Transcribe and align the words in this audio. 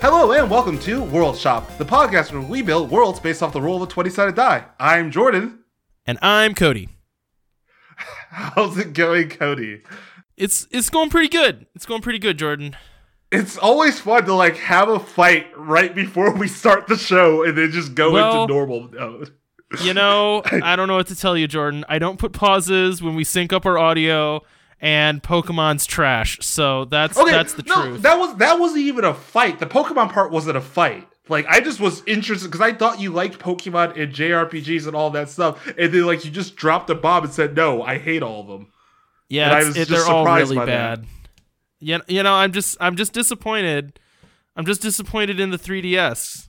Hello 0.00 0.32
and 0.32 0.50
welcome 0.50 0.78
to 0.80 1.02
World 1.02 1.36
Shop, 1.36 1.76
the 1.76 1.84
podcast 1.84 2.32
where 2.32 2.40
we 2.40 2.62
build 2.62 2.90
worlds 2.90 3.20
based 3.20 3.42
off 3.42 3.52
the 3.52 3.60
roll 3.60 3.82
of 3.82 3.88
a 3.88 3.92
20 3.92 4.08
sided 4.10 4.34
die. 4.34 4.64
I'm 4.78 5.10
Jordan. 5.10 5.60
And 6.06 6.18
I'm 6.22 6.54
Cody. 6.54 6.88
How's 8.30 8.78
it 8.78 8.92
going, 8.94 9.28
Cody? 9.28 9.82
It's 10.36 10.66
it's 10.70 10.88
going 10.88 11.10
pretty 11.10 11.28
good. 11.28 11.66
It's 11.74 11.84
going 11.84 12.00
pretty 12.00 12.18
good, 12.18 12.38
Jordan. 12.38 12.76
It's 13.30 13.58
always 13.58 14.00
fun 14.00 14.24
to 14.24 14.34
like 14.34 14.56
have 14.56 14.88
a 14.88 14.98
fight 14.98 15.46
right 15.56 15.94
before 15.94 16.32
we 16.34 16.48
start 16.48 16.86
the 16.86 16.96
show 16.96 17.44
and 17.44 17.56
then 17.56 17.70
just 17.70 17.94
go 17.94 18.12
Well- 18.12 18.42
into 18.44 18.54
normal 18.54 18.88
mode. 18.90 19.34
You 19.84 19.94
know, 19.94 20.42
I 20.50 20.74
don't 20.74 20.88
know 20.88 20.96
what 20.96 21.06
to 21.08 21.16
tell 21.16 21.36
you, 21.36 21.46
Jordan. 21.46 21.84
I 21.88 21.98
don't 22.00 22.18
put 22.18 22.32
pauses 22.32 23.00
when 23.02 23.14
we 23.14 23.22
sync 23.22 23.52
up 23.52 23.64
our 23.66 23.78
audio, 23.78 24.40
and 24.80 25.22
Pokemon's 25.22 25.86
trash. 25.86 26.38
So 26.40 26.86
that's 26.86 27.16
that's 27.16 27.54
the 27.54 27.62
no, 27.64 27.82
truth. 27.82 28.02
That 28.02 28.18
was 28.18 28.36
that 28.36 28.58
wasn't 28.58 28.80
even 28.82 29.04
a 29.04 29.14
fight. 29.14 29.58
The 29.58 29.66
Pokemon 29.66 30.12
part 30.12 30.30
wasn't 30.30 30.56
a 30.56 30.60
fight. 30.60 31.06
Like 31.28 31.46
I 31.46 31.60
just 31.60 31.80
was 31.80 32.02
interested 32.06 32.48
because 32.48 32.60
I 32.60 32.72
thought 32.72 33.00
you 33.00 33.12
liked 33.12 33.38
Pokemon 33.38 34.00
and 34.00 34.12
JRPGs 34.12 34.86
and 34.86 34.96
all 34.96 35.10
that 35.10 35.28
stuff, 35.28 35.64
and 35.78 35.92
then 35.92 36.04
like 36.04 36.24
you 36.24 36.30
just 36.30 36.56
dropped 36.56 36.90
a 36.90 36.94
bomb 36.94 37.24
and 37.24 37.32
said, 37.32 37.54
"No, 37.54 37.82
I 37.82 37.98
hate 37.98 38.22
all 38.22 38.40
of 38.40 38.46
them." 38.48 38.68
yeah, 39.28 39.52
I 39.52 39.64
was 39.64 39.76
it- 39.76 39.88
they're 39.88 40.04
all 40.06 40.26
really 40.26 40.56
that. 40.56 40.66
bad. 40.66 41.06
Yeah, 41.78 41.98
you 42.08 42.22
know, 42.22 42.34
I'm 42.34 42.52
just 42.52 42.76
I'm 42.80 42.96
just 42.96 43.12
disappointed. 43.12 43.98
I'm 44.56 44.66
just 44.66 44.82
disappointed 44.82 45.40
in 45.40 45.50
the 45.50 45.56
3DS. 45.56 46.48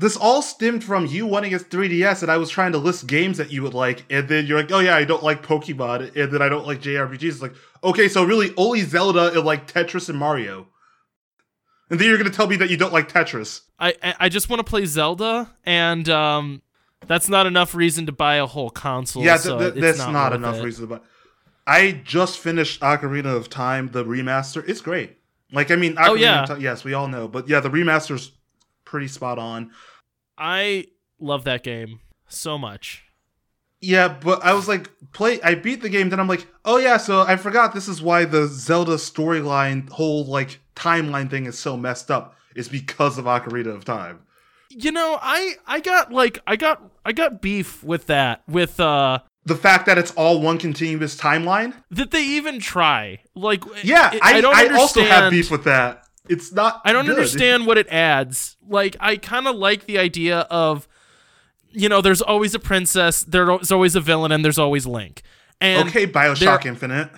This 0.00 0.16
all 0.16 0.42
stemmed 0.42 0.84
from 0.84 1.06
you 1.06 1.26
wanting 1.26 1.52
a 1.54 1.58
3DS, 1.58 2.22
and 2.22 2.30
I 2.30 2.36
was 2.36 2.48
trying 2.50 2.70
to 2.70 2.78
list 2.78 3.08
games 3.08 3.36
that 3.38 3.50
you 3.50 3.62
would 3.64 3.74
like, 3.74 4.04
and 4.08 4.28
then 4.28 4.46
you're 4.46 4.56
like, 4.60 4.70
"Oh 4.70 4.78
yeah, 4.78 4.94
I 4.96 5.02
don't 5.04 5.24
like 5.24 5.42
Pokemon," 5.44 6.14
and 6.16 6.32
then 6.32 6.40
I 6.40 6.48
don't 6.48 6.64
like 6.66 6.80
JRPGs. 6.80 7.22
It's 7.24 7.42
like, 7.42 7.54
okay, 7.82 8.08
so 8.08 8.22
really 8.22 8.54
only 8.56 8.82
Zelda 8.82 9.32
and 9.34 9.44
like 9.44 9.66
Tetris 9.70 10.08
and 10.08 10.16
Mario. 10.16 10.68
And 11.90 11.98
then 11.98 12.06
you're 12.06 12.18
gonna 12.18 12.30
tell 12.30 12.46
me 12.46 12.56
that 12.56 12.70
you 12.70 12.76
don't 12.76 12.92
like 12.92 13.10
Tetris. 13.12 13.62
I 13.78 13.94
I- 14.20 14.28
just 14.28 14.48
want 14.48 14.60
to 14.60 14.64
play 14.64 14.84
Zelda, 14.84 15.50
and 15.64 16.08
um, 16.08 16.62
that's 17.06 17.28
not 17.28 17.46
enough 17.46 17.74
reason 17.74 18.06
to 18.06 18.12
buy 18.12 18.36
a 18.36 18.46
whole 18.46 18.70
console. 18.70 19.24
yeah, 19.24 19.32
th- 19.32 19.42
so 19.42 19.58
th- 19.58 19.74
that's 19.74 19.98
not, 19.98 20.12
not, 20.12 20.32
enough 20.32 20.56
it. 20.58 20.62
reason. 20.64 20.86
buy. 20.86 21.00
I 21.66 22.00
just 22.04 22.38
finished 22.38 22.80
Ocarina 22.82 23.34
of 23.36 23.48
Time, 23.50 23.88
the 23.88 24.04
remaster. 24.04 24.66
It's 24.68 24.80
great. 24.80 25.16
Like, 25.52 25.70
I 25.70 25.76
mean, 25.76 25.96
Ocarina 25.96 26.08
Oh, 26.08 26.14
yeah. 26.14 26.42
of 26.42 26.48
Time, 26.50 26.60
yes, 26.60 26.84
we 26.84 26.94
all 26.94 27.08
know, 27.08 27.26
but 27.26 27.48
yeah, 27.48 27.60
the 27.60 27.70
remaster's 27.70 28.32
pretty 28.88 29.08
spot 29.08 29.38
on. 29.38 29.70
I 30.36 30.86
love 31.20 31.44
that 31.44 31.62
game 31.62 32.00
so 32.28 32.56
much. 32.58 33.04
Yeah, 33.80 34.08
but 34.08 34.42
I 34.44 34.54
was 34.54 34.66
like, 34.66 34.90
play. 35.12 35.40
I 35.42 35.54
beat 35.54 35.82
the 35.82 35.88
game, 35.88 36.08
then 36.10 36.18
I'm 36.18 36.26
like, 36.26 36.46
oh 36.64 36.78
yeah, 36.78 36.96
so 36.96 37.22
I 37.22 37.36
forgot 37.36 37.74
this 37.74 37.86
is 37.86 38.02
why 38.02 38.24
the 38.24 38.48
Zelda 38.48 38.94
storyline, 38.96 39.88
whole 39.90 40.24
like 40.24 40.58
timeline 40.74 41.30
thing 41.30 41.46
is 41.46 41.58
so 41.58 41.76
messed 41.76 42.10
up. 42.10 42.34
Is 42.56 42.68
because 42.68 43.18
of 43.18 43.26
Ocarina 43.26 43.68
of 43.74 43.84
Time. 43.84 44.20
You 44.70 44.90
know, 44.90 45.18
I 45.22 45.54
I 45.66 45.78
got 45.78 46.12
like 46.12 46.40
I 46.46 46.56
got 46.56 46.82
I 47.04 47.12
got 47.12 47.40
beef 47.40 47.84
with 47.84 48.06
that 48.06 48.42
with 48.48 48.80
uh 48.80 49.20
The 49.44 49.54
fact 49.54 49.86
that 49.86 49.96
it's 49.96 50.10
all 50.12 50.40
one 50.40 50.58
continuous 50.58 51.16
timeline. 51.16 51.72
that 51.92 52.10
they 52.10 52.24
even 52.24 52.58
try. 52.58 53.20
Like 53.36 53.62
Yeah, 53.84 54.12
it- 54.12 54.20
I, 54.24 54.40
don't 54.40 54.56
I 54.56 54.74
also 54.76 55.02
have 55.04 55.30
beef 55.30 55.52
with 55.52 55.64
that. 55.64 56.02
It's 56.28 56.52
not. 56.52 56.80
I 56.84 56.92
don't 56.92 57.06
good. 57.06 57.16
understand 57.16 57.66
what 57.66 57.78
it 57.78 57.88
adds. 57.88 58.56
Like 58.66 58.96
I 59.00 59.16
kind 59.16 59.46
of 59.46 59.56
like 59.56 59.86
the 59.86 59.98
idea 59.98 60.40
of 60.50 60.88
you 61.70 61.88
know, 61.88 62.00
there's 62.00 62.22
always 62.22 62.54
a 62.54 62.58
princess, 62.58 63.22
there's 63.22 63.70
always 63.70 63.94
a 63.94 64.00
villain 64.00 64.32
and 64.32 64.44
there's 64.44 64.58
always 64.58 64.86
Link. 64.86 65.22
And 65.60 65.88
okay, 65.88 66.06
Bioshock 66.06 66.64
Infinite. 66.64 67.10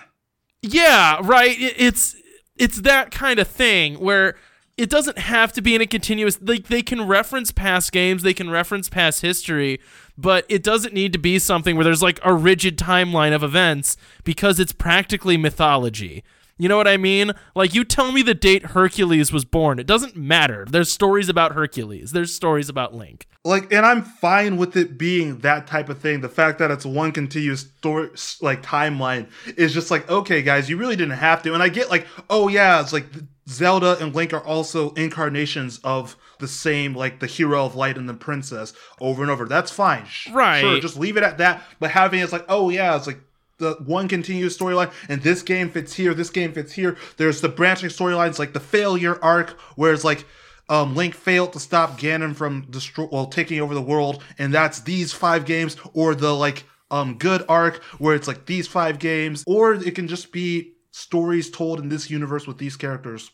Yeah, 0.61 1.19
right. 1.23 1.59
It, 1.59 1.75
it's 1.77 2.15
it's 2.57 2.81
that 2.81 3.11
kind 3.11 3.39
of 3.39 3.47
thing 3.47 3.95
where 3.95 4.35
it 4.77 4.89
doesn't 4.89 5.17
have 5.17 5.53
to 5.53 5.61
be 5.61 5.75
in 5.75 5.81
a 5.81 5.87
continuous 5.87 6.39
like 6.41 6.67
they 6.67 6.81
can 6.81 7.07
reference 7.07 7.51
past 7.51 7.91
games, 7.91 8.23
they 8.23 8.33
can 8.33 8.49
reference 8.49 8.89
past 8.89 9.21
history, 9.21 9.79
but 10.17 10.45
it 10.49 10.63
doesn't 10.63 10.93
need 10.93 11.13
to 11.13 11.19
be 11.19 11.39
something 11.39 11.75
where 11.75 11.83
there's 11.83 12.01
like 12.01 12.19
a 12.23 12.33
rigid 12.33 12.77
timeline 12.77 13.33
of 13.33 13.43
events 13.43 13.95
because 14.23 14.59
it's 14.59 14.73
practically 14.73 15.37
mythology. 15.37 16.23
You 16.61 16.69
know 16.69 16.77
what 16.77 16.87
I 16.87 16.97
mean? 16.97 17.31
Like 17.55 17.73
you 17.73 17.83
tell 17.83 18.11
me 18.11 18.21
the 18.21 18.35
date 18.35 18.63
Hercules 18.67 19.33
was 19.33 19.45
born, 19.45 19.79
it 19.79 19.87
doesn't 19.87 20.15
matter. 20.15 20.63
There's 20.69 20.91
stories 20.91 21.27
about 21.27 21.53
Hercules. 21.53 22.11
There's 22.11 22.31
stories 22.31 22.69
about 22.69 22.93
Link. 22.93 23.25
like 23.43 23.73
and 23.73 23.83
i'm 23.83 24.03
fine 24.03 24.57
with 24.57 24.77
it 24.77 24.95
being 24.99 25.39
that 25.39 25.65
type 25.65 25.89
of 25.89 25.97
thing 25.97 26.21
the 26.21 26.29
fact 26.29 26.59
that 26.59 26.69
it's 26.69 26.85
one 26.85 27.11
continuous 27.11 27.61
story 27.61 28.07
like 28.41 28.61
timeline 28.61 29.25
is 29.57 29.73
just 29.73 29.89
like 29.89 30.07
okay 30.11 30.43
guys 30.43 30.69
you 30.69 30.77
really 30.77 30.95
didn't 30.95 31.17
have 31.17 31.41
to 31.41 31.51
and 31.55 31.63
i 31.63 31.67
get 31.67 31.89
like 31.89 32.05
oh 32.29 32.47
yeah 32.47 32.79
it's 32.79 32.93
like 32.93 33.07
zelda 33.49 33.97
and 33.99 34.13
link 34.13 34.31
are 34.31 34.45
also 34.45 34.91
incarnations 34.93 35.79
of 35.83 36.15
the 36.37 36.47
same 36.47 36.93
like 36.95 37.19
the 37.19 37.25
hero 37.25 37.65
of 37.65 37.73
light 37.75 37.97
and 37.97 38.07
the 38.07 38.13
princess 38.13 38.73
over 38.99 39.23
and 39.23 39.31
over 39.31 39.45
that's 39.45 39.71
fine 39.71 40.05
Right. 40.31 40.61
sure 40.61 40.79
just 40.79 40.97
leave 40.97 41.17
it 41.17 41.23
at 41.23 41.39
that 41.39 41.63
but 41.79 41.89
having 41.89 42.19
it's 42.21 42.31
like 42.31 42.45
oh 42.47 42.69
yeah 42.69 42.95
it's 42.95 43.07
like 43.07 43.19
the 43.61 43.73
one 43.85 44.07
continuous 44.07 44.57
storyline 44.57 44.91
and 45.07 45.21
this 45.21 45.41
game 45.41 45.69
fits 45.69 45.93
here 45.93 46.13
this 46.13 46.29
game 46.29 46.51
fits 46.51 46.73
here 46.73 46.97
there's 47.17 47.39
the 47.41 47.47
branching 47.49 47.89
storylines 47.89 48.39
like 48.39 48.53
the 48.53 48.59
failure 48.59 49.17
arc 49.23 49.51
where 49.75 49.93
it's 49.93 50.03
like 50.03 50.25
um, 50.71 50.95
Link 50.95 51.13
failed 51.13 51.51
to 51.53 51.59
stop 51.59 51.99
Ganon 51.99 52.33
from 52.33 52.65
destroy 52.69 53.05
well 53.11 53.25
taking 53.25 53.59
over 53.59 53.73
the 53.73 53.81
world, 53.81 54.23
and 54.39 54.53
that's 54.53 54.79
these 54.79 55.11
five 55.11 55.43
games, 55.43 55.75
or 55.93 56.15
the 56.15 56.33
like 56.33 56.63
um 56.89 57.17
good 57.17 57.43
arc 57.49 57.83
where 57.99 58.15
it's 58.15 58.25
like 58.27 58.45
these 58.45 58.69
five 58.69 58.97
games, 58.97 59.43
or 59.45 59.73
it 59.73 59.95
can 59.95 60.07
just 60.07 60.31
be 60.31 60.71
stories 60.91 61.51
told 61.51 61.81
in 61.81 61.89
this 61.89 62.09
universe 62.09 62.47
with 62.47 62.57
these 62.57 62.77
characters. 62.77 63.31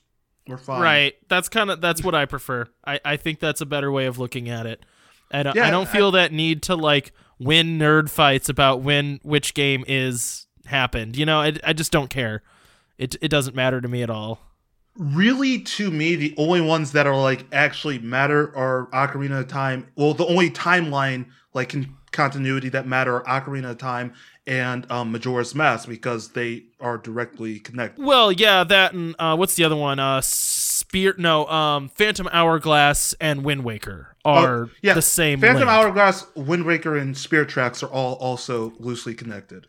We're 0.47 0.57
fine. 0.57 0.81
Right. 0.81 1.13
That's 1.29 1.47
kind 1.47 1.69
of 1.69 1.79
that's 1.79 2.03
what 2.03 2.15
I 2.15 2.25
prefer. 2.25 2.65
I 2.83 2.99
I 3.05 3.17
think 3.17 3.39
that's 3.39 3.61
a 3.61 3.67
better 3.67 3.91
way 3.91 4.07
of 4.07 4.17
looking 4.17 4.49
at 4.49 4.65
it. 4.65 4.83
I 5.29 5.43
don't, 5.43 5.55
Yeah, 5.55 5.67
I 5.67 5.69
don't 5.69 5.89
feel 5.89 6.11
that 6.11 6.31
need 6.31 6.63
to 6.63 6.75
like 6.75 7.11
win 7.39 7.77
nerd 7.77 8.09
fights 8.09 8.49
about 8.49 8.81
when 8.81 9.19
which 9.23 9.53
game 9.53 9.83
is 9.87 10.47
happened. 10.65 11.15
You 11.15 11.25
know, 11.25 11.41
I, 11.41 11.53
I 11.63 11.73
just 11.73 11.91
don't 11.91 12.09
care. 12.09 12.43
It 12.97 13.15
it 13.21 13.29
doesn't 13.29 13.55
matter 13.55 13.81
to 13.81 13.87
me 13.87 14.01
at 14.01 14.09
all. 14.09 14.39
Really, 14.95 15.59
to 15.59 15.91
me, 15.91 16.15
the 16.15 16.33
only 16.37 16.61
ones 16.61 16.93
that 16.93 17.05
are 17.05 17.15
like 17.15 17.45
actually 17.51 17.99
matter 17.99 18.55
are 18.57 18.87
Ocarina 18.87 19.41
of 19.41 19.47
Time. 19.47 19.87
Well, 19.95 20.13
the 20.13 20.25
only 20.25 20.49
timeline 20.49 21.27
like 21.53 21.69
con- 21.69 21.95
continuity 22.11 22.69
that 22.69 22.87
matter 22.87 23.27
are 23.27 23.41
Ocarina 23.41 23.71
of 23.71 23.77
Time 23.77 24.13
and 24.47 24.89
um, 24.91 25.11
Majora's 25.11 25.53
Mask 25.53 25.87
because 25.87 26.29
they 26.29 26.63
are 26.79 26.97
directly 26.97 27.59
connected. 27.59 28.03
Well, 28.03 28.31
yeah, 28.31 28.63
that 28.63 28.93
and 28.93 29.13
uh, 29.19 29.35
what's 29.35 29.55
the 29.55 29.65
other 29.65 29.75
one? 29.75 29.99
Uh, 29.99 30.21
Spear. 30.89 31.15
No, 31.17 31.45
um, 31.47 31.89
Phantom 31.89 32.29
Hourglass 32.31 33.13
and 33.19 33.43
Wind 33.43 33.63
Waker 33.63 34.15
are 34.23 34.63
Oh, 34.65 34.69
yeah, 34.81 34.93
the 34.93 35.01
same. 35.01 35.39
Phantom 35.41 35.67
link. 35.67 35.69
Hourglass, 35.69 36.25
Wind 36.35 36.65
Waker, 36.65 36.95
and 36.97 37.17
Spirit 37.17 37.49
Tracks 37.49 37.83
are 37.83 37.89
all 37.89 38.13
also 38.15 38.73
loosely 38.79 39.13
connected. 39.13 39.67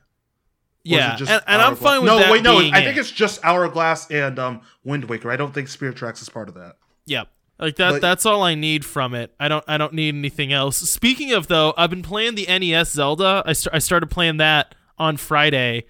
Yeah, 0.85 1.17
and, 1.19 1.43
and 1.47 1.63
I'm 1.63 1.77
fine 1.77 2.01
with 2.01 2.07
no, 2.07 2.19
that. 2.19 2.31
wait, 2.31 2.43
no. 2.43 2.59
I 2.59 2.63
it. 2.79 2.85
think 2.85 2.97
it's 2.97 3.11
just 3.11 3.45
Hourglass 3.45 4.11
and 4.11 4.39
um, 4.39 4.63
Wind 4.85 5.05
Waker. 5.07 5.31
I 5.31 5.37
don't 5.37 5.53
think 5.53 5.69
Spirit 5.69 5.97
Tracks 5.97 6.23
is 6.23 6.29
part 6.29 6.49
of 6.49 6.55
that. 6.55 6.77
Yep. 7.07 7.29
Like 7.59 7.77
that 7.77 7.93
But- 7.95 8.01
that's 8.01 8.25
all 8.25 8.43
I 8.43 8.55
need 8.55 8.85
from 8.85 9.15
it. 9.15 9.35
I 9.41 9.49
don't 9.49 9.65
I 9.67 9.77
don't 9.77 9.93
need 9.93 10.15
anything 10.15 10.53
else. 10.53 10.77
Speaking 10.77 11.33
of 11.33 11.49
though, 11.49 11.75
I've 11.77 11.91
been 11.91 12.03
playing 12.05 12.37
the 12.37 12.47
NES 12.47 12.93
Zelda. 12.93 13.43
I 13.45 13.53
st- 13.53 13.75
I 13.75 13.81
started 13.81 14.07
playing 14.07 14.37
that 14.37 14.77
on 14.97 15.17
Friday. 15.17 15.85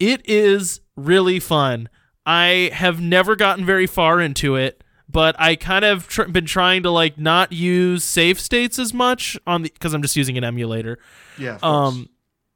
It 0.00 0.22
is 0.24 0.80
really 0.96 1.38
fun. 1.38 1.90
I 2.26 2.70
have 2.72 3.00
never 3.00 3.34
gotten 3.36 3.64
very 3.64 3.86
far 3.86 4.20
into 4.20 4.56
it, 4.56 4.82
but 5.08 5.34
I 5.38 5.56
kind 5.56 5.84
of 5.84 6.06
tr- 6.06 6.24
been 6.24 6.46
trying 6.46 6.82
to 6.84 6.90
like 6.90 7.18
not 7.18 7.52
use 7.52 8.04
save 8.04 8.38
states 8.38 8.78
as 8.78 8.92
much 8.94 9.38
on 9.46 9.62
the 9.62 9.68
cuz 9.80 9.94
I'm 9.94 10.02
just 10.02 10.16
using 10.16 10.36
an 10.38 10.44
emulator. 10.44 10.98
Yeah. 11.38 11.54
of 11.56 11.60
course. 11.62 11.94
Um 11.94 12.08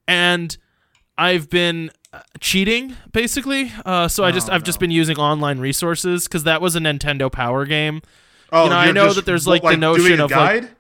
and 0.07 0.57
I've 1.17 1.49
been 1.49 1.91
uh, 2.13 2.21
cheating 2.41 2.95
basically. 3.13 3.73
Uh 3.85 4.07
so 4.09 4.23
I 4.25 4.31
just 4.31 4.51
Oh, 4.51 4.53
I've 4.55 4.65
just 4.65 4.79
been 4.81 4.91
using 4.91 5.17
online 5.19 5.59
resources 5.59 6.29
cuz 6.29 6.45
that 6.45 6.61
was 6.61 6.77
a 6.77 6.81
Nintendo 6.81 7.31
Power 7.33 7.65
game. 7.65 8.03
oh, 8.53 8.65
you 8.65 8.71
know, 8.71 8.77
I 8.77 8.93
know 8.93 9.05
just, 9.07 9.17
that 9.17 9.27
there's, 9.27 9.47
what, 9.47 9.65
like, 9.65 9.73
the 9.75 9.79
notion 9.79 10.05
doing 10.05 10.21
a 10.21 10.25
of, 10.27 10.31
like- 10.31 10.63
guide. 10.63 10.74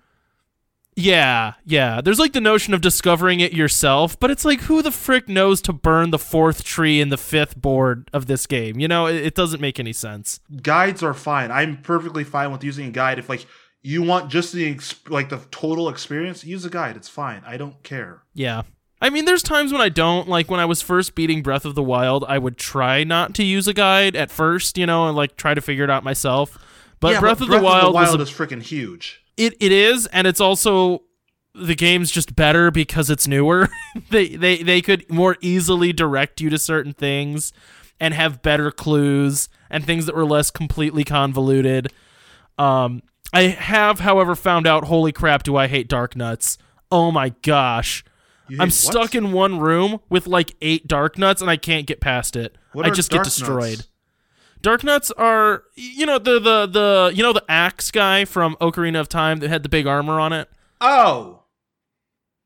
Yeah, 0.97 1.55
yeah. 1.65 2.01
There's 2.01 2.19
like 2.19 2.33
the 2.33 2.41
notion 2.41 2.73
of 2.73 2.81
discovering 2.81 3.41
it 3.41 3.53
yourself, 3.53 4.19
but 4.19 4.31
it's 4.31 4.45
like 4.45 4.63
who 4.63 4.81
the 4.83 4.93
frick 4.93 5.29
knows 5.29 5.61
to 5.63 5.73
burn 5.73 6.11
the 6.11 6.19
fourth 6.19 6.65
tree 6.65 7.01
in 7.01 7.09
the 7.09 7.17
fifth 7.17 7.61
board 7.61 8.09
of 8.13 8.27
this 8.27 8.47
game? 8.47 8.79
You 8.79 8.89
know, 8.89 9.07
it, 9.07 9.17
it 9.17 9.35
doesn't 9.35 9.61
make 9.61 9.81
any 9.81 9.93
sense. 9.93 10.41
guides 10.63 11.03
are 11.03 11.15
fine. 11.15 11.51
I'm 11.51 11.79
perfectly 11.79 12.25
fine 12.25 12.53
with 12.53 12.63
using 12.63 12.87
a 12.87 12.91
guide. 12.91 13.19
If 13.19 13.29
like 13.29 13.47
you 13.83 14.03
want 14.03 14.31
just 14.31 14.53
the 14.53 14.79
like 15.09 15.29
the 15.31 15.41
total 15.51 15.89
experience, 15.89 16.45
use 16.45 16.65
a 16.65 16.71
guide. 16.71 16.97
It's 16.97 17.09
fine. 17.09 17.43
I 17.47 17.57
don't 17.57 17.83
care. 17.83 18.23
Yeah. 18.33 18.63
I 19.01 19.11
mean, 19.11 19.27
there's 19.27 19.43
times 19.43 19.73
when 19.73 19.83
I 19.83 19.91
don't. 19.91 20.29
Like 20.29 20.51
when 20.51 20.61
I 20.61 20.65
was 20.65 20.81
first 20.81 21.15
beating 21.15 21.43
Breath 21.43 21.65
of 21.65 21.75
the 21.75 21.83
Wild, 21.83 22.25
I 22.27 22.39
would 22.39 22.57
try 22.57 23.05
not 23.05 23.35
to 23.35 23.45
use 23.45 23.69
a 23.69 23.75
guide 23.75 24.17
at 24.17 24.31
first, 24.31 24.79
you 24.79 24.87
know, 24.87 25.09
and 25.09 25.17
like 25.17 25.37
try 25.37 25.55
to 25.55 25.61
figure 25.61 25.85
it 25.85 25.91
out 25.91 26.05
myself. 26.05 26.57
But 27.01 27.13
Yeah, 27.13 27.21
Breath, 27.21 27.41
of, 27.43 27.49
the 27.49 27.61
Wild 27.61 27.93
was 27.93 28.15
a 28.15 28.21
is 28.21 28.31
freaking 28.31 28.63
huge. 28.63 29.24
It 29.37 29.55
it 29.61 29.73
is, 29.73 30.07
and 30.07 30.27
it's 30.27 30.41
also 30.41 31.03
the 31.55 31.75
game's 31.75 32.11
just 32.11 32.35
better 32.35 32.71
because 32.71 33.11
it's 33.11 33.29
newer. 33.29 33.69
they 34.11 34.29
they 34.29 34.63
they 34.63 34.81
could 34.81 35.09
more 35.11 35.37
easily 35.41 35.93
direct 35.93 36.41
you 36.41 36.51
to 36.51 36.59
certain 36.59 36.93
things 36.93 37.53
and 38.01 38.15
have 38.15 38.43
better 38.43 38.71
clues 38.71 39.49
and 39.71 39.85
things 39.85 40.07
that 40.07 40.15
were 40.15 40.25
less 40.25 40.51
completely 40.51 41.05
convoluted. 41.05 41.93
Um, 42.59 43.03
I 43.33 43.43
have, 43.43 44.01
however, 44.01 44.35
found 44.35 44.67
out. 44.67 44.85
Holy 44.85 45.13
crap! 45.13 45.43
Do 45.43 45.57
I 45.57 45.67
hate 45.67 45.89
Dark 45.89 46.17
Nuts? 46.17 46.59
Oh 46.91 47.11
my 47.11 47.31
gosh! 47.43 48.05
I'm 48.51 48.69
hate 48.69 48.73
stuck 48.73 49.15
in 49.15 49.33
one 49.33 49.59
room 49.59 50.01
with 50.09 50.27
like 50.27 50.55
eight 50.61 50.87
Dark 50.87 51.19
Nuts, 51.19 51.41
and 51.41 51.51
I 51.51 51.57
can't 51.57 51.87
get 51.87 52.01
past 52.01 52.37
it. 52.37 52.57
What 52.73 52.87
I 52.87 52.91
just 52.91 53.11
get 53.11 53.25
destroyed. 53.25 53.79
Nuts? 53.79 53.89
Dark 54.65 54.83
Nuts 54.83 55.11
are, 55.13 55.65
you 55.75 56.07
know, 56.07 56.19
the 56.19 56.41
the 56.41 56.67
the 56.67 57.13
you 57.15 57.23
know 57.23 57.35
the 57.35 57.45
axe 57.51 57.91
guy 57.91 58.25
from 58.25 58.57
Ocarina 58.63 58.99
of 58.99 59.11
Time 59.11 59.41
that 59.41 59.51
had 59.51 59.63
the 59.63 59.69
big 59.69 59.87
armor 59.87 60.19
on 60.19 60.33
it. 60.33 60.49
Oh, 60.81 61.43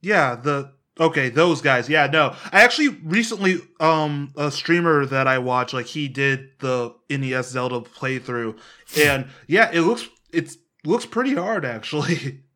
yeah. 0.00 0.35
The 0.35 0.73
okay, 0.99 1.29
those 1.29 1.62
guys. 1.62 1.88
Yeah, 1.88 2.09
no. 2.09 2.35
I 2.53 2.62
actually 2.65 2.88
recently, 2.88 3.61
um, 3.79 4.32
a 4.37 4.50
streamer 4.50 5.06
that 5.06 5.29
I 5.29 5.38
watch, 5.38 5.73
like 5.73 5.87
he 5.87 6.09
did 6.09 6.50
the 6.59 6.93
NES 7.09 7.50
Zelda 7.50 7.81
playthrough, 7.81 8.59
and 9.00 9.29
yeah, 9.47 9.71
it 9.73 9.82
looks 9.82 10.09
it 10.32 10.56
looks 10.85 11.06
pretty 11.06 11.35
hard 11.35 11.64
actually. 11.64 12.43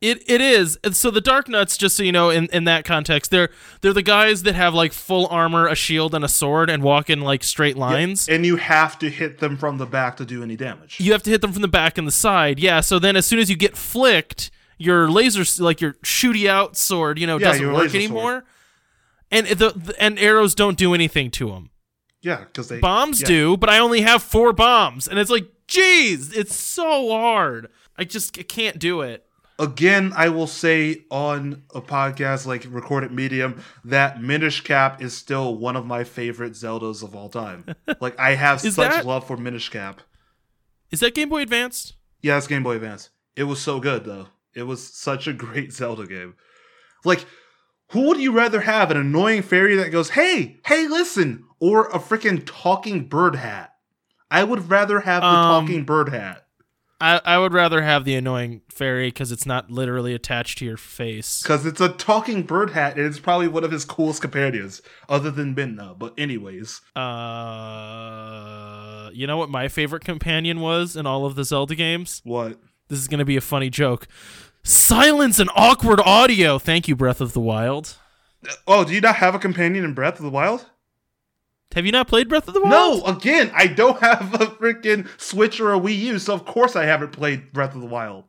It 0.00 0.22
it 0.30 0.40
is. 0.40 0.78
And 0.82 0.96
so 0.96 1.10
the 1.10 1.20
Dark 1.20 1.46
Nuts, 1.46 1.76
just 1.76 1.94
so 1.94 2.02
you 2.02 2.12
know, 2.12 2.30
in, 2.30 2.46
in 2.52 2.64
that 2.64 2.86
context, 2.86 3.30
they're 3.30 3.50
they're 3.82 3.92
the 3.92 4.02
guys 4.02 4.44
that 4.44 4.54
have 4.54 4.72
like 4.72 4.94
full 4.94 5.26
armor, 5.26 5.66
a 5.66 5.74
shield, 5.74 6.14
and 6.14 6.24
a 6.24 6.28
sword, 6.28 6.70
and 6.70 6.82
walk 6.82 7.10
in 7.10 7.20
like 7.20 7.44
straight 7.44 7.76
lines. 7.76 8.26
and 8.28 8.46
you 8.46 8.56
have 8.56 8.98
to 9.00 9.10
hit 9.10 9.38
them 9.38 9.58
from 9.58 9.76
the 9.76 9.84
back 9.84 10.16
to 10.16 10.24
do 10.24 10.42
any 10.42 10.56
damage. 10.56 10.98
you 11.00 11.12
have 11.12 11.22
to 11.24 11.30
hit 11.30 11.42
them 11.42 11.52
from 11.52 11.60
the 11.60 11.68
back 11.68 11.98
and 11.98 12.06
the 12.06 12.12
side. 12.12 12.58
Yeah. 12.58 12.80
So 12.80 12.98
then, 12.98 13.14
as 13.14 13.26
soon 13.26 13.38
as 13.40 13.50
you 13.50 13.56
get 13.56 13.76
flicked, 13.76 14.50
your 14.78 15.10
laser, 15.10 15.44
like 15.62 15.82
your 15.82 15.92
shooty 16.02 16.48
out 16.48 16.78
sword, 16.78 17.18
you 17.18 17.26
know, 17.26 17.36
Yeah, 17.38 17.48
doesn't 17.52 17.72
work 17.72 17.94
anymore. 17.94 18.44
And 19.30 19.46
the, 19.46 19.70
the 19.76 19.94
and 20.02 20.18
arrows 20.18 20.54
don't 20.54 20.78
do 20.78 20.94
anything 20.94 21.30
to 21.32 21.50
them. 21.50 21.70
Yeah, 22.22 22.38
because 22.44 22.68
they 22.68 22.80
Bombs 22.80 23.20
yeah. 23.20 23.26
do, 23.26 23.56
but 23.58 23.68
I 23.68 23.78
only 23.78 24.00
have 24.00 24.22
four 24.22 24.52
bombs, 24.52 25.06
and 25.06 25.18
it's 25.18 25.30
like, 25.30 25.46
geez, 25.66 26.34
it's 26.36 26.54
so 26.54 27.10
hard. 27.10 27.68
I 27.96 28.04
just 28.04 28.38
I 28.38 28.42
can't 28.42 28.78
do 28.78 29.02
it. 29.02 29.26
Again, 29.60 30.12
I 30.16 30.30
will 30.30 30.46
say 30.46 31.04
on 31.10 31.64
a 31.74 31.82
podcast 31.82 32.46
like 32.46 32.66
recorded 32.68 33.12
medium 33.12 33.62
that 33.84 34.22
Minish 34.22 34.62
Cap 34.62 35.02
is 35.02 35.14
still 35.16 35.54
one 35.56 35.76
of 35.76 35.84
my 35.84 36.02
favorite 36.02 36.52
Zeldas 36.54 37.02
of 37.02 37.14
all 37.14 37.28
time. 37.28 37.66
like 38.00 38.18
I 38.18 38.34
have 38.36 38.60
such 38.60 38.74
that- 38.76 39.04
love 39.06 39.26
for 39.26 39.36
Minish 39.36 39.68
Cap. 39.68 40.00
Is 40.90 41.00
that 41.00 41.14
Game 41.14 41.28
Boy 41.28 41.42
Advance? 41.42 41.92
Yeah, 42.22 42.38
it's 42.38 42.46
Game 42.46 42.62
Boy 42.62 42.76
Advance. 42.76 43.10
It 43.36 43.44
was 43.44 43.60
so 43.60 43.78
good 43.80 44.04
though. 44.04 44.28
It 44.54 44.62
was 44.64 44.82
such 44.84 45.26
a 45.28 45.32
great 45.32 45.72
Zelda 45.74 46.06
game. 46.06 46.34
Like, 47.04 47.24
who 47.90 48.08
would 48.08 48.18
you 48.18 48.32
rather 48.32 48.62
have? 48.62 48.90
An 48.90 48.96
annoying 48.96 49.42
fairy 49.42 49.76
that 49.76 49.90
goes, 49.92 50.10
"Hey, 50.10 50.58
hey, 50.66 50.88
listen," 50.88 51.44
or 51.60 51.86
a 51.88 51.98
freaking 51.98 52.42
talking 52.46 53.06
bird 53.08 53.36
hat? 53.36 53.74
I 54.30 54.42
would 54.44 54.70
rather 54.70 55.00
have 55.00 55.22
the 55.22 55.28
Um, 55.28 55.66
talking 55.66 55.84
bird 55.84 56.08
hat 56.08 56.46
I, 57.00 57.20
I 57.24 57.38
would 57.38 57.52
rather 57.54 57.80
have 57.82 58.04
the 58.04 58.14
annoying 58.14 58.60
fairy 58.68 59.08
because 59.08 59.32
it's 59.32 59.46
not 59.46 59.70
literally 59.70 60.14
attached 60.14 60.58
to 60.58 60.64
your 60.66 60.76
face. 60.76 61.40
because 61.42 61.64
it's 61.64 61.80
a 61.80 61.88
talking 61.88 62.42
bird 62.42 62.70
hat, 62.70 62.96
and 62.98 63.06
it's 63.06 63.18
probably 63.18 63.48
one 63.48 63.64
of 63.64 63.70
his 63.70 63.84
coolest 63.86 64.20
companions, 64.20 64.82
other 65.08 65.30
than 65.30 65.54
Midna. 65.54 65.98
But 65.98 66.12
anyways, 66.18 66.80
Uh, 67.84 69.10
you 69.12 69.26
know 69.26 69.36
what 69.36 69.48
my 69.50 69.68
favorite 69.68 70.04
companion 70.04 70.60
was 70.60 70.96
in 70.96 71.06
all 71.06 71.26
of 71.26 71.34
the 71.34 71.44
Zelda 71.44 71.74
games? 71.74 72.20
what? 72.24 72.58
This 72.88 72.98
is 72.98 73.06
gonna 73.08 73.24
be 73.24 73.36
a 73.36 73.40
funny 73.40 73.70
joke. 73.70 74.08
Silence 74.64 75.38
and 75.38 75.48
awkward 75.54 76.00
audio. 76.00 76.58
Thank 76.58 76.88
you, 76.88 76.96
Breath 76.96 77.20
of 77.20 77.32
the 77.34 77.40
Wild. 77.40 77.96
Oh, 78.66 78.84
do 78.84 78.92
you 78.92 79.00
not 79.00 79.16
have 79.16 79.34
a 79.34 79.38
companion 79.38 79.84
in 79.84 79.94
Breath 79.94 80.16
of 80.18 80.24
the 80.24 80.30
Wild? 80.30 80.66
Have 81.74 81.86
you 81.86 81.92
not 81.92 82.08
played 82.08 82.28
Breath 82.28 82.48
of 82.48 82.54
the 82.54 82.60
Wild? 82.60 82.72
No, 82.72 83.04
again, 83.04 83.50
I 83.54 83.66
don't 83.68 84.00
have 84.00 84.34
a 84.34 84.46
freaking 84.46 85.08
Switch 85.20 85.60
or 85.60 85.72
a 85.72 85.78
Wii 85.78 85.98
U, 85.98 86.18
so 86.18 86.34
of 86.34 86.44
course 86.44 86.74
I 86.74 86.84
haven't 86.84 87.12
played 87.12 87.52
Breath 87.52 87.74
of 87.74 87.80
the 87.80 87.86
Wild. 87.86 88.24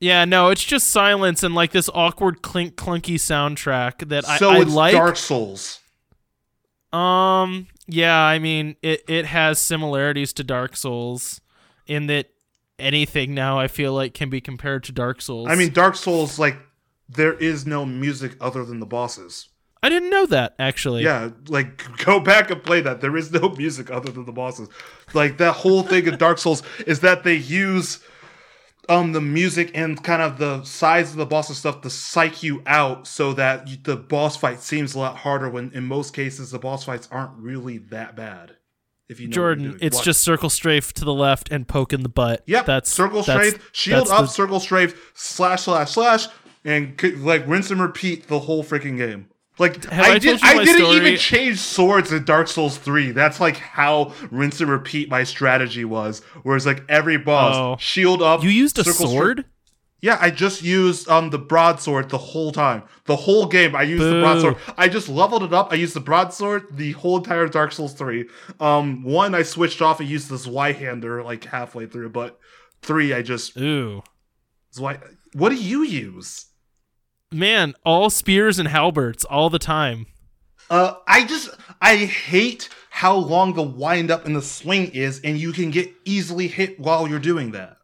Yeah, 0.00 0.24
no, 0.24 0.48
it's 0.48 0.64
just 0.64 0.88
silence 0.88 1.42
and 1.42 1.54
like 1.54 1.70
this 1.70 1.88
awkward 1.94 2.42
clink 2.42 2.76
clunky 2.76 3.14
soundtrack 3.16 4.08
that 4.08 4.24
so 4.24 4.50
I, 4.50 4.56
I 4.56 4.60
it's 4.62 4.72
like. 4.72 4.92
Dark 4.94 5.16
Souls. 5.16 5.80
Um, 6.92 7.68
yeah, 7.86 8.18
I 8.18 8.38
mean 8.38 8.76
it 8.82 9.02
it 9.08 9.26
has 9.26 9.58
similarities 9.58 10.32
to 10.34 10.44
Dark 10.44 10.76
Souls 10.76 11.40
in 11.86 12.06
that 12.08 12.28
anything 12.78 13.34
now 13.34 13.58
I 13.58 13.68
feel 13.68 13.92
like 13.92 14.14
can 14.14 14.28
be 14.28 14.40
compared 14.40 14.84
to 14.84 14.92
Dark 14.92 15.22
Souls. 15.22 15.48
I 15.48 15.54
mean, 15.54 15.72
Dark 15.72 15.96
Souls, 15.96 16.38
like, 16.38 16.56
there 17.08 17.34
is 17.34 17.66
no 17.66 17.86
music 17.86 18.36
other 18.40 18.64
than 18.64 18.80
the 18.80 18.86
bosses. 18.86 19.48
I 19.82 19.88
didn't 19.88 20.10
know 20.10 20.26
that 20.26 20.54
actually. 20.58 21.02
Yeah, 21.02 21.30
like, 21.48 21.84
go 22.04 22.20
back 22.20 22.50
and 22.50 22.62
play 22.62 22.80
that. 22.82 23.00
There 23.00 23.16
is 23.16 23.32
no 23.32 23.48
music 23.50 23.90
other 23.90 24.10
than 24.12 24.24
the 24.24 24.32
bosses. 24.32 24.68
Like, 25.12 25.38
that 25.38 25.52
whole 25.52 25.82
thing 25.82 26.06
in 26.06 26.16
Dark 26.18 26.38
Souls 26.38 26.62
is 26.86 27.00
that 27.00 27.24
they 27.24 27.34
use 27.34 28.00
um 28.88 29.12
the 29.12 29.20
music 29.20 29.70
and 29.74 30.02
kind 30.02 30.20
of 30.20 30.38
the 30.38 30.64
size 30.64 31.12
of 31.12 31.16
the 31.16 31.24
boss 31.26 31.48
and 31.48 31.56
stuff 31.56 31.82
to 31.82 31.88
psych 31.88 32.42
you 32.42 32.60
out 32.66 33.06
so 33.06 33.32
that 33.32 33.68
you, 33.68 33.76
the 33.80 33.96
boss 33.96 34.36
fight 34.36 34.60
seems 34.60 34.96
a 34.96 34.98
lot 34.98 35.18
harder 35.18 35.48
when 35.48 35.70
in 35.72 35.84
most 35.84 36.12
cases 36.12 36.50
the 36.50 36.58
boss 36.58 36.84
fights 36.84 37.06
aren't 37.12 37.32
really 37.36 37.78
that 37.78 38.16
bad. 38.16 38.56
If 39.08 39.20
you 39.20 39.28
know 39.28 39.32
Jordan, 39.32 39.78
it's 39.80 40.00
just 40.00 40.22
circle 40.22 40.50
strafe 40.50 40.92
to 40.94 41.04
the 41.04 41.12
left 41.12 41.50
and 41.52 41.68
poke 41.68 41.92
in 41.92 42.02
the 42.02 42.08
butt. 42.08 42.42
Yep. 42.46 42.66
that's 42.66 42.90
circle 42.90 43.22
that's- 43.22 43.50
strafe, 43.50 43.70
shield 43.72 44.00
that's 44.00 44.10
up, 44.10 44.20
the- 44.22 44.26
circle 44.28 44.58
strafe, 44.58 45.12
slash 45.14 45.62
slash 45.62 45.92
slash, 45.92 46.26
and 46.64 47.00
like 47.22 47.46
rinse 47.46 47.70
and 47.70 47.80
repeat 47.80 48.26
the 48.28 48.40
whole 48.40 48.64
freaking 48.64 48.96
game. 48.96 49.28
Like 49.58 49.84
Have 49.84 50.04
I, 50.06 50.12
I 50.14 50.18
did, 50.18 50.40
I 50.42 50.64
didn't 50.64 50.76
story? 50.86 50.96
even 50.96 51.16
change 51.18 51.58
swords 51.58 52.10
in 52.12 52.24
Dark 52.24 52.48
Souls 52.48 52.78
three. 52.78 53.10
That's 53.12 53.38
like 53.38 53.58
how 53.58 54.12
rinse 54.30 54.60
and 54.60 54.70
repeat 54.70 55.10
my 55.10 55.24
strategy 55.24 55.84
was. 55.84 56.20
Whereas 56.42 56.64
like 56.66 56.84
every 56.88 57.18
boss, 57.18 57.54
Oh. 57.56 57.76
shield 57.78 58.22
up. 58.22 58.42
you 58.42 58.48
used 58.50 58.78
a 58.78 58.84
circle 58.84 59.06
stra- 59.08 59.18
sword. 59.18 59.44
yeah, 60.00 60.16
I 60.20 60.30
just 60.30 60.62
used 60.62 61.06
um 61.08 61.28
the 61.30 61.38
broadsword 61.38 62.08
the 62.08 62.16
whole 62.18 62.50
time. 62.50 62.82
The 63.04 63.14
whole 63.14 63.44
game 63.46 63.76
I 63.76 63.82
used 63.82 64.02
the 64.02 64.20
broadsword. 64.20 64.56
I 64.78 64.88
just 64.88 65.08
leveled 65.10 65.42
it 65.42 65.52
up. 65.52 65.70
I 65.70 65.74
used 65.76 65.94
the 65.94 66.00
broadsword 66.00 66.68
the 66.72 66.92
whole 66.92 67.18
entire 67.18 67.46
Dark 67.46 67.72
Souls 67.72 67.92
3. 67.92 68.24
Um 68.58 69.04
one 69.04 69.34
I 69.34 69.42
switched 69.42 69.82
off 69.82 70.00
and 70.00 70.08
used 70.08 70.30
this 70.30 70.46
Zweihander 70.46 71.22
like 71.22 71.44
halfway 71.44 71.84
through, 71.86 72.08
but 72.08 72.38
3 72.80 73.12
I 73.12 73.20
just 73.20 73.56
Ooh, 73.58 74.02
why 74.78 74.98
what 75.34 75.50
do 75.50 75.56
you 75.56 75.82
use? 75.82 76.46
Man, 77.32 77.74
all 77.84 78.10
spears 78.10 78.58
and 78.58 78.68
halberds 78.68 79.24
all 79.24 79.50
the 79.50 79.58
time. 79.58 80.06
Uh 80.70 80.94
I 81.06 81.24
just 81.24 81.50
I 81.80 81.96
hate 81.96 82.68
how 82.90 83.16
long 83.16 83.54
the 83.54 83.62
wind 83.62 84.10
up 84.10 84.26
and 84.26 84.36
the 84.36 84.42
swing 84.42 84.90
is 84.92 85.20
and 85.22 85.38
you 85.38 85.52
can 85.52 85.70
get 85.70 85.92
easily 86.04 86.46
hit 86.48 86.78
while 86.78 87.08
you're 87.08 87.18
doing 87.18 87.52
that. 87.52 87.78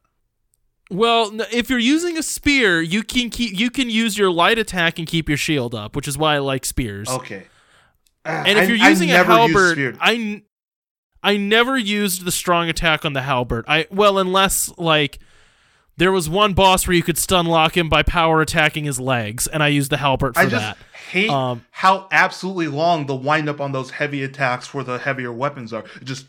Well, 0.90 1.38
if 1.52 1.69
you're 1.69 1.78
using 1.78 2.17
a 2.17 2.23
spear, 2.23 2.81
you 2.81 3.02
can 3.02 3.28
keep 3.31 3.59
you 3.59 3.71
can 3.71 3.90
use 3.90 4.17
your 4.17 4.31
light 4.31 4.59
attack 4.59 4.99
and 4.99 5.07
keep 5.07 5.28
your 5.28 5.37
shield 5.38 5.75
up, 5.75 5.95
which 5.95 6.09
is 6.09 6.17
why 6.17 6.37
I 6.37 6.38
like 6.38 6.64
spears. 6.64 7.09
Okay. 7.09 7.45
Uh, 8.25 8.45
and 8.47 8.59
if 8.59 8.69
you're 8.69 8.78
I 8.81 8.88
using 8.88 9.11
a 9.11 9.23
halberd. 9.23 9.99
I 10.00 10.43
I 11.23 11.37
never 11.37 11.76
used 11.76 12.25
the 12.25 12.33
strong 12.33 12.69
attack 12.69 13.05
on 13.05 13.12
the 13.12 13.23
halberd. 13.23 13.64
I 13.69 13.87
well, 13.90 14.19
unless 14.19 14.73
like 14.78 15.19
there 15.99 16.12
was 16.12 16.28
one 16.28 16.55
boss 16.55 16.87
where 16.87 16.95
you 16.95 17.02
could 17.02 17.19
stun 17.19 17.47
lock 17.47 17.76
him 17.76 17.88
by 17.88 18.02
power 18.02 18.40
attacking 18.40 18.85
his 18.85 18.99
legs, 19.00 19.47
and 19.47 19.62
I 19.62 19.69
used 19.69 19.90
the 19.90 19.97
halberd 19.97 20.35
for 20.35 20.40
I 20.40 20.47
just 20.47 20.62
that. 20.62 20.78
hate 21.11 21.28
Um, 21.28 21.64
how 21.73 22.09
absolutely 22.12 22.69
long 22.69 23.07
the 23.07 23.17
wind 23.17 23.49
up 23.49 23.61
on 23.61 23.73
those 23.73 23.90
heavy 23.90 24.23
attacks 24.23 24.67
for 24.67 24.85
the 24.85 24.99
heavier 24.99 25.33
weapons 25.33 25.73
are. 25.73 25.85
Just 26.02 26.26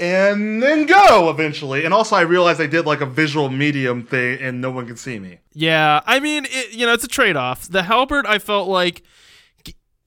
and 0.00 0.60
then 0.60 0.86
go 0.86 1.30
eventually. 1.30 1.84
And 1.84 1.94
also, 1.94 2.16
I 2.16 2.22
realized 2.22 2.60
I 2.60 2.66
did 2.66 2.84
like 2.84 3.00
a 3.00 3.06
visual 3.06 3.48
medium 3.48 4.04
thing, 4.04 4.40
and 4.40 4.60
no 4.60 4.72
one 4.72 4.86
can 4.86 4.96
see 4.96 5.20
me. 5.20 5.38
Yeah, 5.52 6.00
I 6.04 6.18
mean, 6.18 6.46
it, 6.50 6.72
you 6.72 6.84
know, 6.84 6.92
it's 6.92 7.04
a 7.04 7.08
trade 7.08 7.36
off. 7.36 7.68
The 7.68 7.84
halberd, 7.84 8.26
I 8.26 8.40
felt 8.40 8.68
like 8.68 9.02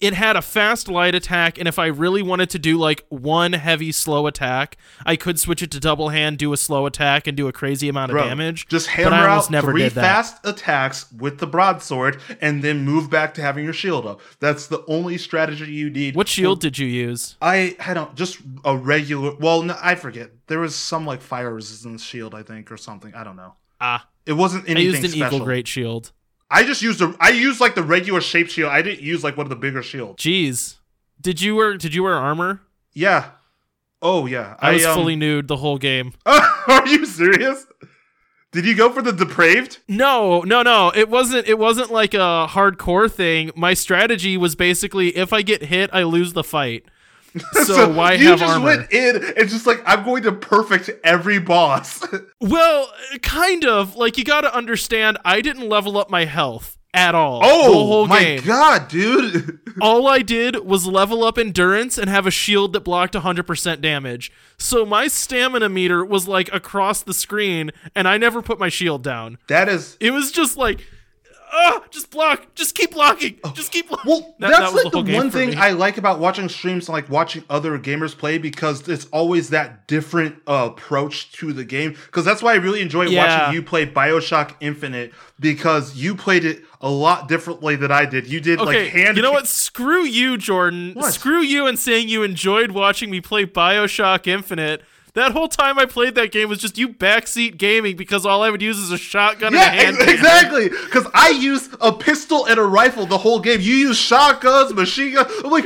it 0.02 0.14
had 0.14 0.36
a 0.36 0.42
fast 0.42 0.88
light 0.90 1.16
attack, 1.16 1.58
and 1.58 1.68
if 1.68 1.80
I 1.80 1.86
really 1.88 2.22
wanted 2.22 2.50
to 2.50 2.60
do 2.60 2.78
like 2.78 3.06
one 3.10 3.54
heavy 3.54 3.92
slow 3.94 4.28
attack, 4.28 4.78
I 5.06 5.16
could 5.16 5.40
switch 5.40 5.62
it 5.64 5.72
to 5.72 5.80
double 5.80 6.10
hand, 6.10 6.38
do 6.38 6.52
a 6.52 6.58
slow 6.58 6.86
attack, 6.86 7.28
and 7.28 7.38
do 7.38 7.48
a 7.48 7.54
crazy 7.54 7.88
amount 7.88 8.12
of 8.12 8.16
Bro, 8.16 8.26
damage. 8.28 8.68
Just 8.68 8.88
but 8.88 8.96
hammer 8.96 9.16
I 9.16 9.36
out 9.36 9.50
never 9.50 9.72
three 9.72 9.88
fast 9.90 10.46
attacks 10.46 11.12
with 11.14 11.40
the 11.40 11.48
broadsword, 11.48 12.20
and 12.42 12.62
then 12.64 12.84
move 12.84 13.10
back 13.10 13.34
to 13.36 13.42
having 13.42 13.64
your 13.64 13.74
shield 13.74 14.06
up. 14.06 14.20
That's 14.40 14.68
the 14.68 14.84
only 14.88 15.18
strategy 15.18 15.72
you 15.72 15.90
need. 15.90 16.16
What 16.16 16.28
shield 16.28 16.60
did 16.60 16.78
you 16.78 16.88
use? 16.88 17.38
I 17.42 17.78
I 17.80 17.94
don't 17.94 18.14
just 18.16 18.40
a 18.66 18.76
regular. 18.76 19.36
Well, 19.36 19.62
no, 19.62 19.78
I 19.82 19.96
forget. 19.96 20.32
There 20.48 20.60
was 20.60 20.76
some 20.76 21.06
like 21.06 21.22
fire 21.22 21.54
resistance 21.54 22.04
shield, 22.04 22.36
I 22.36 22.44
think, 22.44 22.72
or 22.72 22.78
something. 22.78 23.14
I 23.16 23.24
don't 23.24 23.36
know. 23.36 23.54
Ah, 23.82 24.08
It 24.26 24.34
wasn't 24.34 24.70
anything. 24.70 24.78
I 24.78 24.98
used 25.02 25.04
an 25.04 25.10
special. 25.12 25.36
eagle 25.38 25.46
great 25.46 25.68
shield. 25.68 26.12
I 26.50 26.64
just 26.64 26.82
used 26.82 27.02
a. 27.02 27.16
I 27.20 27.30
used 27.30 27.60
like 27.60 27.76
the 27.76 27.84
regular 27.84 28.22
shape 28.22 28.50
shield. 28.50 28.72
I 28.72 28.82
didn't 28.82 29.02
use 29.02 29.24
like 29.24 29.38
one 29.38 29.46
of 29.46 29.50
the 29.50 29.56
bigger 29.56 29.82
shields. 29.82 30.24
Jeez, 30.24 30.76
did 31.20 31.42
you 31.42 31.56
wear 31.56 31.78
did 31.78 31.94
you 31.94 32.04
wear 32.04 32.16
armor? 32.16 32.62
Yeah. 32.94 33.32
Oh 34.02 34.26
yeah. 34.26 34.56
I 34.60 34.74
was 34.74 34.86
um, 34.86 34.96
fully 34.96 35.16
nude 35.16 35.48
the 35.48 35.58
whole 35.58 35.78
game. 35.78 36.14
Are 36.26 36.88
you 36.88 37.06
serious? 37.06 37.66
Did 38.52 38.66
you 38.66 38.76
go 38.76 38.90
for 38.90 39.02
the 39.02 39.12
Deprived? 39.12 39.80
No, 39.90 40.40
no, 40.42 40.62
no. 40.62 40.90
It 40.96 41.10
wasn't. 41.10 41.48
It 41.48 41.60
wasn't 41.60 41.92
like 41.92 42.14
a 42.14 42.48
hardcore 42.50 43.12
thing. 43.12 43.52
My 43.56 43.74
strategy 43.74 44.38
was 44.38 44.56
basically 44.56 45.18
if 45.18 45.34
I 45.34 45.42
get 45.42 45.64
hit, 45.64 45.90
I 45.92 46.04
lose 46.04 46.34
the 46.34 46.44
fight. 46.44 46.86
So, 47.66 47.90
why 47.92 48.14
you 48.14 48.30
have 48.30 48.40
just 48.40 48.54
armor? 48.54 48.66
went 48.66 48.92
in 48.92 49.16
and 49.38 49.50
just 49.50 49.66
like 49.66 49.82
I'm 49.86 50.04
going 50.04 50.24
to 50.24 50.32
perfect 50.32 50.90
every 51.04 51.40
boss. 51.40 52.02
Well, 52.42 52.92
kind 53.22 53.66
of. 53.66 53.96
Like 53.96 54.18
you 54.18 54.24
got 54.24 54.42
to 54.42 54.54
understand, 54.56 55.18
I 55.26 55.42
didn't 55.42 55.68
level 55.68 55.98
up 55.98 56.10
my 56.12 56.26
health 56.26 56.78
at 56.94 57.14
all. 57.16 57.42
the 57.42 57.48
oh 57.50 58.06
my 58.08 58.20
game. 58.24 58.44
god, 58.44 58.88
dude! 58.88 59.60
all 59.82 60.08
I 60.08 60.20
did 60.22 60.64
was 60.66 60.86
level 60.88 61.24
up 61.24 61.38
endurance 61.38 61.98
and 61.98 62.10
have 62.10 62.26
a 62.28 62.32
shield 62.32 62.72
that 62.74 62.82
blocked 62.82 63.16
100% 63.16 63.82
damage. 63.82 64.32
So 64.58 64.86
my 64.86 65.08
stamina 65.08 65.68
meter 65.70 66.06
was 66.06 66.28
like 66.28 66.54
across 66.54 67.02
the 67.04 67.14
screen, 67.14 67.72
and 67.96 68.08
I 68.08 68.18
never 68.18 68.42
put 68.42 68.60
my 68.60 68.70
shield 68.70 69.04
down. 69.04 69.38
That 69.48 69.68
is 69.68 69.98
It 70.00 70.12
was 70.12 70.32
just 70.32 70.56
like, 70.56 70.86
ah, 71.56 71.82
just 71.90 72.12
block, 72.12 72.54
just 72.56 72.76
keep 72.76 72.92
blocking, 72.92 73.40
just 73.54 73.72
keep 73.72 73.88
blocking. 73.88 74.12
Well, 74.12 74.36
That- 74.40 74.52
that's 74.52 74.74
that 74.74 74.84
like 74.84 74.92
the 74.94 75.02
the 75.04 75.14
one 75.16 75.32
thing. 75.32 75.58
I 75.58 75.72
like 75.72 75.98
about 75.98 76.20
watching 76.20 76.50
streams, 76.50 76.90
like 76.90 77.10
watching 77.10 77.44
other 77.50 77.80
gamers 77.80 78.18
play, 78.18 78.38
because 78.38 78.88
it's 78.90 79.06
always 79.14 79.50
that 79.50 79.88
different 79.88 80.36
uh, 80.48 80.70
approach 80.72 81.32
to 81.34 81.54
the 81.54 81.64
game. 81.64 81.92
Because 82.06 82.26
that's 82.26 82.42
why 82.44 82.52
I 82.54 82.56
really 82.56 82.82
enjoy 82.82 83.08
Yeah. 83.08 83.40
watching 83.44 83.56
you 83.56 83.64
play 83.64 83.86
Bioshock 83.86 84.52
Infinite, 84.60 85.14
because 85.40 85.96
you 85.96 86.16
played 86.16 86.46
it 86.46 86.64
a 86.82 86.90
lot 86.90 87.28
differently 87.28 87.76
than 87.76 87.92
I 87.92 88.06
did. 88.06 88.28
You 88.28 88.40
did 88.40 88.60
Okay, 88.60 88.84
like 88.84 88.92
hand. 88.92 89.18
you 89.18 89.24
know 89.24 89.32
what? 89.32 89.48
Screw 89.48 90.04
you, 90.04 90.38
Jordan. 90.38 90.94
What? 90.94 91.14
Screw 91.14 91.40
you 91.42 91.66
and 91.68 91.80
saying 91.80 92.10
you 92.10 92.24
enjoyed 92.24 92.72
watching 92.72 93.10
me 93.10 93.22
play 93.22 93.46
Bioshock 93.46 94.28
Infinite. 94.28 94.82
That 95.16 95.32
whole 95.32 95.48
time 95.48 95.80
I 95.80 95.86
played 95.86 96.16
that 96.16 96.32
game 96.32 96.50
was 96.50 96.60
just 96.60 96.78
you 96.78 96.90
backseat 96.90 97.58
gaming 97.58 97.96
because 97.96 98.26
all 98.26 98.44
I 98.44 98.50
would 98.50 98.62
use 98.62 98.78
is 98.78 98.92
a 98.92 98.98
shotgun 98.98 99.54
Yeah, 99.54 99.72
and 99.72 99.80
a 99.80 99.84
hand 99.84 99.98
ex- 100.02 100.12
exactly. 100.14 100.70
Because 100.70 101.08
I 101.14 101.30
use 101.30 101.70
a 101.82 101.92
pistol 101.92 102.46
and 102.46 102.60
a 102.60 102.64
rifle 102.64 103.06
the 103.06 103.18
whole 103.18 103.40
game. 103.40 103.60
You 103.62 103.74
use 103.76 103.98
shotguns, 103.98 104.74
machine 104.74 105.14
guns. 105.14 105.32
I'm 105.44 105.50
like, 105.52 105.66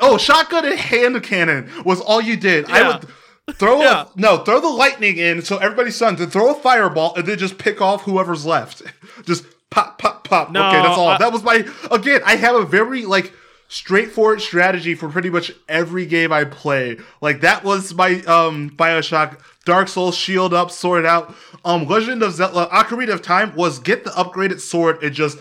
oh, 0.00 0.16
shotgun 0.16 0.64
and 0.64 0.78
hand 0.78 1.22
cannon 1.22 1.68
was 1.84 2.00
all 2.00 2.20
you 2.22 2.36
did. 2.36 2.70
I 2.70 2.88
would 2.88 3.56
throw 3.56 3.80
Yeah. 3.82 4.04
a, 4.04 4.20
no, 4.20 4.38
throw 4.38 4.60
the 4.60 4.68
lightning 4.68 5.18
in 5.18 5.42
so 5.42 5.58
everybody's 5.58 5.96
stunned. 5.96 6.18
Then 6.18 6.30
throw 6.30 6.52
a 6.52 6.54
fireball 6.54 7.14
and 7.16 7.26
then 7.26 7.36
just 7.38 7.58
pick 7.58 7.80
off 7.82 8.02
whoever's 8.02 8.46
left. 8.46 8.82
Just 9.24 9.44
pop, 9.70 9.98
pop, 9.98 10.24
pop. 10.28 10.50
No, 10.50 10.66
okay, 10.68 10.82
that's 10.82 10.98
all. 10.98 11.08
I- 11.08 11.18
that 11.18 11.32
was 11.32 11.42
my 11.44 11.64
again. 11.90 12.20
I 12.26 12.34
have 12.36 12.56
a 12.56 12.64
very 12.64 13.04
like 13.06 13.32
straightforward 13.68 14.40
strategy 14.40 14.94
for 14.94 15.08
pretty 15.08 15.30
much 15.30 15.52
every 15.68 16.06
game 16.06 16.32
I 16.32 16.44
play. 16.44 16.98
Like 17.20 17.40
that 17.40 17.64
was 17.64 17.94
my 17.94 18.20
um 18.22 18.70
Bioshock 18.70 19.40
Dark 19.64 19.88
Souls 19.88 20.16
shield 20.16 20.54
up, 20.54 20.70
sword 20.70 21.06
out. 21.06 21.34
Um 21.64 21.86
Legend 21.86 22.22
of 22.22 22.32
Zelda 22.34 22.66
Ocarina 22.72 23.12
of 23.14 23.22
Time 23.22 23.54
was 23.56 23.78
get 23.78 24.04
the 24.04 24.10
upgraded 24.10 24.60
sword 24.60 25.02
and 25.02 25.14
just 25.14 25.38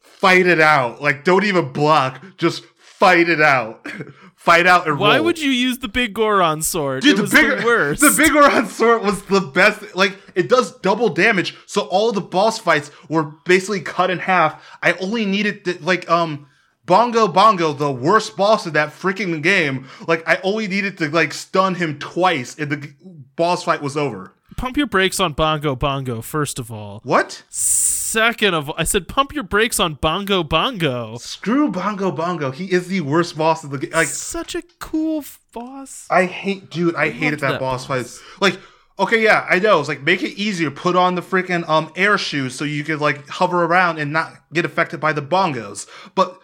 fight 0.00 0.46
it 0.46 0.60
out. 0.60 1.02
Like 1.02 1.24
don't 1.24 1.44
even 1.44 1.72
block, 1.72 2.22
just 2.36 2.64
fight 2.78 3.28
it 3.28 3.40
out. 3.40 3.86
fight 4.36 4.66
out 4.66 4.86
and 4.86 4.96
Why 4.98 5.16
roll. 5.16 5.24
would 5.24 5.38
you 5.40 5.50
use 5.50 5.78
the 5.78 5.88
big 5.88 6.14
Goron 6.14 6.62
sword? 6.62 7.02
Dude, 7.02 7.14
it 7.14 7.16
the 7.16 7.22
was 7.22 7.32
bigger, 7.32 7.56
the 7.56 7.64
worst. 7.66 8.00
the 8.00 8.14
big 8.16 8.32
Goron 8.32 8.66
sword 8.68 9.02
was 9.02 9.22
the 9.24 9.40
best. 9.40 9.96
Like, 9.96 10.16
it 10.36 10.48
does 10.48 10.78
double 10.78 11.08
damage, 11.08 11.56
so 11.66 11.82
all 11.82 12.12
the 12.12 12.20
boss 12.20 12.56
fights 12.56 12.92
were 13.08 13.24
basically 13.44 13.80
cut 13.80 14.08
in 14.08 14.20
half. 14.20 14.64
I 14.84 14.92
only 14.94 15.26
needed 15.26 15.82
like, 15.82 16.08
um, 16.08 16.46
Bongo 16.86 17.26
Bongo, 17.28 17.72
the 17.72 17.90
worst 17.90 18.36
boss 18.36 18.64
of 18.64 18.72
that 18.74 18.90
freaking 18.90 19.42
game. 19.42 19.88
Like, 20.06 20.26
I 20.26 20.38
only 20.42 20.68
needed 20.68 20.96
to 20.98 21.08
like 21.10 21.34
stun 21.34 21.74
him 21.74 21.98
twice, 21.98 22.56
and 22.58 22.70
the 22.70 22.92
boss 23.34 23.64
fight 23.64 23.82
was 23.82 23.96
over. 23.96 24.32
Pump 24.56 24.76
your 24.76 24.86
brakes 24.86 25.20
on 25.20 25.34
Bongo 25.34 25.76
Bongo, 25.76 26.22
first 26.22 26.58
of 26.58 26.72
all. 26.72 27.00
What? 27.02 27.42
Second 27.50 28.54
of 28.54 28.70
all, 28.70 28.74
I 28.78 28.84
said 28.84 29.08
pump 29.08 29.34
your 29.34 29.42
brakes 29.42 29.78
on 29.78 29.94
Bongo 29.94 30.42
Bongo. 30.42 31.18
Screw 31.18 31.70
Bongo 31.70 32.10
Bongo. 32.10 32.52
He 32.52 32.72
is 32.72 32.86
the 32.86 33.02
worst 33.02 33.36
boss 33.36 33.64
of 33.64 33.70
the 33.70 33.78
game. 33.78 33.90
Like, 33.90 34.06
Such 34.06 34.54
a 34.54 34.62
cool 34.78 35.24
boss. 35.52 36.06
I 36.08 36.24
hate, 36.24 36.70
dude. 36.70 36.94
I, 36.94 37.10
hated 37.10 37.40
that, 37.40 37.52
that 37.52 37.60
boss, 37.60 37.86
boss. 37.86 38.18
fight. 38.18 38.40
Like, 38.40 38.60
okay, 38.98 39.22
yeah, 39.22 39.46
I 39.50 39.58
know. 39.58 39.80
It's 39.80 39.88
like 39.88 40.02
make 40.02 40.22
it 40.22 40.38
easier. 40.38 40.70
Put 40.70 40.96
on 40.96 41.16
the 41.16 41.22
freaking 41.22 41.68
um 41.68 41.92
air 41.96 42.16
shoes 42.16 42.54
so 42.54 42.64
you 42.64 42.84
could 42.84 43.00
like 43.00 43.28
hover 43.28 43.64
around 43.64 43.98
and 43.98 44.12
not 44.12 44.32
get 44.52 44.64
affected 44.64 45.00
by 45.00 45.12
the 45.12 45.22
bongos. 45.22 45.86
But 46.14 46.40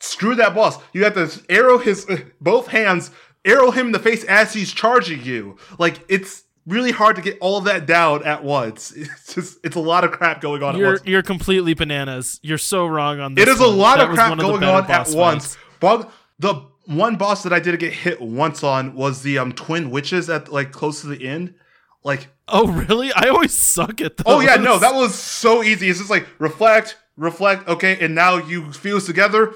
screw 0.00 0.34
that 0.36 0.54
boss. 0.54 0.78
You 0.92 1.04
have 1.04 1.14
to 1.14 1.30
arrow 1.48 1.78
his 1.78 2.06
both 2.40 2.68
hands, 2.68 3.10
arrow 3.44 3.70
him 3.70 3.86
in 3.86 3.92
the 3.92 3.98
face 3.98 4.24
as 4.24 4.52
he's 4.52 4.72
charging 4.72 5.22
you. 5.22 5.56
Like 5.78 6.00
it's 6.08 6.44
really 6.66 6.90
hard 6.90 7.14
to 7.16 7.22
get 7.22 7.38
all 7.40 7.58
of 7.58 7.64
that 7.64 7.86
down 7.86 8.24
at 8.24 8.42
once. 8.42 8.92
It's 8.96 9.34
just 9.34 9.58
it's 9.64 9.76
a 9.76 9.80
lot 9.80 10.04
of 10.04 10.10
crap 10.12 10.40
going 10.40 10.62
on 10.62 10.76
You're 10.76 10.88
once. 10.92 11.02
you're 11.04 11.22
completely 11.22 11.74
bananas. 11.74 12.40
You're 12.42 12.58
so 12.58 12.86
wrong 12.86 13.20
on 13.20 13.34
this. 13.34 13.42
It 13.42 13.48
is 13.48 13.60
a 13.60 13.66
lot 13.66 13.98
That 13.98 14.08
of 14.10 14.14
crap 14.14 14.30
one 14.30 14.40
of 14.40 14.46
going 14.46 14.62
on 14.64 14.82
at 14.84 14.88
boss 14.88 15.14
once. 15.14 15.54
fights. 15.54 15.64
But 15.80 16.12
the 16.38 16.54
one 16.86 17.16
boss 17.16 17.42
that 17.42 17.52
I 17.52 17.58
did 17.60 17.78
get 17.80 17.92
hit 17.92 18.20
once 18.20 18.62
on 18.64 18.94
was 18.94 19.22
the 19.22 19.38
um 19.38 19.52
twin 19.52 19.90
witches 19.90 20.28
at 20.30 20.52
like 20.52 20.72
close 20.72 21.00
to 21.02 21.06
the 21.08 21.26
end. 21.26 21.54
Like, 22.04 22.28
Oh 22.48 22.68
really? 22.68 23.12
I 23.12 23.28
always 23.28 23.52
suck 23.52 24.00
at 24.00 24.16
those. 24.16 24.24
oh 24.26 24.40
yeah, 24.40 24.54
no, 24.56 24.78
that 24.78 24.94
was 24.94 25.12
so 25.14 25.64
easy. 25.64 25.88
It's 25.90 25.98
just 25.98 26.10
like 26.10 26.26
reflect, 26.38 26.96
reflect, 27.16 27.66
okay, 27.68 27.98
and 28.00 28.14
now 28.14 28.36
you 28.36 28.72
fuse 28.72 29.04
together, 29.06 29.54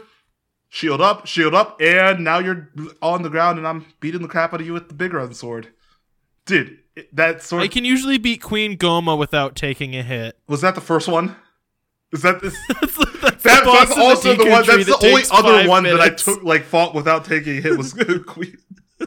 shield 0.71 1.03
up, 1.03 1.27
shield 1.27 1.55
up, 1.55 1.79
and 1.81 2.25
now 2.25 2.39
you're 2.39 2.71
on 3.03 3.23
the 3.23 3.29
ground, 3.29 3.59
and 3.59 3.67
I'm 3.69 3.85
beating 4.01 4.23
the 4.23 4.29
crap 4.29 4.55
out 4.55 4.61
of 4.61 4.67
you 4.67 4.73
with 4.73 4.89
the 4.89 4.95
big 4.95 5.11
Goron 5.11 5.35
sword. 5.35 5.69
Dude, 6.47 6.79
that 7.13 7.43
sword 7.43 7.63
I 7.63 7.69
can 7.69 7.85
usually 7.85 8.17
beat 8.17 8.41
Queen 8.41 8.79
Gohma 8.79 9.19
without 9.19 9.55
taking 9.55 9.95
a 9.95 10.03
hit. 10.03 10.39
was 10.49 10.63
that 10.63 10.75
the 10.75 10.81
first 10.81 11.07
one? 11.07 11.37
Is 12.13 12.23
that 12.23 12.41
this? 12.41 12.57
that's 12.81 12.97
the 12.97 13.37
That, 13.45 13.65
boss 13.65 13.89
that's 13.89 13.99
also 13.99 14.35
the 14.35 14.43
Deku 14.45 14.51
one. 14.51 14.67
That's 14.67 14.87
that 14.87 15.01
the 15.01 15.07
only 15.07 15.23
other 15.31 15.69
one 15.69 15.85
that 15.85 16.01
I 16.01 16.11
took 16.11 16.43
like 16.43 16.65
fought 16.65 16.95
without 16.95 17.25
taking 17.25 17.59
a 17.59 17.61
hit 17.61 17.77
was 17.79 17.93
Queen. 18.27 18.57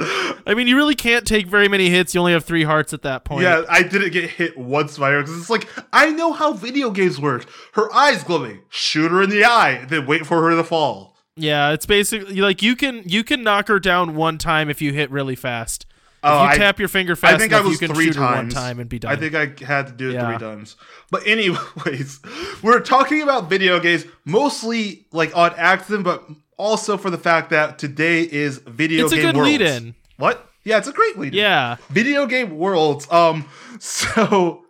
I 0.00 0.54
mean, 0.54 0.66
you 0.66 0.76
really 0.76 0.94
can't 0.94 1.26
take 1.26 1.46
very 1.46 1.68
many 1.68 1.88
hits. 1.90 2.14
You 2.14 2.20
only 2.20 2.32
have 2.32 2.44
three 2.44 2.64
hearts 2.64 2.92
at 2.92 3.02
that 3.02 3.24
point. 3.24 3.42
Yeah, 3.42 3.62
I 3.68 3.82
didn't 3.82 4.10
get 4.12 4.30
hit 4.30 4.58
once 4.58 4.98
by 4.98 5.10
her 5.12 5.20
because 5.22 5.38
it's 5.38 5.50
like 5.50 5.68
I 5.92 6.10
know 6.10 6.32
how 6.32 6.52
video 6.52 6.90
games 6.90 7.20
work. 7.20 7.46
Her 7.74 7.92
eyes 7.94 8.24
glowing, 8.24 8.62
shoot 8.68 9.10
her 9.10 9.22
in 9.22 9.30
the 9.30 9.44
eye, 9.44 9.84
then 9.88 10.06
wait 10.06 10.26
for 10.26 10.42
her 10.42 10.56
to 10.56 10.64
fall. 10.64 11.16
Yeah, 11.36 11.70
it's 11.72 11.86
basically 11.86 12.40
like 12.40 12.62
you 12.62 12.74
can 12.76 13.02
you 13.06 13.22
can 13.24 13.42
knock 13.42 13.68
her 13.68 13.78
down 13.78 14.16
one 14.16 14.38
time 14.38 14.68
if 14.68 14.82
you 14.82 14.92
hit 14.92 15.10
really 15.10 15.36
fast. 15.36 15.86
If 16.24 16.30
Oh, 16.30 16.42
you 16.44 16.48
I- 16.50 16.56
tap 16.56 16.78
your 16.78 16.88
finger 16.88 17.16
fast 17.16 17.34
I 17.34 17.38
think 17.38 17.50
enough, 17.52 17.64
I 17.64 17.68
was 17.68 17.80
you 17.80 17.86
can 17.88 17.96
three 17.96 18.04
shoot 18.06 18.16
her 18.16 18.22
one 18.22 18.48
time 18.48 18.78
and 18.78 18.88
be 18.88 18.98
done. 19.00 19.10
I 19.12 19.16
think 19.16 19.34
I 19.34 19.64
had 19.64 19.88
to 19.88 19.92
do 19.92 20.10
it 20.10 20.14
Yeah. 20.14 20.28
three 20.28 20.38
times. 20.38 20.76
But 21.10 21.26
anyways, 21.26 22.20
we're 22.62 22.80
talking 22.80 23.22
about 23.22 23.48
video 23.50 23.80
games 23.80 24.04
mostly 24.24 25.06
like 25.12 25.36
on 25.36 25.52
accident, 25.56 26.04
but 26.04 26.24
also 26.56 26.96
for 26.96 27.10
the 27.10 27.18
fact 27.18 27.50
that 27.50 27.78
today 27.78 28.22
is 28.22 28.58
video 28.58 29.04
it's 29.04 29.12
a 29.12 29.16
game 29.16 29.24
good 29.26 29.36
worlds. 29.36 29.50
lead-in. 29.50 29.94
What? 30.16 30.48
Yeah, 30.64 30.78
it's 30.78 30.88
a 30.88 30.92
great 30.92 31.18
lead. 31.18 31.34
In. 31.34 31.38
Yeah, 31.38 31.76
video 31.90 32.26
game 32.26 32.56
worlds. 32.56 33.10
Um, 33.10 33.48
so 33.78 34.64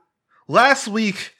last 0.48 0.88
week 0.88 1.34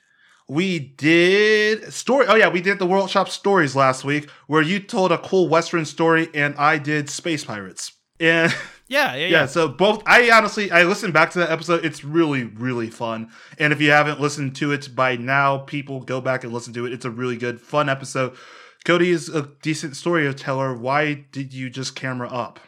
we 0.49 0.79
did 0.79 1.93
story. 1.93 2.27
Oh 2.29 2.35
yeah, 2.35 2.49
we 2.49 2.61
did 2.61 2.79
the 2.79 2.87
World 2.87 3.11
Shop 3.11 3.29
stories 3.29 3.75
last 3.75 4.05
week, 4.05 4.29
where 4.47 4.63
you 4.63 4.81
told 4.81 5.13
a 5.13 5.19
cool 5.19 5.49
Western 5.49 5.85
story, 5.85 6.29
and 6.35 6.55
I 6.57 6.79
did 6.79 7.09
space 7.09 7.45
pirates. 7.45 7.93
And 8.21 8.55
yeah, 8.89 9.15
yeah, 9.15 9.17
yeah. 9.17 9.27
yeah, 9.29 9.47
so 9.47 9.69
both. 9.69 10.03
I 10.07 10.31
honestly, 10.31 10.71
I 10.71 10.85
listened 10.85 11.15
back 11.15 11.31
to 11.31 11.39
that 11.41 11.51
episode. 11.51 11.85
It's 11.85 12.05
really, 12.05 12.45
really 12.45 12.91
fun. 12.91 13.31
And 13.59 13.73
if 13.73 13.81
you 13.81 13.91
haven't 13.93 14.21
listened 14.21 14.55
to 14.57 14.73
it 14.73 14.95
by 14.95 15.17
now, 15.17 15.59
people 15.59 16.01
go 16.01 16.21
back 16.21 16.45
and 16.45 16.53
listen 16.53 16.75
to 16.75 16.87
it. 16.87 16.93
It's 16.93 17.05
a 17.05 17.11
really 17.11 17.37
good, 17.37 17.61
fun 17.61 17.89
episode. 17.89 18.37
Cody 18.85 19.11
is 19.11 19.29
a 19.29 19.49
decent 19.63 19.97
storyteller. 19.97 20.75
Why 20.75 21.27
did 21.31 21.53
you 21.53 21.71
just 21.71 21.95
camera 21.95 22.29
up? 22.29 22.61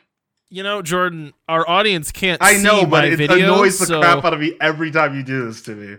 You 0.51 0.63
know, 0.63 0.83
Jordan, 0.83 1.33
our 1.49 1.69
audience 1.69 2.13
can't. 2.13 2.41
I 2.43 2.59
know, 2.59 2.83
but 2.83 2.91
my 2.91 3.07
it 3.07 3.19
videos, 3.19 3.45
annoys 3.45 3.79
the 3.79 3.87
so 3.87 4.01
crap 4.01 4.25
out 4.25 4.35
of 4.35 4.41
me 4.41 4.57
every 4.61 4.91
time 4.93 5.17
you 5.17 5.25
do 5.25 5.47
this 5.47 5.63
to 5.63 5.75
me. 5.75 5.97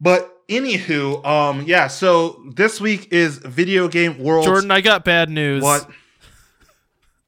But 0.00 0.30
anywho, 0.48 1.24
um, 1.24 1.64
yeah. 1.66 1.86
So 1.86 2.42
this 2.54 2.80
week 2.80 3.12
is 3.12 3.38
video 3.38 3.88
game 3.88 4.18
world. 4.18 4.44
Jordan, 4.44 4.70
I 4.70 4.82
got 4.82 5.04
bad 5.04 5.30
news. 5.30 5.62
what? 5.62 5.88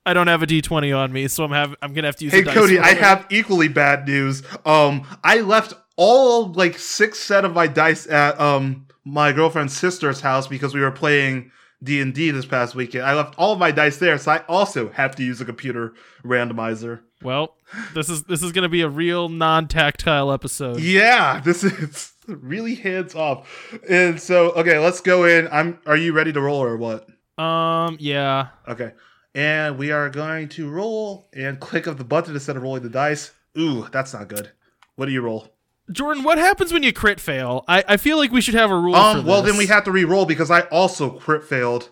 I 0.04 0.12
don't 0.12 0.26
have 0.26 0.42
a 0.42 0.46
D 0.46 0.60
twenty 0.60 0.92
on 0.92 1.12
me, 1.12 1.26
so 1.26 1.42
I'm 1.44 1.52
have 1.52 1.74
I'm 1.80 1.94
gonna 1.94 2.08
have 2.08 2.16
to 2.16 2.24
use. 2.24 2.32
Hey 2.34 2.42
Cody, 2.42 2.78
I 2.78 2.94
have 2.94 3.26
equally 3.30 3.68
bad 3.68 4.06
news. 4.06 4.42
Um, 4.64 5.06
I 5.24 5.40
left 5.40 5.72
all 5.96 6.52
like 6.52 6.78
six 6.78 7.18
set 7.18 7.44
of 7.44 7.54
my 7.54 7.66
dice 7.66 8.06
at 8.06 8.38
um 8.38 8.86
my 9.04 9.32
girlfriend's 9.32 9.76
sister's 9.76 10.20
house 10.20 10.46
because 10.46 10.74
we 10.74 10.80
were 10.80 10.92
playing 10.92 11.50
D 11.86 12.00
and 12.00 12.12
D 12.12 12.30
this 12.30 12.44
past 12.44 12.74
weekend. 12.74 13.04
I 13.04 13.14
left 13.14 13.34
all 13.38 13.54
of 13.54 13.58
my 13.58 13.70
dice 13.70 13.96
there, 13.96 14.18
so 14.18 14.32
I 14.32 14.44
also 14.48 14.90
have 14.90 15.16
to 15.16 15.22
use 15.22 15.40
a 15.40 15.44
computer 15.46 15.94
randomizer. 16.22 17.00
Well, 17.22 17.56
this 17.94 18.10
is 18.10 18.24
this 18.24 18.42
is 18.42 18.52
gonna 18.52 18.68
be 18.68 18.82
a 18.82 18.88
real 18.88 19.30
non-tactile 19.30 20.30
episode. 20.30 20.80
Yeah, 20.80 21.40
this 21.44 21.64
is 21.64 22.12
really 22.26 22.74
hands 22.74 23.14
off. 23.14 23.48
And 23.88 24.20
so, 24.20 24.50
okay, 24.50 24.78
let's 24.78 25.00
go 25.00 25.24
in. 25.24 25.48
I'm. 25.50 25.78
Are 25.86 25.96
you 25.96 26.12
ready 26.12 26.32
to 26.32 26.40
roll 26.40 26.62
or 26.62 26.76
what? 26.76 27.08
Um, 27.38 27.96
yeah. 28.00 28.48
Okay, 28.68 28.92
and 29.34 29.78
we 29.78 29.92
are 29.92 30.10
going 30.10 30.48
to 30.50 30.68
roll 30.68 31.28
and 31.32 31.58
click 31.58 31.86
of 31.86 31.96
the 31.96 32.04
button 32.04 32.34
instead 32.34 32.56
of 32.56 32.62
rolling 32.62 32.82
the 32.82 32.90
dice. 32.90 33.32
Ooh, 33.58 33.86
that's 33.90 34.12
not 34.12 34.28
good. 34.28 34.50
What 34.96 35.06
do 35.06 35.12
you 35.12 35.22
roll? 35.22 35.55
Jordan, 35.92 36.24
what 36.24 36.38
happens 36.38 36.72
when 36.72 36.82
you 36.82 36.92
crit 36.92 37.20
fail? 37.20 37.64
I, 37.68 37.84
I 37.86 37.96
feel 37.96 38.16
like 38.16 38.32
we 38.32 38.40
should 38.40 38.54
have 38.54 38.70
a 38.70 38.76
rule. 38.76 38.94
for 38.94 39.18
Um. 39.18 39.26
Well, 39.26 39.42
then 39.42 39.56
we 39.56 39.66
have 39.66 39.84
to 39.84 39.92
re-roll 39.92 40.26
because 40.26 40.50
I 40.50 40.62
also 40.62 41.10
crit 41.10 41.44
failed. 41.44 41.90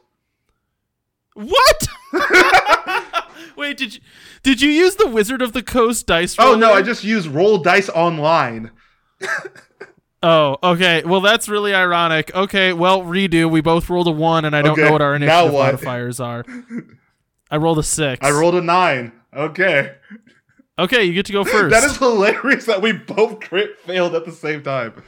What? 1.34 1.88
Wait, 3.56 3.76
did 3.76 3.94
you 3.94 4.00
did 4.42 4.60
you 4.62 4.70
use 4.70 4.96
the 4.96 5.06
Wizard 5.08 5.42
of 5.42 5.52
the 5.52 5.62
Coast 5.62 6.06
dice? 6.06 6.36
Oh 6.38 6.54
no? 6.54 6.72
I 6.72 6.82
just 6.82 7.04
use 7.04 7.28
roll 7.28 7.58
dice 7.58 7.88
online. 7.88 8.70
Oh, 10.26 10.56
okay. 10.62 11.02
Well, 11.04 11.20
that's 11.20 11.50
really 11.50 11.74
ironic. 11.74 12.34
Okay, 12.34 12.72
well, 12.72 13.02
redo. 13.02 13.50
We 13.50 13.60
both 13.60 13.90
rolled 13.90 14.08
a 14.08 14.10
one, 14.10 14.46
and 14.46 14.56
I 14.56 14.62
don't 14.62 14.72
Okay, 14.72 14.84
know 14.84 14.92
what 14.92 15.02
our 15.02 15.14
initiative 15.14 15.52
what? 15.52 15.66
modifiers 15.66 16.18
are. 16.18 16.46
I 17.50 17.58
rolled 17.58 17.78
a 17.78 17.82
six. 17.82 18.26
I 18.26 18.30
rolled 18.30 18.54
a 18.54 18.62
nine. 18.62 19.12
Okay. 19.36 19.92
Okay, 20.78 21.04
you 21.04 21.12
get 21.12 21.26
to 21.26 21.32
go 21.32 21.44
first. 21.44 21.70
That 21.72 21.84
is 21.84 21.96
hilarious 21.96 22.66
that 22.66 22.82
we 22.82 22.92
both 22.92 23.40
crit 23.40 23.78
failed 23.80 24.14
at 24.14 24.24
the 24.24 24.32
same 24.32 24.62
time. 24.62 25.02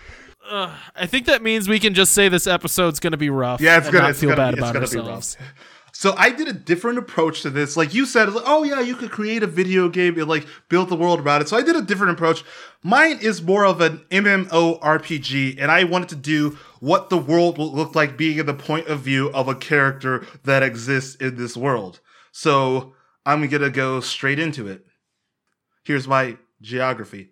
Ugh, 0.48 0.70
I 0.94 1.06
think 1.06 1.26
that 1.26 1.42
means 1.42 1.68
we 1.68 1.80
can 1.80 1.94
just 1.94 2.12
say 2.12 2.28
this 2.28 2.46
episode's 2.46 3.00
going 3.00 3.12
to 3.12 3.16
be 3.16 3.30
rough. 3.30 3.60
Yeah, 3.60 3.78
it's 3.78 3.90
not 3.92 4.10
it's 4.10 4.20
feel 4.20 4.30
gonna, 4.30 4.36
bad 4.36 4.54
it's 4.54 4.58
about 4.60 4.76
ourselves. 4.76 5.36
be 5.36 5.42
rough. 5.42 5.52
So 5.92 6.14
I 6.18 6.28
did 6.28 6.46
a 6.46 6.52
different 6.52 6.98
approach 6.98 7.40
to 7.42 7.50
this. 7.50 7.74
Like 7.74 7.94
you 7.94 8.04
said, 8.04 8.30
like, 8.32 8.44
oh 8.46 8.64
yeah, 8.64 8.80
you 8.80 8.94
could 8.94 9.10
create 9.10 9.42
a 9.42 9.46
video 9.46 9.88
game 9.88 10.18
and 10.18 10.28
like 10.28 10.46
build 10.68 10.90
the 10.90 10.94
world 10.94 11.20
around 11.20 11.40
it. 11.40 11.48
So 11.48 11.56
I 11.56 11.62
did 11.62 11.74
a 11.74 11.80
different 11.80 12.12
approach. 12.12 12.44
Mine 12.82 13.18
is 13.22 13.42
more 13.42 13.64
of 13.64 13.80
an 13.80 14.04
MMO 14.10 14.78
RPG, 14.80 15.56
and 15.58 15.70
I 15.72 15.84
wanted 15.84 16.10
to 16.10 16.16
do 16.16 16.58
what 16.80 17.08
the 17.08 17.16
world 17.16 17.56
will 17.56 17.72
look 17.72 17.94
like 17.94 18.18
being 18.18 18.38
in 18.38 18.44
the 18.44 18.52
point 18.52 18.88
of 18.88 19.00
view 19.00 19.30
of 19.30 19.48
a 19.48 19.54
character 19.54 20.26
that 20.44 20.62
exists 20.62 21.14
in 21.14 21.36
this 21.36 21.56
world. 21.56 22.00
So 22.30 22.92
I'm 23.24 23.48
gonna 23.48 23.70
go 23.70 24.00
straight 24.00 24.38
into 24.38 24.68
it. 24.68 24.85
Here's 25.86 26.08
my 26.08 26.36
geography. 26.60 27.30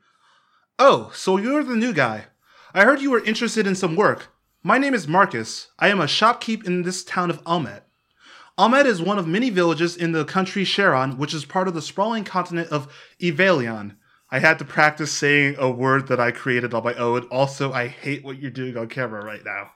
Oh, 0.78 1.10
so 1.12 1.38
you're 1.38 1.64
the 1.64 1.74
new 1.74 1.92
guy. 1.92 2.26
I 2.72 2.84
heard 2.84 3.00
you 3.00 3.10
were 3.10 3.24
interested 3.24 3.66
in 3.66 3.74
some 3.74 3.96
work. 3.96 4.28
My 4.62 4.78
name 4.78 4.94
is 4.94 5.08
Marcus. 5.08 5.72
I 5.80 5.88
am 5.88 6.00
a 6.00 6.04
shopkeep 6.04 6.64
in 6.64 6.82
this 6.82 7.02
town 7.02 7.30
of 7.30 7.42
Almet. 7.44 7.82
Almet 8.56 8.86
is 8.86 9.02
one 9.02 9.18
of 9.18 9.26
many 9.26 9.50
villages 9.50 9.96
in 9.96 10.12
the 10.12 10.24
country 10.24 10.62
Sharon, 10.62 11.18
which 11.18 11.34
is 11.34 11.44
part 11.44 11.66
of 11.66 11.74
the 11.74 11.82
sprawling 11.82 12.22
continent 12.22 12.68
of 12.68 12.86
Evalion. 13.20 13.96
I 14.30 14.38
had 14.38 14.60
to 14.60 14.64
practice 14.64 15.10
saying 15.10 15.56
a 15.58 15.68
word 15.68 16.06
that 16.06 16.20
I 16.20 16.30
created 16.30 16.74
on 16.74 16.84
my 16.84 16.94
own. 16.94 17.26
Also, 17.32 17.72
I 17.72 17.88
hate 17.88 18.24
what 18.24 18.38
you're 18.38 18.52
doing 18.52 18.76
on 18.76 18.86
camera 18.86 19.24
right 19.24 19.44
now. 19.44 19.72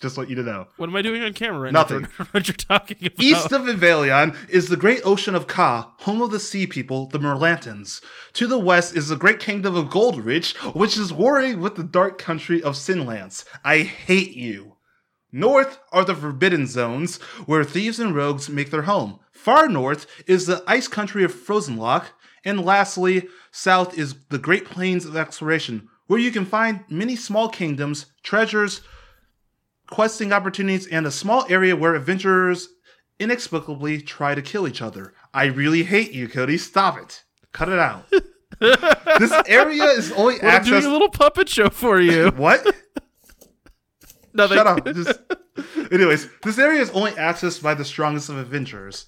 Just 0.00 0.16
want 0.16 0.30
you 0.30 0.36
to 0.36 0.44
know. 0.44 0.68
What 0.76 0.88
am 0.88 0.94
I 0.94 1.02
doing 1.02 1.22
on 1.24 1.32
camera 1.32 1.60
right 1.60 1.72
Nothing. 1.72 2.02
now? 2.02 2.26
What 2.30 2.46
you're 2.46 2.54
talking 2.54 2.98
about? 3.00 3.20
East 3.20 3.50
of 3.50 3.62
Evalion 3.62 4.36
is 4.48 4.68
the 4.68 4.76
great 4.76 5.00
ocean 5.04 5.34
of 5.34 5.48
Ka, 5.48 5.92
home 5.98 6.22
of 6.22 6.30
the 6.30 6.38
sea 6.38 6.68
people, 6.68 7.06
the 7.06 7.18
Merlantans. 7.18 8.00
To 8.34 8.46
the 8.46 8.58
west 8.60 8.96
is 8.96 9.08
the 9.08 9.16
great 9.16 9.40
kingdom 9.40 9.74
of 9.74 9.86
Goldridge, 9.88 10.54
which 10.74 10.96
is 10.96 11.12
warring 11.12 11.60
with 11.60 11.74
the 11.74 11.82
dark 11.82 12.16
country 12.16 12.62
of 12.62 12.74
Sinlance. 12.74 13.44
I 13.64 13.78
hate 13.78 14.36
you. 14.36 14.76
North 15.32 15.80
are 15.92 16.04
the 16.04 16.14
Forbidden 16.14 16.68
Zones, 16.68 17.20
where 17.46 17.64
thieves 17.64 17.98
and 17.98 18.14
rogues 18.14 18.48
make 18.48 18.70
their 18.70 18.82
home. 18.82 19.18
Far 19.32 19.68
north 19.68 20.06
is 20.28 20.46
the 20.46 20.62
ice 20.66 20.86
country 20.88 21.24
of 21.24 21.34
Frozenlock. 21.34 22.06
And 22.44 22.64
lastly, 22.64 23.26
south 23.50 23.98
is 23.98 24.14
the 24.30 24.38
Great 24.38 24.64
Plains 24.64 25.04
of 25.04 25.16
Exploration, 25.16 25.88
where 26.06 26.20
you 26.20 26.30
can 26.30 26.46
find 26.46 26.84
many 26.88 27.16
small 27.16 27.48
kingdoms, 27.48 28.06
treasures, 28.22 28.80
questing 29.90 30.32
opportunities, 30.32 30.86
and 30.86 31.06
a 31.06 31.10
small 31.10 31.46
area 31.48 31.76
where 31.76 31.94
adventurers 31.94 32.68
inexplicably 33.18 34.00
try 34.00 34.34
to 34.34 34.42
kill 34.42 34.68
each 34.68 34.82
other. 34.82 35.12
I 35.34 35.46
really 35.46 35.82
hate 35.82 36.12
you, 36.12 36.28
Cody. 36.28 36.58
Stop 36.58 36.98
it. 36.98 37.24
Cut 37.52 37.68
it 37.68 37.78
out. 37.78 38.06
this 38.60 39.32
area 39.46 39.84
is 39.84 40.12
only 40.12 40.38
Well, 40.40 40.56
I'm 40.56 40.64
doing 40.64 40.84
a 40.84 40.90
little 40.90 41.10
puppet 41.10 41.48
show 41.48 41.68
for 41.70 42.00
you. 42.00 42.30
What? 42.36 42.64
Nothing. 44.34 44.56
Shut 44.56 44.66
up. 44.66 44.84
Just... 44.94 45.18
Anyways, 45.90 46.28
this 46.42 46.58
area 46.58 46.80
is 46.80 46.90
only 46.90 47.10
accessed 47.12 47.62
by 47.62 47.74
the 47.74 47.84
strongest 47.84 48.28
of 48.28 48.38
adventurers. 48.38 49.06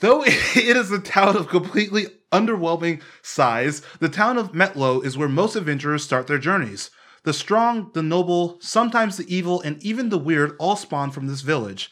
Though 0.00 0.24
it 0.24 0.76
is 0.76 0.90
a 0.90 0.98
town 0.98 1.36
of 1.36 1.48
completely 1.48 2.06
underwhelming 2.32 3.02
size, 3.22 3.82
the 4.00 4.08
town 4.08 4.38
of 4.38 4.52
Metlo 4.52 5.04
is 5.04 5.16
where 5.18 5.28
most 5.28 5.56
adventurers 5.56 6.02
start 6.02 6.26
their 6.26 6.38
journeys. 6.38 6.90
The 7.22 7.32
strong, 7.32 7.90
the 7.92 8.02
noble, 8.02 8.58
sometimes 8.60 9.16
the 9.16 9.34
evil, 9.34 9.60
and 9.60 9.82
even 9.82 10.08
the 10.08 10.18
weird 10.18 10.56
all 10.58 10.76
spawn 10.76 11.10
from 11.10 11.26
this 11.26 11.42
village. 11.42 11.90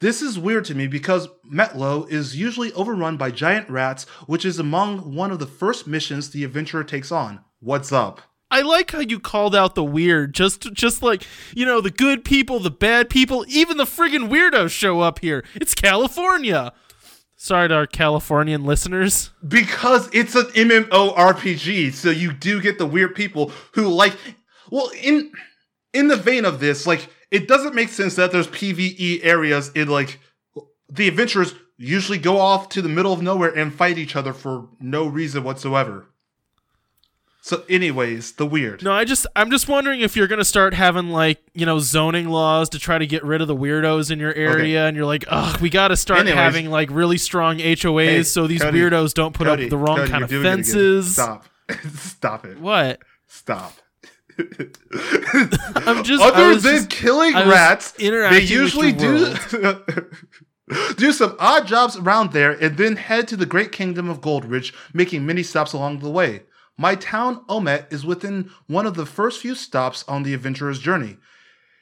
This 0.00 0.22
is 0.22 0.38
weird 0.38 0.64
to 0.66 0.74
me 0.74 0.86
because 0.86 1.28
Metlo 1.50 2.08
is 2.08 2.36
usually 2.36 2.72
overrun 2.74 3.16
by 3.16 3.30
giant 3.30 3.68
rats, 3.68 4.04
which 4.26 4.44
is 4.44 4.58
among 4.58 5.14
one 5.14 5.30
of 5.32 5.38
the 5.38 5.46
first 5.46 5.86
missions 5.86 6.30
the 6.30 6.44
adventurer 6.44 6.84
takes 6.84 7.10
on. 7.10 7.40
What's 7.60 7.90
up? 7.92 8.20
I 8.50 8.62
like 8.62 8.92
how 8.92 9.00
you 9.00 9.18
called 9.18 9.54
out 9.56 9.74
the 9.74 9.84
weird. 9.84 10.34
Just, 10.34 10.72
just 10.72 11.02
like 11.02 11.26
you 11.54 11.66
know, 11.66 11.80
the 11.80 11.90
good 11.90 12.24
people, 12.24 12.60
the 12.60 12.70
bad 12.70 13.10
people, 13.10 13.44
even 13.48 13.76
the 13.76 13.84
friggin' 13.84 14.28
weirdos 14.30 14.70
show 14.70 15.00
up 15.00 15.18
here. 15.18 15.44
It's 15.54 15.74
California. 15.74 16.72
Sorry 17.40 17.68
to 17.68 17.74
our 17.74 17.86
Californian 17.86 18.64
listeners. 18.64 19.30
because 19.46 20.08
it's 20.12 20.34
an 20.34 20.46
MMORPG, 20.46 21.92
so 21.92 22.10
you 22.10 22.32
do 22.32 22.60
get 22.60 22.78
the 22.78 22.86
weird 22.86 23.14
people 23.14 23.52
who 23.72 23.86
like 23.88 24.16
well 24.70 24.90
in 25.02 25.32
in 25.92 26.08
the 26.08 26.16
vein 26.16 26.44
of 26.44 26.60
this, 26.60 26.86
like 26.86 27.08
it 27.30 27.48
doesn't 27.48 27.74
make 27.74 27.88
sense 27.88 28.14
that 28.16 28.32
there's 28.32 28.48
PvE 28.48 29.20
areas 29.24 29.70
in 29.74 29.88
like 29.88 30.18
the 30.88 31.08
adventurers 31.08 31.54
usually 31.76 32.18
go 32.18 32.38
off 32.38 32.68
to 32.70 32.82
the 32.82 32.88
middle 32.88 33.12
of 33.12 33.22
nowhere 33.22 33.50
and 33.56 33.72
fight 33.72 33.98
each 33.98 34.16
other 34.16 34.32
for 34.32 34.68
no 34.80 35.06
reason 35.06 35.44
whatsoever. 35.44 36.06
So 37.40 37.62
anyways, 37.68 38.32
the 38.32 38.44
weird. 38.44 38.82
No, 38.82 38.92
I 38.92 39.04
just 39.04 39.26
I'm 39.34 39.50
just 39.50 39.68
wondering 39.68 40.00
if 40.00 40.16
you're 40.16 40.26
gonna 40.26 40.44
start 40.44 40.74
having 40.74 41.08
like 41.08 41.40
you 41.54 41.64
know 41.64 41.78
zoning 41.78 42.28
laws 42.28 42.68
to 42.70 42.78
try 42.78 42.98
to 42.98 43.06
get 43.06 43.24
rid 43.24 43.40
of 43.40 43.48
the 43.48 43.56
weirdos 43.56 44.10
in 44.10 44.18
your 44.18 44.34
area, 44.34 44.86
and 44.86 44.96
you're 44.96 45.06
like, 45.06 45.24
ugh, 45.28 45.58
we 45.60 45.70
got 45.70 45.88
to 45.88 45.96
start 45.96 46.20
Anyways. 46.20 46.34
having 46.36 46.68
like 46.68 46.90
really 46.90 47.16
strong 47.16 47.58
HOAs 47.58 48.04
Hey, 48.06 48.22
so 48.24 48.46
these 48.46 48.60
Cody, 48.60 48.78
weirdos 48.80 49.14
don't 49.14 49.32
put 49.34 49.46
Cody, 49.46 49.64
up 49.64 49.70
the 49.70 49.78
wrong 49.78 49.96
Cody, 49.98 50.10
kind 50.10 50.24
of 50.24 50.30
you're 50.32 50.42
doing 50.42 50.52
it 50.58 50.60
again. 50.60 50.64
fences. 50.74 51.12
Stop. 51.14 51.46
Stop 51.94 52.44
it. 52.44 52.58
What? 52.58 53.00
Stop. 53.28 53.72
I'm 55.74 56.04
just 56.04 56.22
Other 56.22 56.54
than 56.54 56.76
just- 56.76 56.90
killing 56.90 57.34
rats, 57.34 57.92
they 57.92 58.40
usually 58.40 58.92
do 58.92 59.34
do 60.96 61.12
some 61.12 61.36
odd 61.38 61.66
jobs 61.66 61.96
around 61.96 62.32
there 62.32 62.52
and 62.52 62.76
then 62.76 62.96
head 62.96 63.26
to 63.28 63.36
the 63.36 63.46
great 63.46 63.72
kingdom 63.72 64.08
of 64.08 64.20
Goldridge, 64.20 64.74
making 64.92 65.26
many 65.26 65.42
stops 65.42 65.72
along 65.72 65.98
the 66.00 66.10
way. 66.10 66.42
My 66.76 66.94
town, 66.94 67.44
Almet, 67.48 67.86
is 67.92 68.06
within 68.06 68.50
one 68.68 68.86
of 68.86 68.94
the 68.94 69.06
first 69.06 69.40
few 69.40 69.54
stops 69.56 70.04
on 70.06 70.22
the 70.22 70.34
adventurer's 70.34 70.78
journey. 70.78 71.16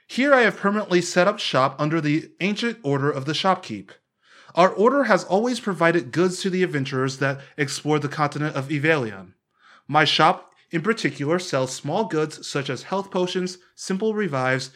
Here 0.08 0.32
I 0.32 0.42
have 0.42 0.56
permanently 0.56 1.02
set 1.02 1.26
up 1.26 1.38
shop 1.38 1.76
under 1.78 2.00
the 2.00 2.30
ancient 2.40 2.78
order 2.82 3.10
of 3.10 3.26
the 3.26 3.32
shopkeep. 3.32 3.90
Our 4.54 4.70
order 4.70 5.04
has 5.04 5.24
always 5.24 5.60
provided 5.60 6.12
goods 6.12 6.40
to 6.40 6.48
the 6.50 6.62
adventurers 6.62 7.18
that 7.18 7.40
explore 7.58 7.98
the 7.98 8.08
continent 8.08 8.56
of 8.56 8.68
Evalion. 8.68 9.32
My 9.86 10.04
shop, 10.04 10.52
in 10.70 10.82
particular, 10.82 11.38
sells 11.38 11.74
small 11.74 12.04
goods 12.04 12.46
such 12.46 12.68
as 12.68 12.84
health 12.84 13.10
potions, 13.10 13.58
simple 13.74 14.14
revives, 14.14 14.70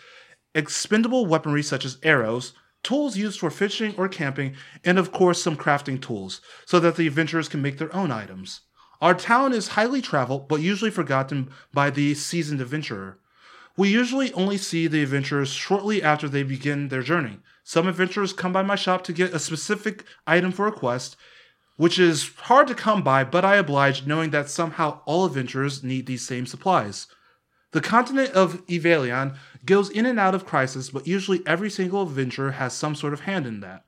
expendable 0.55 1.27
weaponry 1.27 1.63
such 1.63 1.85
as 1.85 1.99
arrows, 2.03 2.53
tools 2.83 3.17
used 3.17 3.41
for 3.41 3.51
fishing 3.51 3.95
or 3.97 4.09
camping, 4.09 4.55
and 4.85 4.99
of 4.99 5.13
course 5.13 5.43
some 5.43 5.57
crafting 5.57 6.01
tools, 6.01 6.41
so 6.65 6.81
that 6.81 6.97
the 6.97 7.07
adventurers 7.07 7.49
can 7.49 7.63
make 7.63 7.79
their 7.79 7.95
own 7.95 8.11
items. 8.11 8.63
Our 9.01 9.15
town 9.15 9.53
is 9.53 9.69
highly 9.69 10.03
traveled, 10.03 10.49
but 10.49 10.61
usually 10.61 10.91
forgotten 10.91 11.51
by 11.73 11.91
the 11.91 12.15
seasoned 12.15 12.61
adventurer. 12.61 13.19
We 13.77 13.89
usually 13.89 14.33
only 14.35 14.59
see 14.59 14.87
the 14.87 15.03
adventurers 15.03 15.51
shortly 15.51 16.03
after 16.03 16.29
they 16.29 16.43
begin 16.43 16.89
their 16.89 17.03
journey. 17.03 17.39
Some 17.65 17.87
adventurers 17.87 18.33
come 18.33 18.53
by 18.53 18.63
my 18.63 18.77
shop 18.77 19.05
to 19.05 19.13
get 19.13 19.33
a 19.33 19.39
specific 19.39 20.05
item 20.27 20.53
for 20.53 20.67
a 20.67 20.73
quest, 20.73 21.17
which 21.81 21.99
is 21.99 22.29
hard 22.41 22.67
to 22.69 22.75
come 22.75 23.03
by, 23.03 23.25
but 23.25 23.43
I 23.43 23.57
oblige 23.57 24.05
knowing 24.07 24.29
that 24.33 24.51
somehow 24.51 25.01
all 25.07 25.25
adventurers 25.25 25.83
need 25.83 26.05
these 26.05 26.27
same 26.27 26.45
supplies. 26.45 27.07
The 27.71 27.81
continent 27.81 28.33
of 28.35 28.67
Evalion 28.67 29.35
goes 29.65 29.89
in 29.89 30.05
and 30.05 30.21
out 30.21 30.35
of 30.35 30.45
crisis, 30.45 30.91
but 30.91 31.07
usually 31.07 31.41
every 31.47 31.71
single 31.71 32.03
adventurer 32.03 32.51
has 32.51 32.75
some 32.75 32.95
sort 32.95 33.15
of 33.15 33.21
hand 33.21 33.47
in 33.47 33.61
that. 33.61 33.87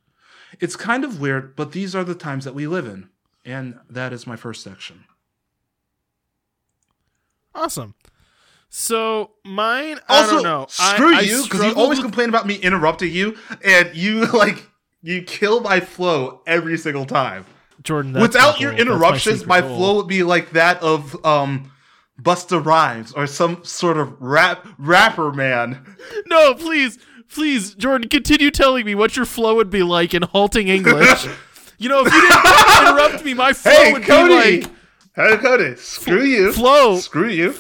It's 0.59 0.75
kind 0.75 1.05
of 1.05 1.21
weird, 1.21 1.55
but 1.55 1.73
these 1.73 1.95
are 1.95 2.03
the 2.03 2.15
times 2.15 2.47
that 2.47 2.55
we 2.55 2.67
live 2.67 2.87
in. 2.87 3.11
And 3.45 3.79
that 3.91 4.15
is 4.15 4.27
my 4.27 4.37
first 4.37 4.63
section. 4.63 5.05
Awesome. 7.55 7.95
So 8.71 9.33
mine, 9.45 9.99
Also, 10.09 10.31
I 10.31 10.33
don't 10.35 10.43
know. 10.45 10.67
Screw 10.71 11.15
I 11.15 11.21
you, 11.21 11.43
because 11.43 11.61
you 11.67 11.75
always 11.75 11.99
with- 11.99 12.07
complain 12.07 12.31
about 12.31 12.47
me 12.47 12.55
interrupting 12.55 13.13
you, 13.13 13.37
and 13.63 13.95
you 13.95 14.25
like 14.33 14.65
you 15.03 15.23
kill 15.23 15.61
my 15.61 15.81
flow 15.81 16.41
every 16.47 16.79
single 16.79 17.05
time. 17.05 17.45
Jordan. 17.83 18.13
That's 18.13 18.23
Without 18.29 18.61
your. 18.61 18.73
Interruptions, 18.73 19.47
my, 19.47 19.61
goal. 19.61 19.77
flow 19.77 19.97
would 19.97 20.09
be 20.09 20.23
like 20.23 20.51
that 20.51 20.83
of 20.83 21.25
um 21.25 21.71
Busta 22.21 22.65
Rhymes 22.65 23.13
or 23.13 23.27
some 23.27 23.65
sort 23.65 23.97
of 23.99 24.15
rap 24.21 24.67
rapper 24.79 25.33
man. 25.33 25.85
No, 26.27 26.55
please, 26.55 26.99
please, 27.29 27.75
Jordan, 27.75 28.09
continue 28.09 28.51
telling 28.51 28.85
me 28.85 28.95
what 28.95 29.17
your 29.17 29.25
flow 29.27 29.55
would 29.57 29.71
be 29.71 29.83
like 29.83 30.15
in 30.15 30.23
halting 30.23 30.69
English. 30.69 31.27
you 31.79 31.89
know, 31.89 32.05
if 32.05 32.13
you 32.13 32.21
didn't 32.21 32.89
interrupt 32.89 33.25
me, 33.25 33.35
my 33.35 33.53
flow 33.53 33.73
Hey, 33.73 33.93
would 33.93 34.03
Cody! 34.03 34.29
be 34.61 34.63
like 34.63 34.71
hey, 35.15 35.37
Cody! 35.39 35.77
Screw 35.77 36.23
you! 36.23 36.53
flow. 36.53 36.97
Screw 36.99 37.29
you! 37.29 37.55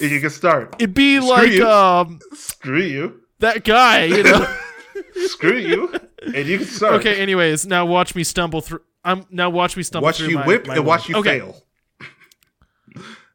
And 0.00 0.10
you 0.10 0.20
can 0.20 0.30
start. 0.30 0.74
It'd 0.78 0.94
be 0.94 1.16
Screw 1.16 1.28
like 1.30 1.50
you. 1.52 1.66
um 1.68 2.18
Screw 2.34 2.82
you! 2.82 3.20
that 3.38 3.64
guy, 3.64 4.04
you 4.04 4.22
know. 4.22 4.56
Screw 5.26 5.56
you! 5.56 5.94
And 6.22 6.46
you 6.46 6.58
can 6.58 6.66
start. 6.66 6.94
okay, 6.94 7.16
anyways, 7.20 7.66
now 7.66 7.86
watch 7.86 8.14
me 8.14 8.24
stumble 8.24 8.60
through. 8.60 8.80
I'm 9.04 9.26
now 9.30 9.50
watch 9.50 9.76
me 9.76 9.82
stumble. 9.82 10.04
Watch 10.04 10.20
you 10.20 10.36
my, 10.36 10.46
whip 10.46 10.66
my 10.66 10.76
and 10.76 10.86
watch 10.86 11.08
you 11.08 11.16
okay. 11.16 11.40
fail. 11.40 11.56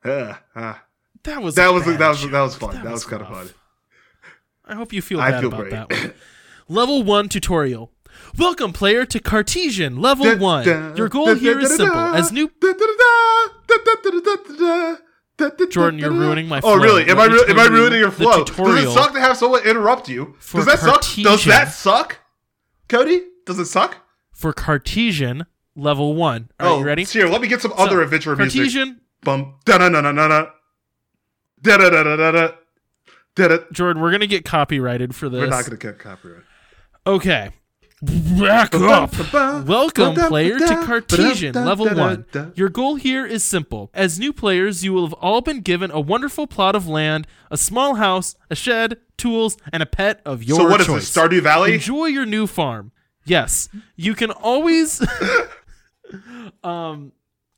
uh, 0.06 0.34
uh, 0.56 0.76
that 1.24 1.42
was 1.42 1.56
that 1.56 1.74
was 1.74 1.86
that 1.86 2.00
was 2.00 2.22
joke. 2.22 2.32
that 2.32 2.42
was 2.42 2.56
fun. 2.56 2.76
That, 2.76 2.84
that 2.84 2.92
was, 2.92 3.06
was 3.06 3.06
kind 3.06 3.22
of 3.22 3.30
fun. 3.30 3.50
I 4.66 4.76
hope 4.76 4.94
you 4.94 5.02
feel 5.02 5.20
I 5.20 5.32
bad 5.32 5.40
feel 5.42 5.50
about 5.50 5.62
great. 5.62 5.72
that 5.72 5.92
one. 5.92 6.14
Level 6.68 7.04
one 7.04 7.30
tutorial. 7.30 7.92
Welcome, 8.38 8.74
player, 8.74 9.06
to 9.06 9.20
Cartesian 9.20 10.02
Level 10.02 10.26
da, 10.26 10.38
One. 10.38 10.66
Da, 10.66 10.96
your 10.96 11.10
goal 11.10 11.26
da, 11.26 11.36
here 11.36 11.60
is 11.60 11.76
simple. 11.76 11.98
As 11.98 12.32
new 12.32 12.50
Jordan, 15.70 16.00
you're 16.00 16.12
ruining 16.12 16.48
my. 16.48 16.62
Flow. 16.62 16.74
Oh, 16.74 16.78
really? 16.78 17.10
Am 17.10 17.18
Let 17.18 17.32
I 17.32 17.52
am 17.52 17.60
I 17.60 17.66
ruining 17.66 18.00
your 18.00 18.12
flow? 18.12 18.44
Does 18.44 18.84
it 18.84 18.90
suck 18.92 19.14
to 19.14 19.20
have 19.20 19.38
someone 19.38 19.66
interrupt 19.66 20.08
you? 20.08 20.36
Does 20.52 20.66
that 20.66 20.80
Cartesian. 20.80 21.24
suck? 21.24 21.34
Does 21.34 21.46
that 21.46 21.72
suck, 21.72 22.20
Cody? 22.88 23.22
Does 23.46 23.60
it 23.60 23.66
suck? 23.66 23.98
For 24.32 24.54
Cartesian 24.54 25.46
Level 25.76 26.16
1. 26.16 26.50
Are 26.60 26.68
oh, 26.68 26.80
you 26.80 26.86
ready? 26.86 27.04
Here, 27.04 27.28
let 27.28 27.42
me 27.42 27.48
get 27.48 27.62
some 27.62 27.74
other 27.78 28.02
adventure 28.02 28.36
music. 28.36 28.60
Cartesian 28.62 29.02
Bum. 29.26 29.56
Da 29.66 29.80
da 29.80 29.90
da 29.90 30.02
da 30.02 30.12
da 30.12 30.28
da. 30.28 30.46
Da 31.62 31.78
da 31.78 31.90
da 31.90 32.04
da 32.04 32.32
da. 32.32 32.52
Da 33.36 33.48
da. 33.48 33.58
Jordan, 33.72 34.02
we're 34.02 34.12
going 34.12 34.22
to 34.22 34.28
get 34.28 34.46
copyrighted 34.46 35.16
for 35.16 35.28
this. 35.30 35.42
We're 35.42 35.48
not 35.48 35.66
gonna 35.66 35.78
get 35.78 36.00
copyright. 36.00 36.44
Okay. 37.06 37.52
Back 38.02 38.76
up. 38.76 39.14
Welcome, 39.66 40.16
player, 40.16 40.60
to 40.60 40.84
Cartesian 40.86 41.54
Level 41.56 41.88
1. 41.88 42.54
Your 42.56 42.70
goal 42.70 42.96
here 42.96 43.26
is 43.26 43.44
simple. 43.44 43.90
As 43.94 44.20
new 44.20 44.32
players, 44.32 44.84
you 44.84 44.94
will 44.94 45.06
have 45.06 45.14
all 45.14 45.42
been 45.42 45.62
given 45.62 45.90
a 45.92 46.00
wonderful 46.00 46.46
plot 46.46 46.76
of 46.76 46.88
land, 46.88 47.26
a 47.50 47.58
small 47.58 47.96
house, 47.96 48.36
a 48.50 48.56
shed, 48.56 48.98
tools, 49.18 49.58
and 49.74 49.82
a 49.82 49.86
pet 49.86 50.22
of 50.26 50.44
your 50.44 50.58
So 50.60 50.70
what 50.70 50.82
is 50.82 50.88
choice. 50.88 51.12
this? 51.12 51.16
Stardew 51.16 51.42
Valley? 51.42 51.74
Enjoy 51.74 52.06
your 52.06 52.26
new 52.26 52.46
farm. 52.46 52.92
Yes, 53.26 53.70
you 53.96 54.14
can 54.14 54.30
always 54.30 55.02
um 56.64 57.12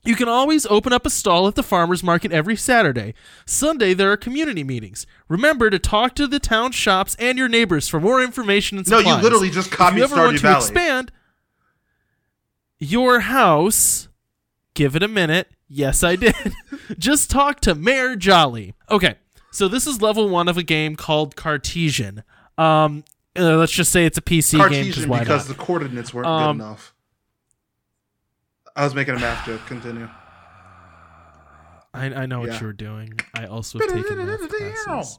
you 0.04 0.14
can 0.14 0.28
always 0.28 0.64
open 0.66 0.92
up 0.92 1.04
a 1.04 1.10
stall 1.10 1.48
at 1.48 1.54
the 1.54 1.62
farmers 1.62 2.02
market 2.02 2.32
every 2.32 2.56
Saturday. 2.56 3.14
Sunday 3.44 3.92
there 3.94 4.10
are 4.12 4.16
community 4.16 4.62
meetings. 4.64 5.06
Remember 5.28 5.68
to 5.70 5.78
talk 5.78 6.14
to 6.14 6.26
the 6.26 6.38
town 6.38 6.72
shops 6.72 7.14
and 7.18 7.36
your 7.36 7.48
neighbors 7.48 7.88
for 7.88 8.00
more 8.00 8.22
information 8.22 8.78
and 8.78 8.88
No, 8.88 8.98
supplies. 8.98 9.16
you 9.16 9.22
literally 9.22 9.50
just 9.50 9.70
if 9.72 9.76
copied 9.76 9.98
you 9.98 10.04
ever 10.04 10.16
want 10.16 10.36
to 10.36 10.42
Valley. 10.42 10.56
expand 10.56 11.12
your 12.78 13.20
house, 13.20 14.08
give 14.74 14.94
it 14.96 15.02
a 15.02 15.08
minute. 15.08 15.48
Yes, 15.68 16.02
I 16.02 16.16
did. 16.16 16.34
just 16.98 17.30
talk 17.30 17.60
to 17.62 17.74
Mayor 17.74 18.16
Jolly. 18.16 18.74
Okay, 18.90 19.16
so 19.50 19.68
this 19.68 19.86
is 19.86 20.00
level 20.00 20.28
one 20.28 20.48
of 20.48 20.56
a 20.56 20.62
game 20.62 20.96
called 20.96 21.36
Cartesian. 21.36 22.22
Um, 22.56 23.04
uh, 23.36 23.56
let's 23.56 23.72
just 23.72 23.92
say 23.92 24.06
it's 24.06 24.16
a 24.16 24.22
PC 24.22 24.52
game 24.52 24.60
Cartesian 24.60 25.08
why 25.10 25.18
because 25.20 25.48
not? 25.48 25.56
the 25.58 25.62
coordinates 25.62 26.14
weren't 26.14 26.26
Um, 26.28 26.58
good 26.58 26.64
enough. 26.64 26.94
I 28.78 28.84
was 28.84 28.94
making 28.94 29.16
a 29.16 29.18
math 29.18 29.44
joke. 29.44 29.60
Continue. 29.66 30.08
I, 31.92 32.04
I 32.06 32.26
know 32.26 32.38
what 32.40 32.60
you 32.60 32.66
were 32.66 32.72
doing. 32.72 33.18
I 33.34 33.46
also 33.46 33.78
have 33.80 33.88
taken 33.88 34.24
math 34.24 34.48
classes. 34.84 35.18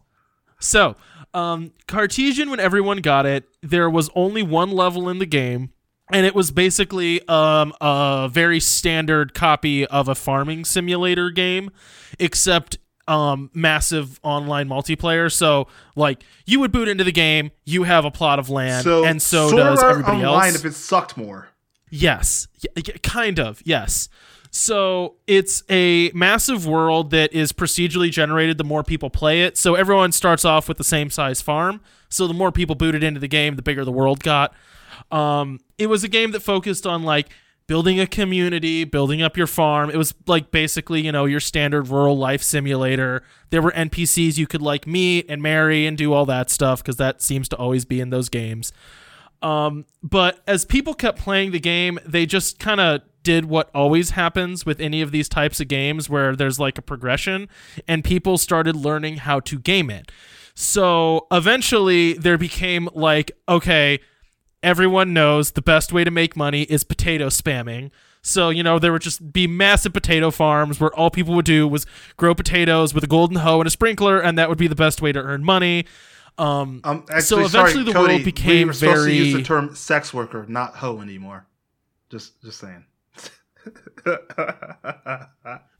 So, 0.61 0.95
um, 1.33 1.73
Cartesian, 1.87 2.49
when 2.49 2.61
everyone 2.61 2.97
got 2.99 3.25
it, 3.25 3.43
there 3.61 3.89
was 3.89 4.09
only 4.15 4.43
one 4.43 4.71
level 4.71 5.09
in 5.09 5.19
the 5.19 5.25
game, 5.25 5.73
and 6.11 6.25
it 6.25 6.33
was 6.33 6.51
basically 6.51 7.25
um, 7.27 7.73
a 7.81 8.29
very 8.31 8.61
standard 8.61 9.33
copy 9.33 9.85
of 9.85 10.07
a 10.07 10.15
farming 10.15 10.63
simulator 10.63 11.29
game, 11.29 11.69
except 12.17 12.77
um, 13.09 13.49
massive 13.53 14.21
online 14.23 14.69
multiplayer. 14.69 15.29
So, 15.29 15.67
like, 15.97 16.23
you 16.45 16.61
would 16.61 16.71
boot 16.71 16.87
into 16.87 17.03
the 17.03 17.11
game, 17.11 17.51
you 17.65 17.83
have 17.83 18.05
a 18.05 18.11
plot 18.11 18.39
of 18.39 18.49
land, 18.49 18.85
So 18.85 19.03
and 19.03 19.21
so 19.21 19.51
does 19.55 19.83
everybody 19.83 20.17
Online 20.19 20.47
else. 20.47 20.55
if 20.55 20.63
it 20.65 20.73
sucked 20.75 21.17
more. 21.17 21.48
Yes, 21.89 22.47
kind 23.03 23.39
of. 23.39 23.61
Yes. 23.65 24.09
So 24.51 25.15
it's 25.27 25.63
a 25.69 26.11
massive 26.13 26.65
world 26.65 27.11
that 27.11 27.33
is 27.33 27.51
procedurally 27.51 28.11
generated 28.11 28.57
the 28.57 28.63
more 28.63 28.83
people 28.83 29.09
play 29.09 29.43
it. 29.43 29.57
So 29.57 29.75
everyone 29.75 30.11
starts 30.11 30.43
off 30.43 30.67
with 30.67 30.77
the 30.77 30.83
same 30.83 31.09
size 31.09 31.41
farm. 31.41 31.81
So 32.09 32.27
the 32.27 32.33
more 32.33 32.51
people 32.51 32.75
booted 32.75 33.03
into 33.03 33.19
the 33.19 33.27
game, 33.27 33.55
the 33.55 33.61
bigger 33.61 33.85
the 33.85 33.91
world 33.91 34.23
got. 34.23 34.53
Um, 35.11 35.59
it 35.77 35.87
was 35.87 36.03
a 36.03 36.07
game 36.07 36.31
that 36.31 36.41
focused 36.41 36.87
on 36.87 37.03
like 37.03 37.29
building 37.67 37.99
a 37.99 38.07
community, 38.07 38.83
building 38.83 39.21
up 39.21 39.37
your 39.37 39.45
farm. 39.45 39.91
It 39.91 39.97
was 39.97 40.15
like 40.25 40.49
basically, 40.49 41.01
you 41.01 41.11
know, 41.11 41.25
your 41.25 41.39
standard 41.39 41.87
rural 41.87 42.17
life 42.17 42.41
simulator. 42.41 43.21
There 43.51 43.61
were 43.61 43.71
NPCs 43.71 44.39
you 44.39 44.47
could 44.47 44.63
like 44.63 44.87
meet 44.87 45.27
and 45.29 45.39
marry 45.39 45.85
and 45.85 45.95
do 45.95 46.11
all 46.11 46.25
that 46.25 46.49
stuff 46.49 46.81
because 46.81 46.97
that 46.97 47.21
seems 47.21 47.47
to 47.49 47.55
always 47.55 47.85
be 47.85 47.99
in 47.99 48.09
those 48.09 48.27
games. 48.29 48.73
Um, 49.41 49.85
but 50.03 50.41
as 50.47 50.65
people 50.65 50.93
kept 50.93 51.19
playing 51.19 51.51
the 51.51 51.59
game, 51.59 51.99
they 52.05 52.25
just 52.25 52.59
kind 52.59 52.79
of 52.79 53.01
did 53.23 53.45
what 53.45 53.69
always 53.73 54.11
happens 54.11 54.65
with 54.65 54.79
any 54.79 55.01
of 55.01 55.11
these 55.11 55.29
types 55.29 55.59
of 55.59 55.67
games 55.67 56.09
where 56.09 56.35
there's 56.35 56.59
like 56.59 56.77
a 56.77 56.81
progression 56.81 57.47
and 57.87 58.03
people 58.03 58.37
started 58.37 58.75
learning 58.75 59.17
how 59.17 59.39
to 59.41 59.59
game 59.59 59.89
it. 59.89 60.11
So 60.55 61.27
eventually 61.31 62.13
there 62.13 62.37
became 62.37 62.89
like, 62.93 63.31
okay, 63.47 63.99
everyone 64.61 65.13
knows 65.13 65.51
the 65.51 65.61
best 65.61 65.93
way 65.93 66.03
to 66.03 66.11
make 66.11 66.35
money 66.35 66.63
is 66.63 66.83
potato 66.83 67.27
spamming. 67.27 67.91
So, 68.21 68.49
you 68.49 68.63
know, 68.63 68.79
there 68.79 68.91
would 68.91 69.01
just 69.01 69.31
be 69.31 69.47
massive 69.47 69.93
potato 69.93 70.31
farms 70.31 70.79
where 70.79 70.93
all 70.93 71.09
people 71.09 71.33
would 71.35 71.45
do 71.45 71.67
was 71.67 71.85
grow 72.17 72.35
potatoes 72.35 72.93
with 72.93 73.03
a 73.03 73.07
golden 73.07 73.37
hoe 73.37 73.61
and 73.61 73.67
a 73.67 73.71
sprinkler, 73.71 74.19
and 74.19 74.37
that 74.37 74.49
would 74.49 74.57
be 74.57 74.67
the 74.67 74.75
best 74.75 75.01
way 75.01 75.11
to 75.13 75.19
earn 75.19 75.43
money. 75.43 75.85
Um, 76.39 76.81
Um, 76.83 77.03
actually, 77.09 77.21
So 77.21 77.35
eventually 77.39 77.71
sorry, 77.71 77.83
the 77.83 77.93
Cody, 77.93 78.13
world 78.13 78.25
became 78.25 78.57
we 78.59 78.65
were 78.65 78.73
supposed 78.73 79.07
to 79.07 79.13
use 79.13 79.33
the 79.33 79.43
term 79.43 79.75
sex 79.75 80.13
worker, 80.13 80.45
not 80.47 80.75
hoe 80.75 81.01
anymore. 81.01 81.45
Just, 82.09 82.41
just 82.41 82.59
saying. 82.59 82.85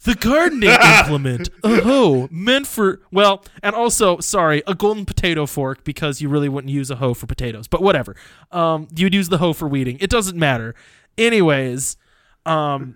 The 0.04 0.16
gardening 0.16 0.70
implement. 1.00 1.50
Oh, 1.64 2.30
meant 2.32 2.68
for 2.68 3.02
well, 3.12 3.44
and 3.62 3.76
also, 3.76 4.20
sorry, 4.20 4.64
a 4.66 4.74
golden 4.74 5.06
potato 5.06 5.46
fork 5.46 5.84
because 5.84 6.22
you 6.22 6.30
really 6.30 6.48
wouldn't 6.48 6.72
use 6.72 6.90
a 6.90 6.96
hoe 6.96 7.14
for 7.14 7.26
potatoes, 7.28 7.68
but 7.68 7.82
whatever. 7.82 8.16
Um, 8.52 8.88
you'd 8.96 9.14
use 9.14 9.28
the 9.28 9.40
hoe 9.40 9.52
for 9.54 9.68
weeding. 9.68 9.98
It 10.00 10.10
doesn't 10.10 10.38
matter. 10.38 10.74
Anyways, 11.18 11.98
um, 12.46 12.96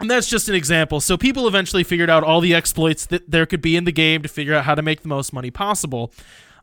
and 0.00 0.10
that's 0.10 0.28
just 0.28 0.48
an 0.48 0.54
example. 0.54 1.00
So 1.00 1.18
people 1.18 1.46
eventually 1.46 1.84
figured 1.84 2.08
out 2.08 2.24
all 2.24 2.40
the 2.40 2.54
exploits 2.54 3.04
that 3.06 3.30
there 3.30 3.44
could 3.44 3.60
be 3.60 3.76
in 3.76 3.84
the 3.84 3.92
game 3.92 4.22
to 4.22 4.28
figure 4.28 4.54
out 4.54 4.64
how 4.64 4.74
to 4.74 4.82
make 4.82 5.02
the 5.02 5.08
most 5.08 5.34
money 5.34 5.50
possible. 5.50 6.10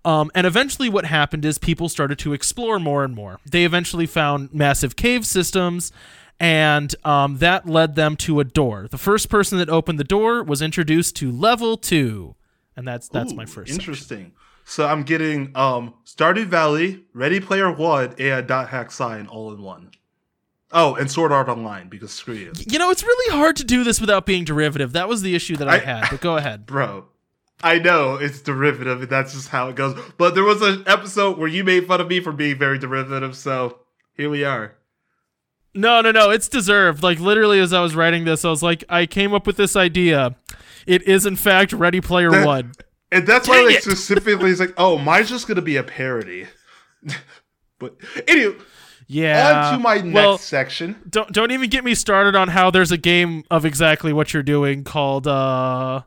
Um, 0.05 0.31
and 0.35 0.47
eventually, 0.47 0.89
what 0.89 1.05
happened 1.05 1.43
is 1.45 1.57
people 1.57 1.89
started 1.89 2.17
to 2.19 2.33
explore 2.33 2.79
more 2.79 3.03
and 3.03 3.13
more. 3.15 3.39
They 3.49 3.65
eventually 3.65 4.05
found 4.05 4.53
massive 4.53 4.95
cave 4.95 5.25
systems, 5.25 5.91
and 6.39 6.93
um, 7.03 7.37
that 7.37 7.67
led 7.67 7.95
them 7.95 8.15
to 8.17 8.39
a 8.39 8.43
door. 8.43 8.87
The 8.89 8.97
first 8.97 9.29
person 9.29 9.57
that 9.57 9.69
opened 9.69 9.99
the 9.99 10.03
door 10.05 10.43
was 10.43 10.61
introduced 10.61 11.15
to 11.17 11.31
level 11.31 11.77
two, 11.77 12.35
and 12.75 12.87
that's 12.87 13.09
that's 13.09 13.33
my 13.33 13.43
Ooh, 13.43 13.47
first. 13.47 13.71
section. 13.73 13.81
Interesting. 13.91 14.31
So 14.65 14.85
I'm 14.85 15.03
getting 15.03 15.51
um 15.55 15.93
Stardew 16.05 16.45
Valley, 16.45 17.03
Ready 17.13 17.39
Player 17.39 17.71
One, 17.71 18.13
and 18.19 18.45
Dot 18.47 18.69
Hack 18.69 18.91
Sign 18.91 19.27
all 19.27 19.53
in 19.53 19.61
one. 19.61 19.91
Oh, 20.73 20.95
and 20.95 21.09
Sword 21.09 21.31
Art 21.31 21.47
Online 21.47 21.87
because 21.87 22.11
screw 22.11 22.33
you, 22.33 22.51
You 22.69 22.77
know, 22.77 22.91
it's 22.91 23.01
really 23.01 23.33
hard 23.37 23.55
to 23.55 23.63
do 23.63 23.85
this 23.85 24.01
without 24.01 24.25
being 24.25 24.43
derivative. 24.43 24.91
That 24.91 25.07
was 25.07 25.21
the 25.21 25.33
issue 25.33 25.55
that 25.57 25.69
I, 25.69 25.75
I- 25.75 25.79
had. 25.79 26.07
But 26.11 26.19
go 26.19 26.35
ahead. 26.35 26.65
bro. 26.65 27.05
I 27.63 27.79
know 27.79 28.15
it's 28.15 28.41
derivative, 28.41 29.01
and 29.01 29.09
that's 29.09 29.33
just 29.33 29.49
how 29.49 29.69
it 29.69 29.75
goes. 29.75 29.99
But 30.17 30.35
there 30.35 30.43
was 30.43 30.61
an 30.61 30.83
episode 30.85 31.37
where 31.37 31.47
you 31.47 31.63
made 31.63 31.87
fun 31.87 31.99
of 32.01 32.07
me 32.07 32.19
for 32.19 32.31
being 32.31 32.57
very 32.57 32.77
derivative, 32.77 33.35
so 33.35 33.79
here 34.13 34.29
we 34.29 34.43
are. 34.43 34.75
No, 35.73 36.01
no, 36.01 36.11
no. 36.11 36.29
It's 36.29 36.47
deserved. 36.47 37.03
Like 37.03 37.19
literally, 37.19 37.59
as 37.59 37.73
I 37.73 37.81
was 37.81 37.95
writing 37.95 38.25
this, 38.25 38.43
I 38.45 38.49
was 38.49 38.63
like, 38.63 38.83
I 38.89 39.05
came 39.05 39.33
up 39.33 39.45
with 39.47 39.57
this 39.57 39.75
idea. 39.75 40.35
It 40.85 41.03
is 41.07 41.25
in 41.25 41.35
fact 41.35 41.73
Ready 41.73 42.01
Player 42.01 42.31
That- 42.31 42.45
One. 42.45 42.71
And 43.11 43.25
that's 43.25 43.47
why 43.47 43.55
Dang 43.57 43.65
like 43.67 43.75
it. 43.75 43.83
specifically 43.83 44.51
it's 44.51 44.59
like, 44.59 44.73
oh, 44.77 44.97
mine's 44.97 45.29
just 45.29 45.47
gonna 45.47 45.61
be 45.61 45.77
a 45.77 45.83
parody. 45.83 46.45
but 47.79 47.95
anyway, 48.27 48.55
Yeah. 49.07 49.67
on 49.69 49.73
to 49.73 49.79
my 49.79 49.95
next 49.95 50.13
well, 50.13 50.37
section. 50.37 50.95
don't 51.09 51.31
don't 51.31 51.51
even 51.51 51.69
get 51.69 51.83
me 51.85 51.95
started 51.95 52.35
on 52.35 52.49
how 52.49 52.69
there's 52.69 52.91
a 52.91 52.97
game 52.97 53.43
of 53.49 53.65
exactly 53.65 54.11
what 54.11 54.33
you're 54.33 54.43
doing 54.43 54.83
called 54.83 55.25
uh 55.27 56.01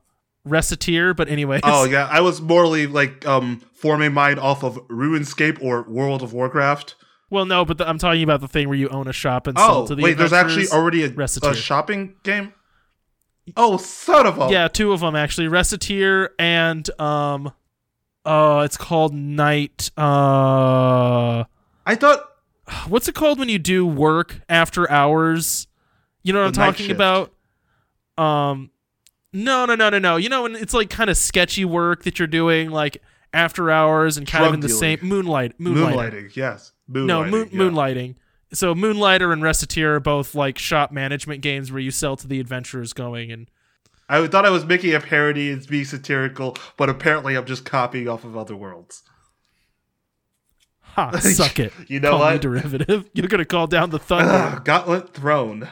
Recettear. 0.46 1.14
But 1.14 1.28
anyways. 1.28 1.60
Oh 1.64 1.84
yeah, 1.84 2.08
I 2.10 2.20
was 2.20 2.40
morally 2.40 2.86
like 2.86 3.26
um 3.26 3.62
forming 3.74 4.12
mine 4.12 4.38
off 4.38 4.62
of 4.62 4.76
RuneScape 4.88 5.62
or 5.62 5.82
World 5.82 6.22
of 6.22 6.32
Warcraft. 6.32 6.96
Well, 7.30 7.46
no, 7.46 7.64
but 7.64 7.78
the, 7.78 7.88
I'm 7.88 7.98
talking 7.98 8.24
about 8.24 8.40
the 8.40 8.48
thing 8.48 8.68
where 8.68 8.76
you 8.76 8.88
own 8.88 9.06
a 9.06 9.12
shop 9.12 9.46
and 9.46 9.56
sell 9.56 9.82
Oh 9.82 9.86
to 9.86 9.94
the 9.94 10.02
wait, 10.02 10.18
there's 10.18 10.32
actually 10.32 10.68
already 10.68 11.04
a, 11.04 11.10
a 11.42 11.54
shopping 11.54 12.16
game. 12.24 12.52
Oh, 13.56 13.76
son 13.76 14.26
of 14.26 14.38
a 14.38 14.50
Yeah, 14.50 14.68
two 14.68 14.92
of 14.92 15.00
them 15.00 15.14
actually. 15.14 15.46
Recettear 15.46 16.30
and 16.38 16.88
um, 17.00 17.52
uh, 18.24 18.62
it's 18.64 18.76
called 18.76 19.14
Night. 19.14 19.90
Uh, 19.96 21.44
I 21.86 21.94
thought 21.94 22.30
what's 22.88 23.08
it 23.08 23.14
called 23.14 23.38
when 23.38 23.48
you 23.48 23.58
do 23.58 23.86
work 23.86 24.40
after 24.48 24.90
hours? 24.90 25.68
You 26.22 26.32
know 26.32 26.40
what 26.40 26.48
I'm 26.48 26.52
talking 26.52 26.86
shift. 26.86 27.00
about? 27.00 27.32
Um, 28.18 28.70
no, 29.32 29.66
no, 29.66 29.74
no, 29.74 29.90
no, 29.90 29.98
no. 29.98 30.16
You 30.16 30.28
know 30.28 30.42
when 30.42 30.56
it's 30.56 30.74
like 30.74 30.90
kind 30.90 31.10
of 31.10 31.16
sketchy 31.16 31.64
work 31.64 32.04
that 32.04 32.18
you're 32.18 32.28
doing, 32.28 32.70
like 32.70 33.02
after 33.32 33.70
hours 33.70 34.16
and 34.16 34.26
kind 34.26 34.44
of 34.46 34.54
in 34.54 34.60
the 34.60 34.68
dealing. 34.68 34.80
same 34.80 34.98
moonlight, 35.02 35.58
moonlighting. 35.58 35.94
moonlighting. 35.94 36.36
Yes, 36.36 36.72
moonlighting. 36.90 37.06
No, 37.06 37.24
moon, 37.24 37.48
yeah. 37.52 37.58
moonlighting. 37.58 38.14
so 38.52 38.74
Moonlighter 38.74 39.32
and 39.32 39.42
Recettear 39.42 39.96
are 39.96 40.00
both 40.00 40.34
like 40.34 40.58
shop 40.58 40.90
management 40.90 41.40
games 41.42 41.70
where 41.70 41.80
you 41.80 41.90
sell 41.90 42.16
to 42.16 42.26
the 42.26 42.40
adventurers 42.40 42.92
going 42.92 43.30
and 43.30 43.48
I 44.08 44.26
thought 44.26 44.44
I 44.44 44.50
was 44.50 44.64
making 44.64 44.92
a 44.92 44.98
parody 45.00 45.52
and 45.52 45.64
being 45.68 45.84
satirical, 45.84 46.56
but 46.76 46.90
apparently 46.90 47.36
I'm 47.36 47.46
just 47.46 47.64
copying 47.64 48.08
off 48.08 48.24
of 48.24 48.36
other 48.36 48.56
worlds. 48.56 49.04
ha 50.80 51.12
suck 51.20 51.60
it. 51.60 51.72
You 51.86 52.00
know 52.00 52.10
call 52.10 52.18
what? 52.18 52.40
derivative. 52.40 53.08
You're 53.14 53.28
gonna 53.28 53.44
call 53.44 53.68
down 53.68 53.90
the 53.90 54.00
thunder. 54.00 54.32
Ugh, 54.32 54.64
Gauntlet 54.64 55.14
Thrown. 55.14 55.68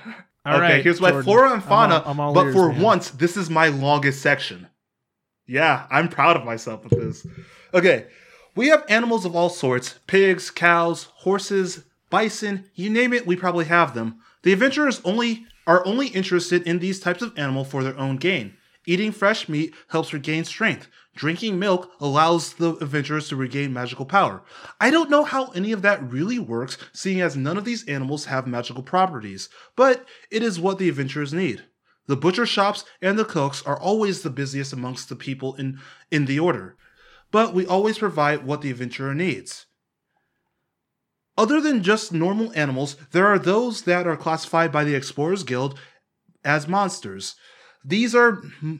All 0.48 0.56
okay, 0.56 0.74
right, 0.74 0.82
here's 0.84 1.00
my 1.00 1.10
Jordan. 1.10 1.24
flora 1.24 1.52
and 1.52 1.62
I'm 1.62 1.68
fauna. 1.68 1.94
all- 1.96 2.10
I'm 2.10 2.20
all 2.20 2.34
but 2.34 2.46
ears, 2.46 2.54
for 2.54 2.72
man. 2.72 2.80
once, 2.82 3.10
this 3.10 3.36
is 3.36 3.48
my 3.50 3.68
longest 3.68 4.22
section. 4.22 4.68
Yeah, 5.46 5.86
I'm 5.90 6.08
proud 6.08 6.36
of 6.36 6.44
myself 6.44 6.84
with 6.84 6.98
this. 6.98 7.26
Okay, 7.72 8.06
we 8.54 8.68
have 8.68 8.84
animals 8.88 9.24
of 9.24 9.34
all 9.36 9.48
sorts 9.48 9.98
pigs, 10.06 10.50
cows, 10.50 11.04
horses, 11.16 11.84
bison, 12.10 12.64
you 12.74 12.90
name 12.90 13.12
it, 13.12 13.26
we 13.26 13.36
probably 13.36 13.64
have 13.66 13.94
them. 13.94 14.18
The 14.42 14.52
adventurers 14.52 15.00
only 15.04 15.46
are 15.66 15.84
only 15.86 16.08
interested 16.08 16.62
in 16.66 16.78
these 16.78 16.98
types 17.00 17.22
of 17.22 17.36
animal 17.38 17.64
for 17.64 17.82
their 17.82 17.98
own 17.98 18.16
gain. 18.16 18.54
Eating 18.86 19.12
fresh 19.12 19.48
meat 19.48 19.74
helps 19.88 20.12
regain 20.14 20.44
strength. 20.44 20.88
Drinking 21.18 21.58
milk 21.58 21.90
allows 21.98 22.52
the 22.52 22.76
adventurers 22.76 23.28
to 23.28 23.34
regain 23.34 23.72
magical 23.72 24.06
power. 24.06 24.40
I 24.80 24.92
don't 24.92 25.10
know 25.10 25.24
how 25.24 25.46
any 25.46 25.72
of 25.72 25.82
that 25.82 26.12
really 26.12 26.38
works, 26.38 26.78
seeing 26.92 27.20
as 27.20 27.36
none 27.36 27.56
of 27.58 27.64
these 27.64 27.84
animals 27.88 28.26
have 28.26 28.46
magical 28.46 28.84
properties, 28.84 29.48
but 29.74 30.06
it 30.30 30.44
is 30.44 30.60
what 30.60 30.78
the 30.78 30.88
adventurers 30.88 31.34
need. 31.34 31.64
The 32.06 32.16
butcher 32.16 32.46
shops 32.46 32.84
and 33.02 33.18
the 33.18 33.24
cooks 33.24 33.64
are 33.66 33.76
always 33.76 34.22
the 34.22 34.30
busiest 34.30 34.72
amongst 34.72 35.08
the 35.08 35.16
people 35.16 35.56
in, 35.56 35.80
in 36.12 36.26
the 36.26 36.38
order, 36.38 36.76
but 37.32 37.52
we 37.52 37.66
always 37.66 37.98
provide 37.98 38.46
what 38.46 38.62
the 38.62 38.70
adventurer 38.70 39.12
needs. 39.12 39.66
Other 41.36 41.60
than 41.60 41.82
just 41.82 42.12
normal 42.12 42.52
animals, 42.54 42.94
there 43.10 43.26
are 43.26 43.40
those 43.40 43.82
that 43.82 44.06
are 44.06 44.16
classified 44.16 44.70
by 44.70 44.84
the 44.84 44.94
Explorers 44.94 45.42
Guild 45.42 45.80
as 46.44 46.68
monsters. 46.68 47.34
These 47.84 48.14
are. 48.14 48.34
Hmm, 48.60 48.76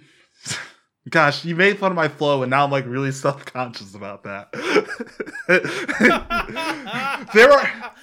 Gosh, 1.08 1.44
you 1.44 1.56
made 1.56 1.78
fun 1.78 1.92
of 1.92 1.96
my 1.96 2.08
flow, 2.08 2.42
and 2.42 2.50
now 2.50 2.64
I'm 2.64 2.70
like 2.70 2.87
really 2.87 3.12
self 3.12 3.44
conscious 3.46 3.94
about 3.94 4.24
that. 4.24 4.52
there 7.34 7.50
are. 7.50 7.94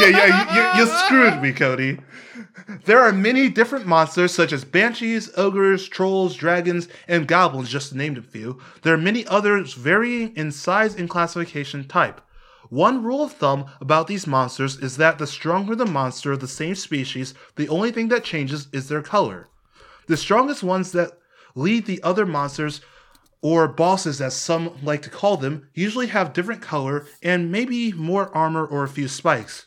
Yeah, 0.00 0.08
yeah, 0.08 0.26
you, 0.26 0.60
you, 0.60 0.80
you 0.80 0.86
screwed 0.98 1.40
me, 1.40 1.52
Cody. 1.52 2.00
There 2.84 3.00
are 3.00 3.12
many 3.12 3.48
different 3.48 3.86
monsters, 3.86 4.32
such 4.32 4.52
as 4.52 4.64
banshees, 4.64 5.30
ogres, 5.36 5.88
trolls, 5.88 6.34
dragons, 6.34 6.88
and 7.06 7.28
goblins, 7.28 7.68
just 7.68 7.90
to 7.90 7.96
name 7.96 8.16
a 8.16 8.22
few. 8.22 8.58
There 8.82 8.94
are 8.94 8.98
many 8.98 9.26
others 9.26 9.74
varying 9.74 10.34
in 10.36 10.50
size 10.50 10.94
and 10.94 11.08
classification 11.08 11.86
type. 11.86 12.20
One 12.70 13.02
rule 13.02 13.22
of 13.22 13.32
thumb 13.32 13.66
about 13.80 14.08
these 14.08 14.26
monsters 14.26 14.76
is 14.78 14.96
that 14.98 15.18
the 15.18 15.26
stronger 15.26 15.74
the 15.74 15.86
monster 15.86 16.32
of 16.32 16.40
the 16.40 16.48
same 16.48 16.74
species, 16.74 17.34
the 17.56 17.68
only 17.68 17.92
thing 17.92 18.08
that 18.08 18.24
changes 18.24 18.68
is 18.72 18.88
their 18.88 19.02
color. 19.02 19.48
The 20.06 20.16
strongest 20.16 20.62
ones 20.62 20.92
that 20.92 21.17
lead 21.58 21.86
the 21.86 22.02
other 22.02 22.24
monsters, 22.24 22.80
or 23.40 23.68
bosses 23.68 24.20
as 24.20 24.34
some 24.34 24.72
like 24.82 25.02
to 25.02 25.10
call 25.10 25.36
them, 25.36 25.68
usually 25.74 26.08
have 26.08 26.32
different 26.32 26.62
color 26.62 27.06
and 27.22 27.52
maybe 27.52 27.92
more 27.92 28.34
armor 28.36 28.66
or 28.66 28.84
a 28.84 28.88
few 28.88 29.08
spikes. 29.08 29.66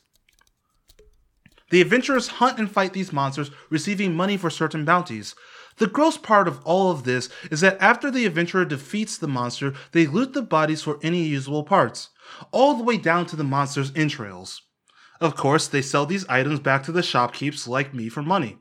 The 1.70 1.82
adventurers 1.82 2.28
hunt 2.28 2.60
and 2.60 2.70
fight 2.70 2.92
these 2.92 3.14
monsters, 3.14 3.50
receiving 3.70 4.14
money 4.14 4.36
for 4.36 4.50
certain 4.50 4.84
bounties. 4.84 5.36
The 5.78 5.88
gross 5.88 6.18
part 6.18 6.50
of 6.50 6.62
all 6.66 6.92
of 6.92 7.06
this 7.06 7.30
is 7.50 7.62
that 7.62 7.82
after 7.82 8.12
the 8.12 8.26
adventurer 8.26 8.66
defeats 8.66 9.18
the 9.18 9.28
monster, 9.28 9.74
they 9.94 10.06
loot 10.06 10.34
the 10.34 10.42
bodies 10.42 10.82
for 10.84 11.00
any 11.02 11.24
usable 11.24 11.64
parts, 11.64 12.10
all 12.52 12.76
the 12.76 12.84
way 12.84 12.98
down 12.98 13.26
to 13.28 13.38
the 13.38 13.46
monster's 13.46 13.94
entrails. 13.96 14.62
Of 15.22 15.36
course, 15.36 15.68
they 15.68 15.82
sell 15.82 16.06
these 16.06 16.28
items 16.28 16.60
back 16.60 16.84
to 16.84 16.92
the 16.92 17.02
shopkeepers 17.02 17.68
like 17.68 17.94
me 17.94 18.10
for 18.10 18.22
money. 18.22 18.58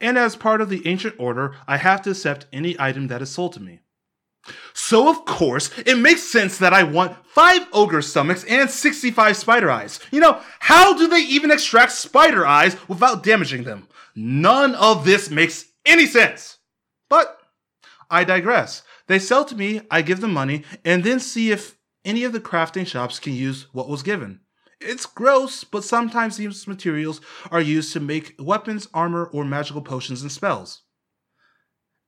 And 0.00 0.16
as 0.16 0.34
part 0.36 0.60
of 0.60 0.70
the 0.70 0.86
ancient 0.86 1.14
order, 1.18 1.54
I 1.66 1.76
have 1.76 2.02
to 2.02 2.10
accept 2.10 2.46
any 2.52 2.74
item 2.78 3.08
that 3.08 3.22
is 3.22 3.30
sold 3.30 3.52
to 3.54 3.60
me. 3.60 3.80
So, 4.72 5.10
of 5.10 5.26
course, 5.26 5.70
it 5.84 5.98
makes 5.98 6.22
sense 6.22 6.56
that 6.58 6.72
I 6.72 6.82
want 6.82 7.16
5 7.26 7.68
ogre 7.72 8.00
stomachs 8.00 8.44
and 8.44 8.70
65 8.70 9.36
spider 9.36 9.70
eyes. 9.70 10.00
You 10.10 10.20
know, 10.20 10.40
how 10.60 10.96
do 10.96 11.06
they 11.06 11.20
even 11.20 11.50
extract 11.50 11.92
spider 11.92 12.46
eyes 12.46 12.76
without 12.88 13.22
damaging 13.22 13.64
them? 13.64 13.86
None 14.16 14.74
of 14.74 15.04
this 15.04 15.30
makes 15.30 15.66
any 15.84 16.06
sense. 16.06 16.58
But 17.10 17.38
I 18.08 18.24
digress. 18.24 18.82
They 19.06 19.18
sell 19.18 19.44
to 19.44 19.54
me, 19.54 19.82
I 19.90 20.02
give 20.02 20.20
them 20.20 20.32
money, 20.32 20.64
and 20.84 21.04
then 21.04 21.20
see 21.20 21.50
if 21.50 21.76
any 22.04 22.24
of 22.24 22.32
the 22.32 22.40
crafting 22.40 22.86
shops 22.86 23.18
can 23.18 23.34
use 23.34 23.66
what 23.72 23.88
was 23.88 24.02
given. 24.02 24.40
It's 24.80 25.04
gross, 25.04 25.62
but 25.62 25.84
sometimes 25.84 26.36
these 26.38 26.66
materials 26.66 27.20
are 27.50 27.60
used 27.60 27.92
to 27.92 28.00
make 28.00 28.34
weapons, 28.38 28.88
armor, 28.94 29.26
or 29.26 29.44
magical 29.44 29.82
potions 29.82 30.22
and 30.22 30.32
spells. 30.32 30.82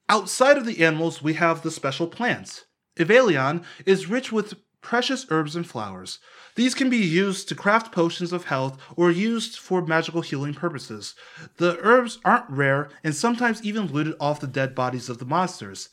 Outside 0.08 0.56
of 0.56 0.64
the 0.64 0.82
animals, 0.82 1.22
we 1.22 1.34
have 1.34 1.62
the 1.62 1.70
special 1.70 2.06
plants. 2.06 2.64
Evalion 2.96 3.62
is 3.86 4.08
rich 4.08 4.32
with 4.32 4.54
precious 4.80 5.26
herbs 5.30 5.54
and 5.54 5.66
flowers. 5.66 6.18
These 6.54 6.74
can 6.74 6.90
be 6.90 6.98
used 6.98 7.48
to 7.48 7.54
craft 7.54 7.92
potions 7.92 8.32
of 8.32 8.44
health 8.44 8.78
or 8.96 9.10
used 9.10 9.58
for 9.58 9.84
magical 9.84 10.20
healing 10.20 10.54
purposes. 10.54 11.14
The 11.56 11.78
herbs 11.80 12.18
aren't 12.24 12.50
rare 12.50 12.90
and 13.04 13.14
sometimes 13.14 13.62
even 13.62 13.86
looted 13.86 14.16
off 14.18 14.40
the 14.40 14.46
dead 14.46 14.74
bodies 14.74 15.08
of 15.08 15.18
the 15.18 15.24
monsters. 15.24 15.90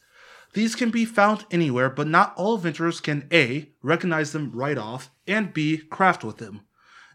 These 0.54 0.76
can 0.76 0.90
be 0.90 1.06
found 1.06 1.46
anywhere, 1.52 1.90
but 1.90 2.08
not 2.08 2.34
all 2.36 2.56
adventurers 2.56 3.00
can 3.00 3.28
A. 3.32 3.70
recognize 3.84 4.32
them 4.32 4.52
right 4.52 4.78
off, 4.78 5.12
and 5.28 5.54
B. 5.54 5.78
craft 5.78 6.24
with 6.24 6.38
them. 6.38 6.62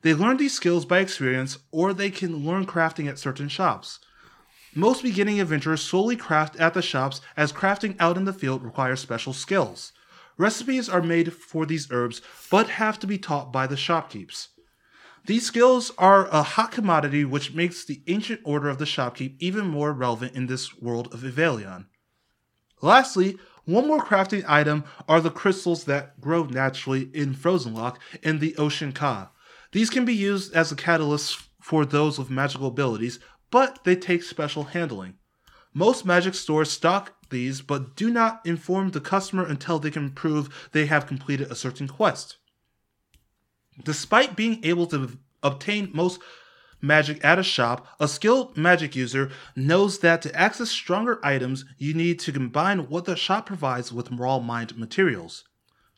They 0.05 0.13
learn 0.13 0.37
these 0.37 0.53
skills 0.53 0.85
by 0.85 0.99
experience, 0.99 1.57
or 1.73 1.95
they 1.95 2.11
can 2.11 2.45
learn 2.45 2.67
crafting 2.67 3.09
at 3.09 3.19
certain 3.19 3.49
shops. 3.49 4.01
Most 4.75 5.03
beginning 5.03 5.41
adventurers 5.41 5.81
solely 5.81 6.15
craft 6.15 6.57
at 6.57 6.75
the 6.75 6.83
shops, 6.83 7.23
as 7.39 7.55
crafting 7.55 7.97
out 7.99 8.19
in 8.19 8.27
the 8.27 8.35
field 8.35 8.63
requires 8.63 9.01
special 9.01 9.33
skills. 9.33 9.93
Recipes 10.37 10.91
are 10.91 11.01
made 11.01 11.33
for 11.33 11.65
these 11.65 11.91
herbs, 11.91 12.21
but 12.51 12.69
have 12.69 12.99
to 12.99 13.07
be 13.07 13.17
taught 13.17 13.51
by 13.51 13.67
the 13.67 13.79
shopkeepers. 13.79 14.49
These 15.25 15.47
skills 15.47 15.91
are 15.97 16.27
a 16.27 16.43
hot 16.43 16.71
commodity, 16.71 17.25
which 17.25 17.55
makes 17.55 17.83
the 17.83 18.03
ancient 18.07 18.43
order 18.45 18.69
of 18.69 18.77
the 18.77 18.85
shopkeep 18.85 19.37
even 19.39 19.67
more 19.67 19.95
relevant 19.95 20.35
in 20.35 20.49
this 20.49 20.79
world 20.83 21.15
of 21.15 21.21
Evalion. 21.21 21.87
Lastly, 22.83 23.39
one 23.65 23.87
more 23.87 24.05
crafting 24.05 24.45
item 24.47 24.85
are 25.09 25.23
the 25.23 25.31
crystals 25.31 25.85
that 25.85 26.21
grow 26.21 26.45
naturally 26.45 27.09
in 27.15 27.33
Frozen 27.33 27.73
Lock 27.73 27.99
in 28.23 28.41
the 28.41 28.55
Ocean 28.59 28.93
Ka. 28.93 29.31
These 29.75 29.91
can 29.91 30.05
be 30.05 30.15
used 30.15 30.55
as 30.55 30.71
a 30.71 30.77
catalyst 30.77 31.37
for 31.61 31.85
those 31.85 32.17
with 32.17 32.31
magical 32.31 32.69
abilities, 32.69 33.19
but 33.51 33.83
they 33.83 33.97
take 33.97 34.23
special 34.23 34.63
handling. 34.63 35.15
Most 35.73 36.07
magic 36.07 36.35
stores 36.35 36.71
stock 36.71 37.29
these, 37.31 37.61
but 37.61 37.97
do 37.97 38.09
not 38.09 38.41
inform 38.47 38.93
the 38.93 39.01
customer 39.01 39.45
until 39.45 39.81
they 39.81 39.91
can 39.91 40.13
prove 40.13 40.69
they 40.71 40.87
have 40.87 41.09
completed 41.09 41.51
a 41.51 41.57
certain 41.57 41.89
quest. 41.89 42.37
Despite 43.83 44.37
being 44.37 44.65
able 44.65 44.87
to 44.87 45.19
obtain 45.43 45.91
most 45.93 46.21
magic 46.81 47.25
at 47.25 47.41
a 47.41 47.43
shop, 47.43 47.89
a 47.99 48.07
skilled 48.07 48.57
magic 48.57 48.95
user 48.95 49.33
knows 49.57 49.99
that 49.99 50.23
to 50.23 50.33
access 50.37 50.71
stronger 50.71 51.19
items, 51.25 51.65
you 51.79 51.95
need 51.95 52.21
to 52.21 52.31
combine 52.31 52.89
what 52.89 53.07
the 53.07 53.17
shop 53.17 53.47
provides 53.47 53.93
with 53.93 54.13
raw 54.13 54.39
mined 54.39 54.79
materials. 54.79 55.43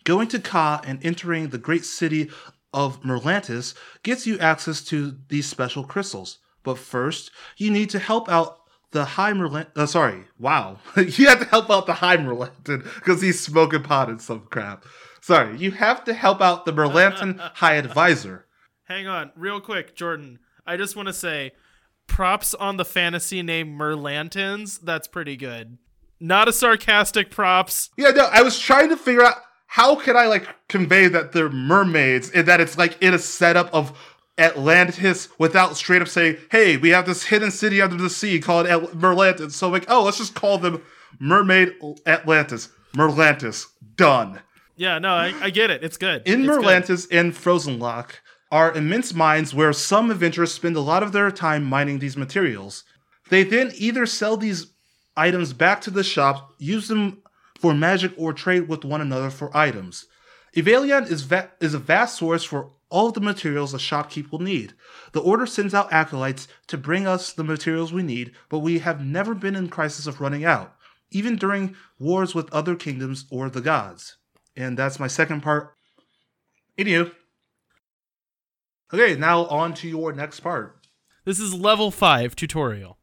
Going 0.05 0.29
to 0.29 0.39
Ka 0.39 0.81
and 0.87 1.05
entering 1.05 1.49
the 1.49 1.59
great 1.59 1.85
city 1.85 2.31
of 2.77 3.03
Merlantis 3.03 3.75
gets 4.05 4.27
you 4.27 4.39
access 4.39 4.83
to 4.85 5.17
these 5.29 5.49
special 5.49 5.83
crystals. 5.83 6.39
But 6.63 6.79
first, 6.79 7.31
you 7.57 7.71
need 7.71 7.91
to 7.91 7.99
help 7.99 8.29
out 8.29 8.59
the 8.93 9.05
High 9.05 9.33
Merlantin. 9.33 9.71
Uh, 9.75 9.87
sorry, 9.87 10.25
wow. 10.39 10.79
you 10.97 11.27
have 11.27 11.41
to 11.41 11.47
help 11.47 11.71
out 11.71 11.87
the 11.87 11.95
High 11.95 12.19
Merlantin 12.19 12.85
because 12.97 13.23
he's 13.23 13.41
smoking 13.41 13.83
pot 13.83 14.11
and 14.11 14.21
some 14.21 14.47
crap. 14.51 14.85
Sorry, 15.23 15.57
you 15.57 15.73
have 15.73 16.05
to 16.05 16.15
help 16.15 16.41
out 16.41 16.67
the 16.67 16.73
Merlantin 16.73 17.39
High 17.55 17.75
Advisor. 17.75 18.47
Hang 18.85 19.07
on, 19.09 19.33
real 19.35 19.61
quick, 19.61 19.97
Jordan. 19.97 20.39
I 20.67 20.77
just 20.77 20.95
want 20.95 21.09
to 21.09 21.15
say 21.15 21.53
props 22.07 22.55
on 22.55 22.77
the 22.77 22.85
fantasy 22.85 23.43
name 23.43 23.77
Merlantins. 23.77 24.81
That's 24.81 25.09
pretty 25.09 25.37
good. 25.37 25.79
Not 26.21 26.49
a 26.49 26.53
sarcastic 26.53 27.31
props. 27.31 27.91
Yeah, 27.97 28.11
no, 28.11 28.29
I 28.31 28.43
was 28.43 28.59
trying 28.59 28.91
to 28.91 28.97
figure 28.97 29.25
out 29.25 29.37
how 29.67 29.97
can 29.97 30.17
I 30.17 30.27
like 30.27 30.47
convey 30.69 31.09
that 31.09 31.33
they're 31.33 31.51
mermaids 31.51 32.31
and 32.31 32.47
that 32.49 32.61
it's 32.61 32.79
like 32.79 33.01
in 33.03 33.15
a 33.15 33.19
setup 33.19 33.73
of 33.75 33.97
Atlantis 34.39 35.29
without 35.39 35.77
straight 35.77 36.03
up 36.03 36.09
saying, 36.09 36.37
"Hey, 36.51 36.77
we 36.77 36.91
have 36.91 37.07
this 37.07 37.25
hidden 37.25 37.51
city 37.51 37.81
under 37.81 37.97
the 37.97 38.11
sea 38.11 38.41
called 38.41 38.67
Merlantis." 38.67 39.53
So 39.53 39.69
like, 39.69 39.87
oh, 39.89 40.05
let's 40.05 40.19
just 40.19 40.35
call 40.35 40.59
them 40.59 40.83
Mermaid 41.19 41.75
Atlantis, 42.07 42.69
Merlantis. 42.95 43.67
Done. 43.97 44.41
Yeah, 44.77 44.99
no, 44.99 45.09
I, 45.11 45.35
I 45.41 45.51
get 45.51 45.71
it. 45.71 45.83
It's 45.83 45.97
good. 45.97 46.23
In 46.27 46.41
It's 46.41 46.51
good. 46.51 46.65
Merlantis 46.65 47.07
and 47.11 47.35
Frozen 47.35 47.79
Lock 47.79 48.21
are 48.53 48.73
immense 48.75 49.15
mines 49.15 49.55
where 49.55 49.73
some 49.73 50.11
adventurers 50.11 50.53
spend 50.53 50.77
a 50.77 50.81
lot 50.81 51.03
of 51.03 51.13
their 51.13 51.31
time 51.31 51.65
mining 51.65 51.99
these 51.99 52.17
materials. 52.17 52.85
They 53.31 53.43
then 53.43 53.73
either 53.75 54.07
sell 54.07 54.37
these 54.37 54.67
items 55.17 55.53
back 55.53 55.81
to 55.83 55.91
the 55.91 56.05
shop, 56.05 56.51
use 56.59 56.89
them 56.89 57.23
for 57.59 57.75
magic, 57.75 58.13
or 58.17 58.33
trade 58.33 58.69
with 58.69 58.85
one 58.85 59.01
another 59.01 59.31
for 59.31 59.57
items. 59.57 60.07
Evalion 60.55 61.11
is, 61.11 61.23
va- 61.23 61.51
is 61.61 61.75
a 61.75 61.79
vast 61.79 62.17
source 62.17 62.45
for 62.45 62.71
all 62.89 63.09
of 63.09 63.15
the 63.15 63.21
materials 63.21 63.75
a 63.75 63.79
shopkeep 63.79 64.31
will 64.31 64.39
need. 64.39 64.75
The 65.13 65.21
Order 65.21 65.47
sends 65.47 65.75
out 65.75 65.93
acolytes 65.93 66.49
to 66.69 66.79
bring 66.79 67.07
us 67.07 67.33
the 67.33 67.45
materials 67.45 67.93
we 67.93 68.03
need, 68.03 68.33
but 68.49 68.61
we 68.61 68.79
have 68.79 69.05
never 69.05 69.35
been 69.35 69.57
in 69.57 69.69
crisis 69.69 70.07
of 70.07 70.21
running 70.21 70.45
out, 70.45 70.75
even 71.11 71.37
during 71.37 71.75
wars 71.99 72.35
with 72.35 72.53
other 72.53 72.77
kingdoms 72.77 73.27
or 73.31 73.51
the 73.51 73.61
gods. 73.61 74.17
And 74.57 74.79
that's 74.79 75.01
my 75.01 75.09
second 75.09 75.43
part. 75.43 75.75
Anywho. 76.79 77.13
Okay, 78.93 79.17
now 79.17 79.47
on 79.47 79.75
to 79.75 79.89
your 79.89 80.13
next 80.13 80.41
part. 80.41 80.87
This 81.25 81.41
is 81.41 81.53
level 81.53 81.91
5 81.91 82.37
tutorial. 82.37 82.99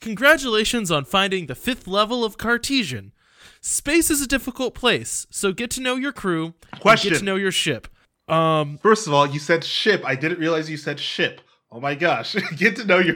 Congratulations 0.00 0.90
on 0.90 1.04
finding 1.04 1.46
the 1.46 1.54
fifth 1.54 1.86
level 1.86 2.24
of 2.24 2.38
Cartesian. 2.38 3.12
Space 3.60 4.10
is 4.10 4.20
a 4.22 4.26
difficult 4.26 4.74
place, 4.74 5.26
so 5.30 5.52
get 5.52 5.70
to 5.72 5.80
know 5.80 5.96
your 5.96 6.12
crew 6.12 6.54
Question. 6.80 7.10
get 7.12 7.18
to 7.18 7.24
know 7.24 7.36
your 7.36 7.52
ship. 7.52 7.88
Um, 8.28 8.78
First 8.78 9.06
of 9.06 9.14
all, 9.14 9.26
you 9.26 9.38
said 9.38 9.64
ship. 9.64 10.02
I 10.04 10.14
didn't 10.16 10.38
realize 10.40 10.68
you 10.70 10.76
said 10.76 10.98
ship. 11.00 11.40
Oh 11.70 11.80
my 11.80 11.94
gosh. 11.94 12.34
Get 12.56 12.76
to 12.76 12.84
know 12.84 12.98
your. 12.98 13.14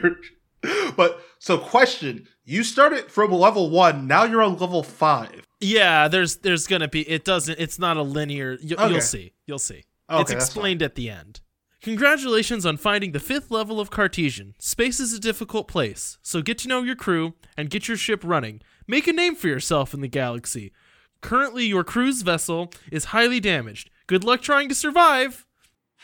But 0.95 1.19
so, 1.39 1.57
question: 1.57 2.27
You 2.45 2.63
started 2.63 3.09
from 3.11 3.31
level 3.31 3.69
one. 3.71 4.05
Now 4.07 4.25
you're 4.25 4.43
on 4.43 4.57
level 4.57 4.83
five. 4.83 5.41
yeah, 5.59 6.07
there's 6.07 6.37
there's 6.37 6.67
gonna 6.67 6.87
be 6.87 7.01
it 7.09 7.23
doesn't 7.25 7.59
it's 7.59 7.79
not 7.79 7.97
a 7.97 8.03
linear. 8.03 8.57
You, 8.61 8.75
Okay. 8.75 8.89
You'll 8.91 9.01
see. 9.01 9.33
You'll 9.47 9.59
see. 9.59 9.83
Okay, 10.09 10.21
it's 10.21 10.31
explained 10.31 10.81
at 10.83 10.95
the 10.95 11.09
end. 11.09 11.39
Congratulations 11.81 12.63
on 12.65 12.77
finding 12.77 13.11
the 13.11 13.19
fifth 13.19 13.49
level 13.49 13.79
of 13.79 13.89
Cartesian. 13.89 14.53
Space 14.59 14.99
is 14.99 15.13
a 15.13 15.19
difficult 15.19 15.67
place, 15.67 16.19
so 16.21 16.41
get 16.43 16.59
to 16.59 16.67
know 16.67 16.83
your 16.83 16.95
crew 16.95 17.33
and 17.57 17.69
get 17.71 17.87
your 17.87 17.97
ship 17.97 18.21
running. 18.23 18.61
Make 18.91 19.07
a 19.07 19.13
name 19.13 19.35
for 19.35 19.47
yourself 19.47 19.93
in 19.93 20.01
the 20.01 20.09
galaxy. 20.09 20.73
Currently, 21.21 21.65
your 21.65 21.85
cruise 21.85 22.23
vessel 22.23 22.73
is 22.91 23.05
highly 23.05 23.39
damaged. 23.39 23.89
Good 24.05 24.25
luck 24.25 24.41
trying 24.41 24.67
to 24.67 24.75
survive. 24.75 25.45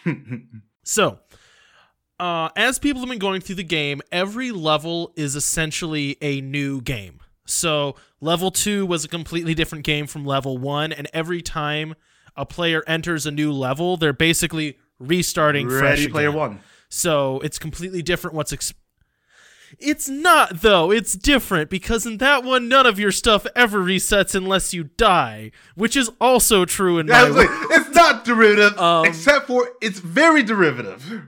So, 0.84 1.20
uh, 2.18 2.48
as 2.56 2.80
people 2.80 3.02
have 3.02 3.10
been 3.10 3.20
going 3.20 3.42
through 3.42 3.56
the 3.56 3.64
game, 3.64 4.02
every 4.10 4.54
level 4.54 5.12
is 5.18 5.36
essentially 5.36 6.16
a 6.22 6.40
new 6.40 6.80
game. 6.80 7.20
So, 7.46 7.98
level 8.22 8.52
two 8.52 8.86
was 8.86 9.04
a 9.04 9.10
completely 9.10 9.54
different 9.54 9.84
game 9.84 10.08
from 10.08 10.24
level 10.24 10.58
one, 10.58 10.94
and 10.94 11.10
every 11.12 11.42
time 11.42 11.94
a 12.38 12.46
player 12.46 12.86
enters 12.88 13.26
a 13.26 13.32
new 13.32 13.52
level, 13.52 13.98
they're 13.98 14.14
basically 14.14 14.78
restarting 14.98 15.68
fresh. 15.68 15.82
Ready 15.82 16.08
Player 16.08 16.30
again. 16.30 16.40
One. 16.40 16.60
So 16.88 17.42
it's 17.42 17.60
completely 17.60 18.02
different. 18.02 18.36
What's 18.36 18.54
ex- 18.54 18.74
it's 19.80 20.08
not 20.10 20.62
though. 20.62 20.92
It's 20.92 21.14
different 21.14 21.70
because 21.70 22.06
in 22.06 22.18
that 22.18 22.44
one, 22.44 22.68
none 22.68 22.86
of 22.86 23.00
your 23.00 23.12
stuff 23.12 23.46
ever 23.56 23.80
resets 23.80 24.34
unless 24.36 24.74
you 24.74 24.86
die, 24.86 25.52
which 25.76 25.96
is 25.96 26.10
also 26.22 26.66
true 26.66 27.00
in 27.00 27.08
Yeah, 27.08 27.24
my 27.24 27.28
it's, 27.28 27.36
like, 27.38 27.80
it's 27.82 27.96
not 27.96 28.26
derivative, 28.26 28.78
Um, 28.80 29.06
except 29.06 29.48
for 29.48 29.70
it's 29.82 30.00
very 30.00 30.44
derivative. 30.44 31.24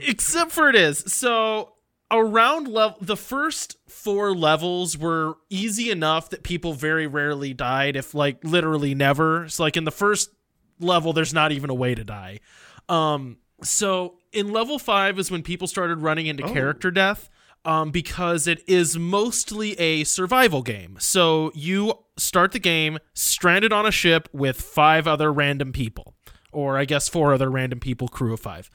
except 0.00 0.52
for 0.52 0.68
it 0.68 0.76
is 0.76 0.98
so 1.06 1.72
around 2.10 2.68
level 2.68 2.96
the 3.00 3.16
first 3.16 3.76
four 3.88 4.34
levels 4.34 4.96
were 4.98 5.34
easy 5.50 5.90
enough 5.90 6.30
that 6.30 6.42
people 6.42 6.72
very 6.74 7.06
rarely 7.06 7.52
died 7.54 7.96
if 7.96 8.14
like 8.14 8.38
literally 8.44 8.94
never 8.94 9.48
so 9.48 9.62
like 9.62 9.76
in 9.76 9.84
the 9.84 9.90
first 9.90 10.30
level 10.78 11.12
there's 11.12 11.32
not 11.34 11.52
even 11.52 11.68
a 11.70 11.74
way 11.74 11.94
to 11.94 12.04
die 12.04 12.38
um 12.88 13.38
so 13.62 14.14
in 14.32 14.52
level 14.52 14.78
five 14.78 15.18
is 15.18 15.30
when 15.30 15.42
people 15.42 15.66
started 15.66 15.98
running 16.00 16.26
into 16.26 16.44
Oh. 16.44 16.52
character 16.52 16.90
death 16.90 17.28
um, 17.64 17.90
because 17.90 18.46
it 18.46 18.62
is 18.68 18.98
mostly 18.98 19.78
a 19.78 20.04
survival 20.04 20.62
game. 20.62 20.96
So 20.98 21.52
you 21.54 21.94
start 22.16 22.52
the 22.52 22.58
game 22.58 22.98
stranded 23.14 23.72
on 23.72 23.86
a 23.86 23.92
ship 23.92 24.28
with 24.32 24.60
five 24.60 25.06
other 25.06 25.32
random 25.32 25.72
people, 25.72 26.14
or 26.52 26.78
I 26.78 26.84
guess 26.84 27.08
four 27.08 27.32
other 27.32 27.50
random 27.50 27.80
people, 27.80 28.08
crew 28.08 28.32
of 28.32 28.40
five 28.40 28.70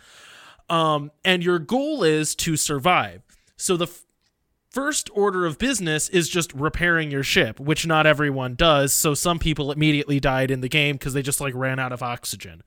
um, 0.70 1.12
and 1.24 1.44
your 1.44 1.60
goal 1.60 2.04
is 2.04 2.36
to 2.36 2.58
survive. 2.58 3.22
So 3.56 3.78
the 3.78 3.86
f- 3.88 4.06
first 4.70 5.10
order 5.14 5.46
of 5.46 5.58
business 5.58 6.10
is 6.10 6.30
just 6.30 6.54
repairing 6.54 7.10
your 7.12 7.24
ship, 7.24 7.60
which 7.60 7.88
not 7.88 8.06
everyone 8.06 8.56
does. 8.56 8.94
So 8.94 9.14
some 9.14 9.40
people 9.40 9.72
immediately 9.72 10.20
died 10.20 10.52
in 10.52 10.62
the 10.62 10.70
game 10.70 10.96
because 10.96 11.14
they 11.14 11.22
just 11.22 11.42
like 11.42 11.56
ran 11.56 11.80
out 11.80 11.92
of 11.92 12.04
oxygen. 12.04 12.64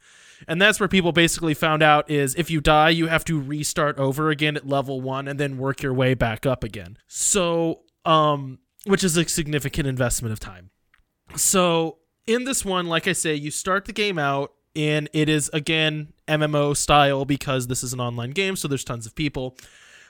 And 0.48 0.60
that's 0.60 0.80
where 0.80 0.88
people 0.88 1.12
basically 1.12 1.54
found 1.54 1.82
out 1.82 2.10
is 2.10 2.34
if 2.34 2.50
you 2.50 2.60
die, 2.60 2.90
you 2.90 3.08
have 3.08 3.24
to 3.26 3.40
restart 3.40 3.98
over 3.98 4.30
again 4.30 4.56
at 4.56 4.66
level 4.66 5.00
one 5.00 5.28
and 5.28 5.38
then 5.38 5.58
work 5.58 5.82
your 5.82 5.94
way 5.94 6.14
back 6.14 6.46
up 6.46 6.64
again. 6.64 6.98
So, 7.06 7.80
um, 8.04 8.58
which 8.84 9.04
is 9.04 9.16
a 9.16 9.28
significant 9.28 9.86
investment 9.86 10.32
of 10.32 10.40
time. 10.40 10.70
So 11.36 11.98
in 12.26 12.44
this 12.44 12.64
one, 12.64 12.86
like 12.86 13.06
I 13.06 13.12
say, 13.12 13.34
you 13.34 13.50
start 13.50 13.84
the 13.84 13.92
game 13.92 14.18
out 14.18 14.52
and 14.76 15.08
it 15.12 15.28
is 15.28 15.50
again 15.52 16.12
MMO 16.28 16.76
style 16.76 17.24
because 17.24 17.66
this 17.66 17.82
is 17.82 17.92
an 17.92 18.00
online 18.00 18.30
game, 18.30 18.56
so 18.56 18.68
there's 18.68 18.84
tons 18.84 19.06
of 19.06 19.14
people. 19.14 19.56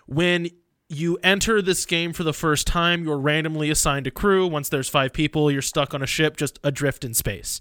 When 0.07 0.51
you 0.89 1.19
enter 1.23 1.63
this 1.63 1.87
game 1.87 2.13
for 2.13 2.25
the 2.25 2.33
first 2.33 2.67
time, 2.67 3.05
you're 3.05 3.19
randomly 3.19 3.71
assigned 3.71 4.07
a 4.07 4.11
crew. 4.11 4.47
Once 4.47 4.69
there's 4.69 4.89
five 4.89 5.13
people, 5.13 5.51
you're 5.51 5.63
stuck 5.63 5.95
on 5.95 6.03
a 6.03 6.07
ship 6.07 6.37
just 6.37 6.59
adrift 6.65 7.05
in 7.05 7.15
space. 7.15 7.61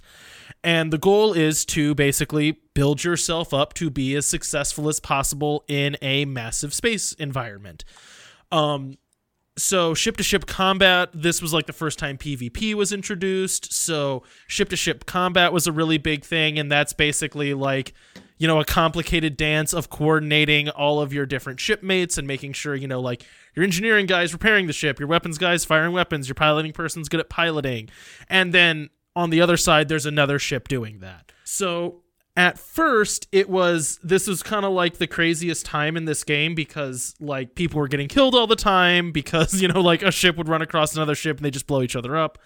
And 0.63 0.91
the 0.91 0.97
goal 0.97 1.33
is 1.33 1.65
to 1.67 1.95
basically 1.95 2.59
build 2.73 3.03
yourself 3.03 3.53
up 3.53 3.73
to 3.75 3.89
be 3.89 4.15
as 4.15 4.25
successful 4.25 4.89
as 4.89 4.99
possible 4.99 5.63
in 5.67 5.95
a 6.01 6.25
massive 6.25 6.73
space 6.73 7.13
environment. 7.13 7.85
Um, 8.51 8.97
so 9.59 9.93
ship 9.93 10.17
to 10.17 10.23
ship 10.23 10.45
combat 10.45 11.09
this 11.13 11.41
was 11.41 11.53
like 11.53 11.65
the 11.65 11.73
first 11.73 11.99
time 11.99 12.17
pvp 12.17 12.73
was 12.73 12.93
introduced 12.93 13.73
so 13.73 14.23
ship 14.47 14.69
to 14.69 14.75
ship 14.75 15.05
combat 15.05 15.51
was 15.51 15.67
a 15.67 15.71
really 15.71 15.97
big 15.97 16.23
thing 16.23 16.57
and 16.57 16.71
that's 16.71 16.93
basically 16.93 17.53
like 17.53 17.93
you 18.37 18.47
know 18.47 18.59
a 18.59 18.65
complicated 18.65 19.35
dance 19.37 19.73
of 19.73 19.89
coordinating 19.89 20.69
all 20.69 21.01
of 21.01 21.13
your 21.13 21.25
different 21.25 21.59
shipmates 21.59 22.17
and 22.17 22.27
making 22.27 22.53
sure 22.53 22.73
you 22.73 22.87
know 22.87 23.01
like 23.01 23.25
your 23.55 23.63
engineering 23.63 24.05
guys 24.05 24.33
repairing 24.33 24.67
the 24.67 24.73
ship 24.73 24.99
your 24.99 25.09
weapons 25.09 25.37
guys 25.37 25.65
firing 25.65 25.91
weapons 25.91 26.27
your 26.27 26.35
piloting 26.35 26.71
person's 26.71 27.09
good 27.09 27.19
at 27.19 27.29
piloting 27.29 27.89
and 28.29 28.53
then 28.53 28.89
on 29.15 29.29
the 29.29 29.41
other 29.41 29.57
side 29.57 29.87
there's 29.87 30.05
another 30.05 30.39
ship 30.39 30.67
doing 30.67 30.99
that. 30.99 31.31
So 31.43 32.03
at 32.37 32.57
first 32.57 33.27
it 33.31 33.49
was 33.49 33.99
this 34.03 34.27
was 34.27 34.41
kind 34.41 34.65
of 34.65 34.71
like 34.71 34.97
the 34.97 35.07
craziest 35.07 35.65
time 35.65 35.97
in 35.97 36.05
this 36.05 36.23
game 36.23 36.55
because 36.55 37.15
like 37.19 37.53
people 37.55 37.79
were 37.79 37.87
getting 37.87 38.07
killed 38.07 38.33
all 38.33 38.47
the 38.47 38.55
time 38.55 39.11
because 39.19 39.61
you 39.61 39.67
know 39.67 39.81
like 39.81 40.03
a 40.03 40.11
ship 40.11 40.37
would 40.37 40.47
run 40.47 40.61
across 40.61 40.95
another 40.95 41.15
ship 41.15 41.37
and 41.37 41.45
they 41.45 41.51
just 41.51 41.67
blow 41.67 41.81
each 41.81 41.95
other 41.95 42.15
up. 42.15 42.37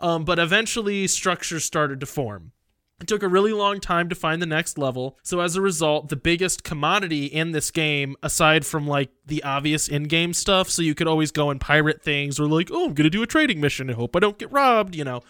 Um, 0.00 0.24
but 0.24 0.38
eventually 0.38 1.06
structures 1.08 1.64
started 1.64 1.98
to 2.00 2.06
form. 2.06 2.52
It 3.00 3.06
took 3.06 3.22
a 3.22 3.28
really 3.28 3.54
long 3.54 3.80
time 3.80 4.10
to 4.10 4.14
find 4.14 4.42
the 4.42 4.46
next 4.46 4.76
level. 4.76 5.18
So 5.22 5.40
as 5.40 5.56
a 5.56 5.62
result 5.62 6.10
the 6.10 6.16
biggest 6.16 6.62
commodity 6.62 7.24
in 7.24 7.52
this 7.52 7.70
game 7.70 8.14
aside 8.22 8.64
from 8.66 8.86
like 8.86 9.10
the 9.26 9.42
obvious 9.42 9.88
in-game 9.88 10.34
stuff 10.34 10.68
so 10.68 10.82
you 10.82 10.94
could 10.94 11.08
always 11.08 11.32
go 11.32 11.50
and 11.50 11.60
pirate 11.60 12.02
things 12.02 12.38
or 12.38 12.46
like 12.46 12.68
oh 12.72 12.86
i'm 12.86 12.94
gonna 12.94 13.08
do 13.08 13.22
a 13.22 13.26
trading 13.26 13.60
mission 13.60 13.88
and 13.88 13.96
hope 13.96 14.16
i 14.16 14.18
don't 14.18 14.38
get 14.38 14.50
robbed 14.50 14.94
you 14.94 15.04
know 15.04 15.22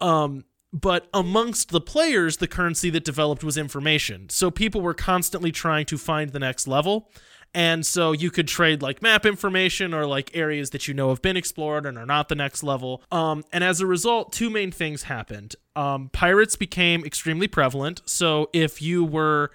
um 0.00 0.44
but 0.72 1.08
amongst 1.14 1.70
the 1.70 1.80
players 1.80 2.38
the 2.38 2.48
currency 2.48 2.90
that 2.90 3.04
developed 3.04 3.42
was 3.42 3.56
information. 3.56 4.28
So 4.28 4.50
people 4.50 4.80
were 4.80 4.94
constantly 4.94 5.50
trying 5.50 5.86
to 5.86 5.98
find 5.98 6.30
the 6.30 6.38
next 6.38 6.68
level. 6.68 7.10
And 7.54 7.86
so 7.86 8.12
you 8.12 8.30
could 8.30 8.46
trade 8.46 8.82
like 8.82 9.00
map 9.00 9.24
information 9.24 9.94
or 9.94 10.04
like 10.04 10.30
areas 10.36 10.70
that 10.70 10.86
you 10.86 10.92
know 10.92 11.08
have 11.08 11.22
been 11.22 11.36
explored 11.36 11.86
and 11.86 11.96
are 11.96 12.04
not 12.04 12.28
the 12.28 12.34
next 12.34 12.62
level. 12.62 13.02
Um, 13.10 13.44
and 13.52 13.64
as 13.64 13.80
a 13.80 13.86
result 13.86 14.32
two 14.32 14.50
main 14.50 14.70
things 14.70 15.04
happened. 15.04 15.56
Um, 15.74 16.10
pirates 16.10 16.56
became 16.56 17.04
extremely 17.04 17.48
prevalent. 17.48 18.02
So 18.04 18.50
if 18.52 18.82
you 18.82 19.04
were 19.04 19.50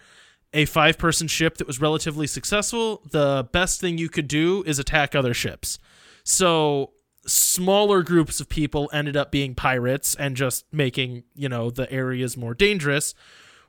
a 0.54 0.66
five 0.66 0.98
person 0.98 1.28
ship 1.28 1.58
that 1.58 1.68
was 1.68 1.82
relatively 1.82 2.28
successful 2.28 3.02
the 3.10 3.48
best 3.52 3.82
thing 3.82 3.98
you 3.98 4.10
could 4.10 4.28
do 4.28 4.64
is 4.66 4.80
attack 4.80 5.14
other 5.14 5.34
ships. 5.34 5.78
So 6.24 6.94
smaller 7.26 8.04
groups 8.04 8.40
of 8.40 8.50
people 8.50 8.90
ended 8.94 9.16
up 9.16 9.32
being 9.32 9.56
pirates 9.56 10.16
and 10.16 10.36
just 10.36 10.66
making, 10.72 11.24
you 11.36 11.50
know, 11.50 11.70
the 11.70 11.92
areas 11.92 12.36
more 12.38 12.54
dangerous. 12.54 13.14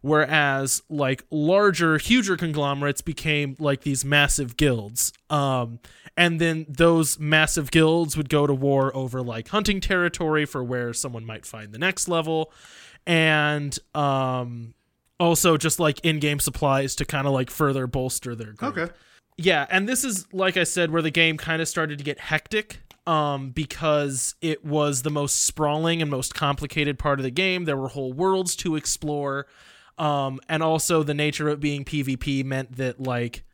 Whereas 0.00 0.82
like 0.90 1.24
larger, 1.30 1.96
huger 1.98 2.36
conglomerates 2.36 3.00
became 3.00 3.56
like 3.58 3.82
these 3.82 4.04
massive 4.04 4.56
guilds. 4.56 5.12
Um, 5.30 5.78
and 6.16 6.40
then 6.40 6.66
those 6.68 7.18
massive 7.18 7.70
guilds 7.70 8.16
would 8.16 8.28
go 8.28 8.46
to 8.46 8.52
war 8.52 8.94
over 8.94 9.22
like 9.22 9.48
hunting 9.48 9.80
territory 9.80 10.44
for 10.44 10.62
where 10.62 10.92
someone 10.92 11.24
might 11.24 11.46
find 11.46 11.72
the 11.72 11.78
next 11.78 12.06
level. 12.08 12.52
And 13.06 13.78
um 13.94 14.74
also 15.20 15.56
just 15.56 15.78
like 15.78 16.00
in-game 16.04 16.40
supplies 16.40 16.96
to 16.96 17.04
kind 17.04 17.26
of 17.26 17.32
like 17.32 17.48
further 17.48 17.86
bolster 17.86 18.34
their 18.34 18.52
group 18.52 18.76
Okay. 18.76 18.92
yeah 19.36 19.64
and 19.70 19.88
this 19.88 20.02
is 20.02 20.26
like 20.32 20.56
i 20.56 20.64
said 20.64 20.90
where 20.90 21.02
the 21.02 21.10
game 21.10 21.36
kind 21.36 21.62
of 21.62 21.68
started 21.68 21.98
to 21.98 22.04
get 22.04 22.18
hectic 22.18 22.80
um, 23.06 23.50
because 23.50 24.34
it 24.40 24.64
was 24.64 25.02
the 25.02 25.10
most 25.10 25.44
sprawling 25.44 26.00
and 26.00 26.10
most 26.10 26.34
complicated 26.34 26.98
part 26.98 27.18
of 27.18 27.24
the 27.24 27.30
game 27.30 27.64
there 27.64 27.76
were 27.76 27.88
whole 27.88 28.12
worlds 28.12 28.56
to 28.56 28.76
explore 28.76 29.46
um, 29.98 30.40
and 30.48 30.62
also 30.62 31.02
the 31.02 31.14
nature 31.14 31.48
of 31.48 31.54
it 31.54 31.60
being 31.60 31.84
pvp 31.84 32.44
meant 32.44 32.76
that 32.76 33.00
like 33.00 33.44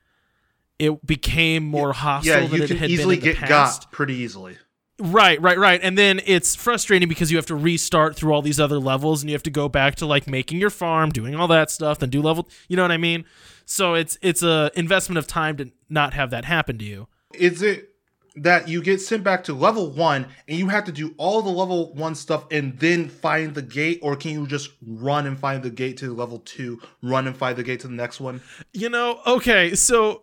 it 0.81 1.07
became 1.07 1.65
more 1.65 1.93
hostile 1.93 2.43
Yeah, 2.43 2.47
than 2.47 2.57
you 2.57 2.65
it 2.65 2.69
can 2.69 2.77
had 2.79 2.91
easily 2.91 3.17
been 3.17 3.29
in 3.29 3.35
the 3.35 3.41
get 3.41 3.49
past 3.49 3.83
got 3.83 3.93
pretty 3.93 4.15
easily. 4.15 4.57
Right, 4.99 5.41
right, 5.41 5.59
right. 5.59 5.81
And 5.83 5.97
then 5.97 6.21
it's 6.27 6.55
frustrating 6.55 7.09
because 7.09 7.31
you 7.31 7.39
have 7.39 7.47
to 7.47 7.55
restart 7.55 8.17
through 8.17 8.33
all 8.33 8.43
these 8.43 8.61
other 8.61 8.79
levels 8.79 9.23
and 9.23 9.31
you 9.31 9.35
have 9.35 9.43
to 9.45 9.51
go 9.51 9.69
back 9.69 9.95
to 9.97 10.07
like 10.07 10.27
making 10.27 10.59
your 10.59 10.71
farm, 10.71 11.11
doing 11.11 11.35
all 11.35 11.49
that 11.49 11.71
stuff, 11.71 11.99
then 11.99 12.11
do 12.11 12.21
level, 12.21 12.49
you 12.69 12.77
know 12.77 12.83
what 12.83 12.93
I 12.93 12.97
mean? 12.99 13.25
So 13.65 13.95
it's 13.95 14.19
it's 14.21 14.43
a 14.43 14.71
investment 14.75 15.19
of 15.19 15.27
time 15.27 15.57
to 15.59 15.71
not 15.89 16.15
have 16.15 16.31
that 16.31 16.45
happen 16.45 16.79
to 16.79 16.85
you. 16.85 17.09
Is 17.35 17.63
it 17.63 17.90
that 18.37 18.69
you 18.69 18.83
get 18.83 19.01
sent 19.01 19.25
back 19.25 19.45
to 19.45 19.55
level 19.55 19.91
1 19.91 20.27
and 20.49 20.59
you 20.59 20.69
have 20.69 20.85
to 20.85 20.93
do 20.93 21.15
all 21.17 21.43
the 21.43 21.51
level 21.51 21.93
1 21.95 22.15
stuff 22.15 22.47
and 22.51 22.79
then 22.79 23.09
find 23.09 23.55
the 23.55 23.63
gate 23.63 23.99
or 24.03 24.17
can 24.17 24.33
you 24.33 24.47
just 24.47 24.71
run 24.87 25.27
and 25.27 25.39
find 25.39 25.63
the 25.63 25.71
gate 25.71 25.97
to 25.99 26.15
level 26.15 26.41
2, 26.45 26.81
run 27.03 27.27
and 27.27 27.37
find 27.37 27.57
the 27.57 27.63
gate 27.63 27.81
to 27.81 27.89
the 27.89 27.95
next 27.95 28.21
one? 28.21 28.41
You 28.73 28.89
know, 28.89 29.21
okay, 29.27 29.75
so 29.75 30.23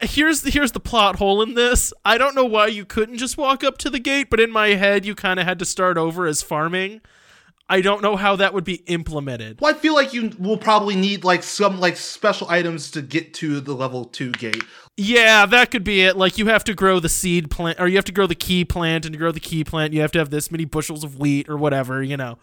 here's 0.00 0.42
the 0.42 0.50
here's 0.50 0.72
the 0.72 0.80
plot 0.80 1.16
hole 1.16 1.42
in 1.42 1.54
this. 1.54 1.92
I 2.04 2.18
don't 2.18 2.34
know 2.34 2.44
why 2.44 2.66
you 2.68 2.84
couldn't 2.84 3.18
just 3.18 3.36
walk 3.36 3.62
up 3.62 3.78
to 3.78 3.90
the 3.90 4.00
gate, 4.00 4.30
but 4.30 4.40
in 4.40 4.50
my 4.50 4.68
head 4.68 5.04
you 5.04 5.14
kind 5.14 5.38
of 5.38 5.46
had 5.46 5.58
to 5.58 5.64
start 5.64 5.96
over 5.96 6.26
as 6.26 6.42
farming. 6.42 7.00
I 7.72 7.80
don't 7.80 8.02
know 8.02 8.16
how 8.16 8.36
that 8.36 8.52
would 8.52 8.64
be 8.64 8.82
implemented. 8.86 9.58
Well, 9.62 9.74
I 9.74 9.78
feel 9.78 9.94
like 9.94 10.12
you 10.12 10.32
will 10.38 10.58
probably 10.58 10.94
need 10.94 11.24
like 11.24 11.42
some 11.42 11.80
like 11.80 11.96
special 11.96 12.46
items 12.50 12.90
to 12.90 13.00
get 13.00 13.32
to 13.34 13.60
the 13.60 13.72
level 13.72 14.04
2 14.04 14.32
gate. 14.32 14.62
Yeah, 14.98 15.46
that 15.46 15.70
could 15.70 15.82
be 15.82 16.02
it. 16.02 16.18
Like 16.18 16.36
you 16.36 16.48
have 16.48 16.64
to 16.64 16.74
grow 16.74 17.00
the 17.00 17.08
seed 17.08 17.50
plant 17.50 17.80
or 17.80 17.88
you 17.88 17.96
have 17.96 18.04
to 18.04 18.12
grow 18.12 18.26
the 18.26 18.34
key 18.34 18.66
plant 18.66 19.06
and 19.06 19.14
to 19.14 19.18
grow 19.18 19.32
the 19.32 19.40
key 19.40 19.64
plant 19.64 19.94
you 19.94 20.02
have 20.02 20.12
to 20.12 20.18
have 20.18 20.28
this 20.28 20.50
many 20.50 20.66
bushels 20.66 21.02
of 21.02 21.18
wheat 21.18 21.48
or 21.48 21.56
whatever, 21.56 22.02
you 22.02 22.18
know. 22.18 22.36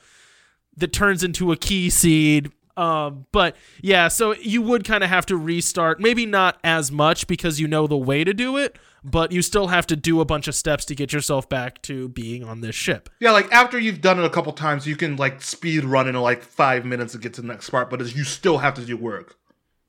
That 0.75 0.91
turns 0.91 1.23
into 1.23 1.51
a 1.51 1.57
key 1.57 1.91
seed 1.91 2.51
um, 2.79 3.25
but 3.33 3.57
yeah, 3.81 4.07
so 4.07 4.33
you 4.35 4.61
would 4.61 4.85
kind 4.85 5.03
of 5.03 5.09
have 5.09 5.25
to 5.25 5.35
restart. 5.35 5.99
Maybe 5.99 6.25
not 6.25 6.57
as 6.63 6.93
much 6.93 7.27
because 7.27 7.59
you 7.59 7.67
know 7.67 7.87
the 7.87 7.97
way 7.97 8.23
to 8.23 8.33
do 8.33 8.55
it, 8.55 8.77
but 9.03 9.33
you 9.33 9.41
still 9.41 9.67
have 9.67 9.85
to 9.87 9.97
do 9.97 10.21
a 10.21 10.25
bunch 10.25 10.47
of 10.47 10.55
steps 10.55 10.85
to 10.85 10.95
get 10.95 11.11
yourself 11.11 11.49
back 11.49 11.81
to 11.83 12.07
being 12.07 12.41
on 12.41 12.61
this 12.61 12.75
ship. 12.75 13.09
Yeah, 13.19 13.31
like 13.31 13.51
after 13.51 13.77
you've 13.77 13.99
done 13.99 14.17
it 14.17 14.23
a 14.23 14.29
couple 14.29 14.53
times, 14.53 14.87
you 14.87 14.95
can 14.95 15.17
like 15.17 15.41
speed 15.41 15.83
run 15.83 16.07
in 16.07 16.15
like 16.15 16.41
five 16.41 16.85
minutes 16.85 17.11
to 17.11 17.17
get 17.17 17.33
to 17.33 17.41
the 17.41 17.47
next 17.47 17.69
part, 17.69 17.89
but 17.89 17.99
you 18.15 18.23
still 18.23 18.59
have 18.59 18.75
to 18.75 18.85
do 18.85 18.95
work. 18.95 19.35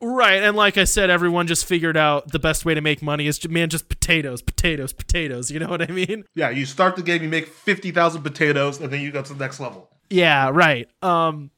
Right, 0.02 0.42
and 0.42 0.56
like 0.56 0.76
I 0.76 0.84
said, 0.84 1.10
everyone 1.10 1.46
just 1.46 1.66
figured 1.66 1.96
out 1.96 2.32
the 2.32 2.38
best 2.40 2.64
way 2.64 2.74
to 2.74 2.80
make 2.80 3.02
money 3.02 3.28
is 3.28 3.48
man 3.48 3.68
just 3.68 3.88
potatoes, 3.88 4.42
potatoes, 4.42 4.92
potatoes. 4.92 5.52
You 5.52 5.60
know 5.60 5.68
what 5.68 5.82
I 5.88 5.92
mean? 5.92 6.24
Yeah, 6.34 6.50
you 6.50 6.66
start 6.66 6.96
the 6.96 7.02
game, 7.02 7.22
you 7.22 7.28
make 7.28 7.46
fifty 7.46 7.92
thousand 7.92 8.22
potatoes, 8.22 8.80
and 8.80 8.92
then 8.92 9.00
you 9.00 9.12
go 9.12 9.22
to 9.22 9.32
the 9.32 9.38
next 9.38 9.60
level. 9.60 9.90
Yeah, 10.08 10.50
right. 10.52 10.88
Um, 11.02 11.52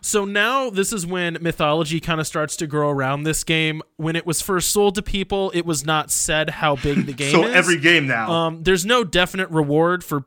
so 0.00 0.24
now 0.24 0.70
this 0.70 0.92
is 0.92 1.06
when 1.06 1.38
mythology 1.40 2.00
kind 2.00 2.20
of 2.20 2.26
starts 2.26 2.56
to 2.56 2.66
grow 2.66 2.90
around 2.90 3.24
this 3.24 3.44
game. 3.44 3.82
When 3.96 4.16
it 4.16 4.26
was 4.26 4.40
first 4.40 4.70
sold 4.70 4.94
to 4.96 5.02
people, 5.02 5.50
it 5.54 5.66
was 5.66 5.84
not 5.84 6.10
said 6.10 6.50
how 6.50 6.76
big 6.76 7.06
the 7.06 7.12
game 7.14 7.28
is 7.28 7.32
so 7.32 7.46
is. 7.46 7.54
every 7.54 7.78
game 7.78 8.06
now. 8.06 8.30
Um, 8.30 8.62
there's 8.62 8.86
no 8.86 9.04
definite 9.04 9.50
reward 9.50 10.02
for. 10.02 10.24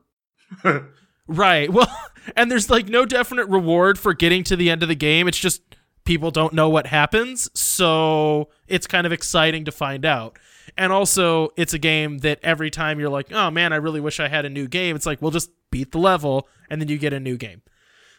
right. 1.28 1.72
Well, 1.72 1.88
and 2.36 2.52
there's 2.52 2.70
like 2.70 2.88
no 2.88 3.06
definite 3.06 3.48
reward 3.48 3.98
for 3.98 4.14
getting 4.14 4.44
to 4.46 4.56
the 4.56 4.70
end 4.70 4.84
of 4.84 4.90
the 4.90 4.96
game. 4.96 5.28
It's 5.28 5.40
just 5.40 5.62
people 6.06 6.32
don't 6.32 6.54
know 6.54 6.70
what 6.70 6.88
happens. 6.88 7.50
So 7.60 8.50
it's 8.68 8.88
kind 8.88 9.06
of 9.08 9.12
exciting 9.12 9.66
to 9.66 9.72
find 9.72 10.06
out. 10.06 10.38
And 10.78 10.92
also, 10.92 11.50
it's 11.56 11.74
a 11.74 11.80
game 11.80 12.20
that 12.20 12.40
every 12.42 12.72
time 12.72 13.00
you're 13.00 13.10
like, 13.10 13.32
oh 13.32 13.52
man, 13.52 13.74
I 13.74 13.78
really 13.78 14.00
wish 14.00 14.20
I 14.20 14.28
had 14.28 14.46
a 14.46 14.50
new 14.50 14.68
game, 14.68 14.96
it's 14.96 15.06
like, 15.06 15.22
well, 15.22 15.32
just 15.32 15.52
beat 15.72 15.92
the 15.92 16.00
level 16.00 16.48
and 16.70 16.82
then 16.82 16.88
you 16.88 16.98
get 16.98 17.14
a 17.14 17.20
new 17.20 17.38
game. 17.38 17.62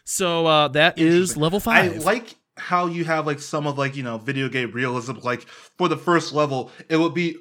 So 0.05 0.47
uh, 0.47 0.69
that 0.69 0.99
is 0.99 1.37
level 1.37 1.61
five. 1.61 1.95
I 1.95 1.99
like 1.99 2.37
how 2.57 2.87
you 2.87 3.05
have 3.05 3.27
like 3.27 3.41
some 3.41 3.67
of 3.67 3.79
like 3.79 3.97
you 3.97 4.03
know 4.03 4.19
video 4.19 4.49
game 4.49 4.71
realism. 4.73 5.15
Like 5.23 5.43
for 5.43 5.89
the 5.89 5.97
first 5.97 6.33
level, 6.33 6.71
it 6.89 6.97
would 6.97 7.15
be 7.15 7.37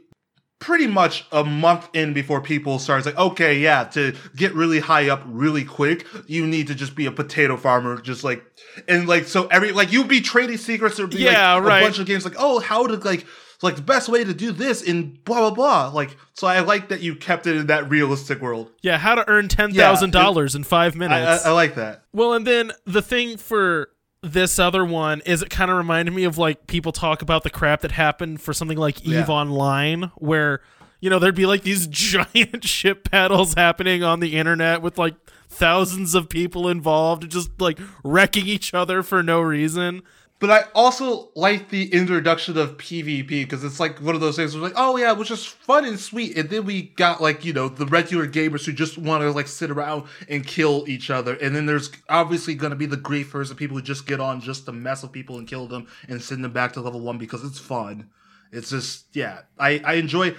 pretty 0.59 0.87
much 0.87 1.25
a 1.33 1.43
month 1.43 1.89
in 1.93 2.13
before 2.13 2.39
people 2.39 2.79
start 2.79 3.05
like 3.05 3.17
okay 3.17 3.59
yeah 3.59 3.83
to 3.83 4.15
get 4.33 4.53
really 4.53 4.79
high 4.79 5.09
up 5.09 5.21
really 5.25 5.65
quick 5.65 6.07
you 6.25 6.47
need 6.47 6.67
to 6.67 6.73
just 6.73 6.95
be 6.95 7.05
a 7.05 7.11
potato 7.11 7.57
farmer 7.57 7.99
just 7.99 8.23
like 8.23 8.41
and 8.87 9.05
like 9.05 9.25
so 9.25 9.45
every 9.47 9.73
like 9.73 9.91
you'd 9.91 10.07
be 10.07 10.21
trading 10.21 10.55
secrets 10.55 11.01
or 11.01 11.07
be 11.07 11.17
Yeah, 11.17 11.55
like 11.55 11.63
right. 11.65 11.79
a 11.81 11.85
bunch 11.85 11.99
of 11.99 12.05
games 12.05 12.23
like 12.23 12.35
oh 12.39 12.59
how 12.59 12.87
to 12.87 12.95
like 12.95 13.25
like 13.63 13.75
the 13.77 13.81
best 13.81 14.09
way 14.09 14.23
to 14.23 14.33
do 14.33 14.51
this 14.51 14.81
in 14.83 15.17
blah 15.23 15.39
blah 15.39 15.51
blah 15.51 15.87
like 15.93 16.15
so 16.33 16.45
i 16.45 16.59
like 16.59 16.89
that 16.89 17.01
you 17.01 17.15
kept 17.15 17.47
it 17.47 17.55
in 17.55 17.67
that 17.67 17.89
realistic 17.89 18.41
world 18.41 18.69
yeah, 18.81 18.97
how 18.97 19.15
to 19.15 19.27
earn 19.29 19.47
ten 19.47 19.73
thousand 19.73 20.11
dollars 20.11 20.53
in 20.53 20.63
five 20.63 20.93
I, 20.93 20.95
I, 20.95 20.99
minutes. 20.99 21.45
I 21.45 21.51
like 21.51 21.75
that 21.75 22.03
well, 22.13 22.33
and 22.33 22.45
then 22.45 22.71
the 22.85 23.01
thing 23.01 23.37
for 23.37 23.89
this 24.21 24.57
other 24.59 24.85
one 24.85 25.21
is 25.25 25.41
it 25.41 25.49
kind 25.49 25.69
of 25.69 25.77
reminded 25.77 26.13
me 26.13 26.23
of 26.23 26.37
like 26.37 26.67
people 26.67 26.91
talk 26.91 27.21
about 27.21 27.43
the 27.43 27.49
crap 27.49 27.81
that 27.81 27.91
happened 27.91 28.41
for 28.41 28.53
something 28.53 28.77
like 28.77 29.01
Eve 29.01 29.13
Yeah. 29.13 29.25
Online, 29.27 30.11
where 30.15 30.61
you 31.01 31.09
know 31.09 31.19
there'd 31.19 31.35
be 31.35 31.45
like 31.45 31.63
these 31.63 31.87
giant 31.89 32.63
ship 32.63 33.09
battles 33.11 33.53
happening 33.55 34.03
on 34.03 34.19
the 34.19 34.35
internet 34.37 34.81
with 34.81 34.97
like 34.97 35.15
thousands 35.49 36.15
of 36.15 36.29
people 36.29 36.67
involved, 36.69 37.29
just 37.29 37.59
like 37.61 37.79
wrecking 38.03 38.47
each 38.47 38.73
other 38.73 39.03
for 39.03 39.21
no 39.21 39.41
reason. 39.41 40.01
But 40.43 40.51
I 40.51 40.65
also 40.75 41.29
like 41.35 41.69
the 41.69 41.93
introduction 41.93 42.57
of 42.57 42.75
PvP 42.75 43.29
because 43.29 43.63
it's 43.63 43.79
like 43.79 43.99
one 43.99 44.13
of 44.13 44.19
those 44.19 44.35
things 44.35 44.53
where 44.53 44.61
like, 44.61 44.73
oh 44.75 44.97
yeah, 44.97 45.13
it 45.13 45.17
was 45.17 45.29
just 45.29 45.47
fun 45.47 45.85
and 45.85 45.97
sweet. 45.97 46.37
And 46.37 46.49
then 46.49 46.65
we 46.65 46.81
got 46.81 47.21
like, 47.21 47.45
you 47.45 47.53
know, 47.53 47.69
the 47.69 47.85
regular 47.85 48.27
gamers 48.27 48.65
who 48.65 48.73
just 48.73 48.97
want 48.97 49.21
to 49.21 49.31
like 49.31 49.47
sit 49.47 49.71
around 49.71 50.03
and 50.27 50.45
kill 50.45 50.83
each 50.85 51.09
other. 51.09 51.35
And 51.35 51.55
then 51.55 51.65
there's 51.65 51.89
obviously 52.09 52.55
going 52.55 52.71
to 52.71 52.75
be 52.75 52.85
the 52.85 52.97
griefers 52.97 53.51
and 53.51 53.57
people 53.57 53.77
who 53.77 53.81
just 53.81 54.05
get 54.05 54.19
on 54.19 54.41
just 54.41 54.65
to 54.65 54.73
mess 54.73 55.01
with 55.01 55.13
people 55.13 55.37
and 55.37 55.47
kill 55.47 55.65
them 55.65 55.87
and 56.09 56.21
send 56.21 56.43
them 56.43 56.51
back 56.51 56.73
to 56.73 56.81
level 56.81 56.99
one 56.99 57.17
because 57.17 57.45
it's 57.45 57.59
fun. 57.59 58.09
It's 58.51 58.71
just, 58.71 59.15
yeah, 59.15 59.43
I, 59.57 59.81
I 59.85 59.93
enjoy, 59.93 60.35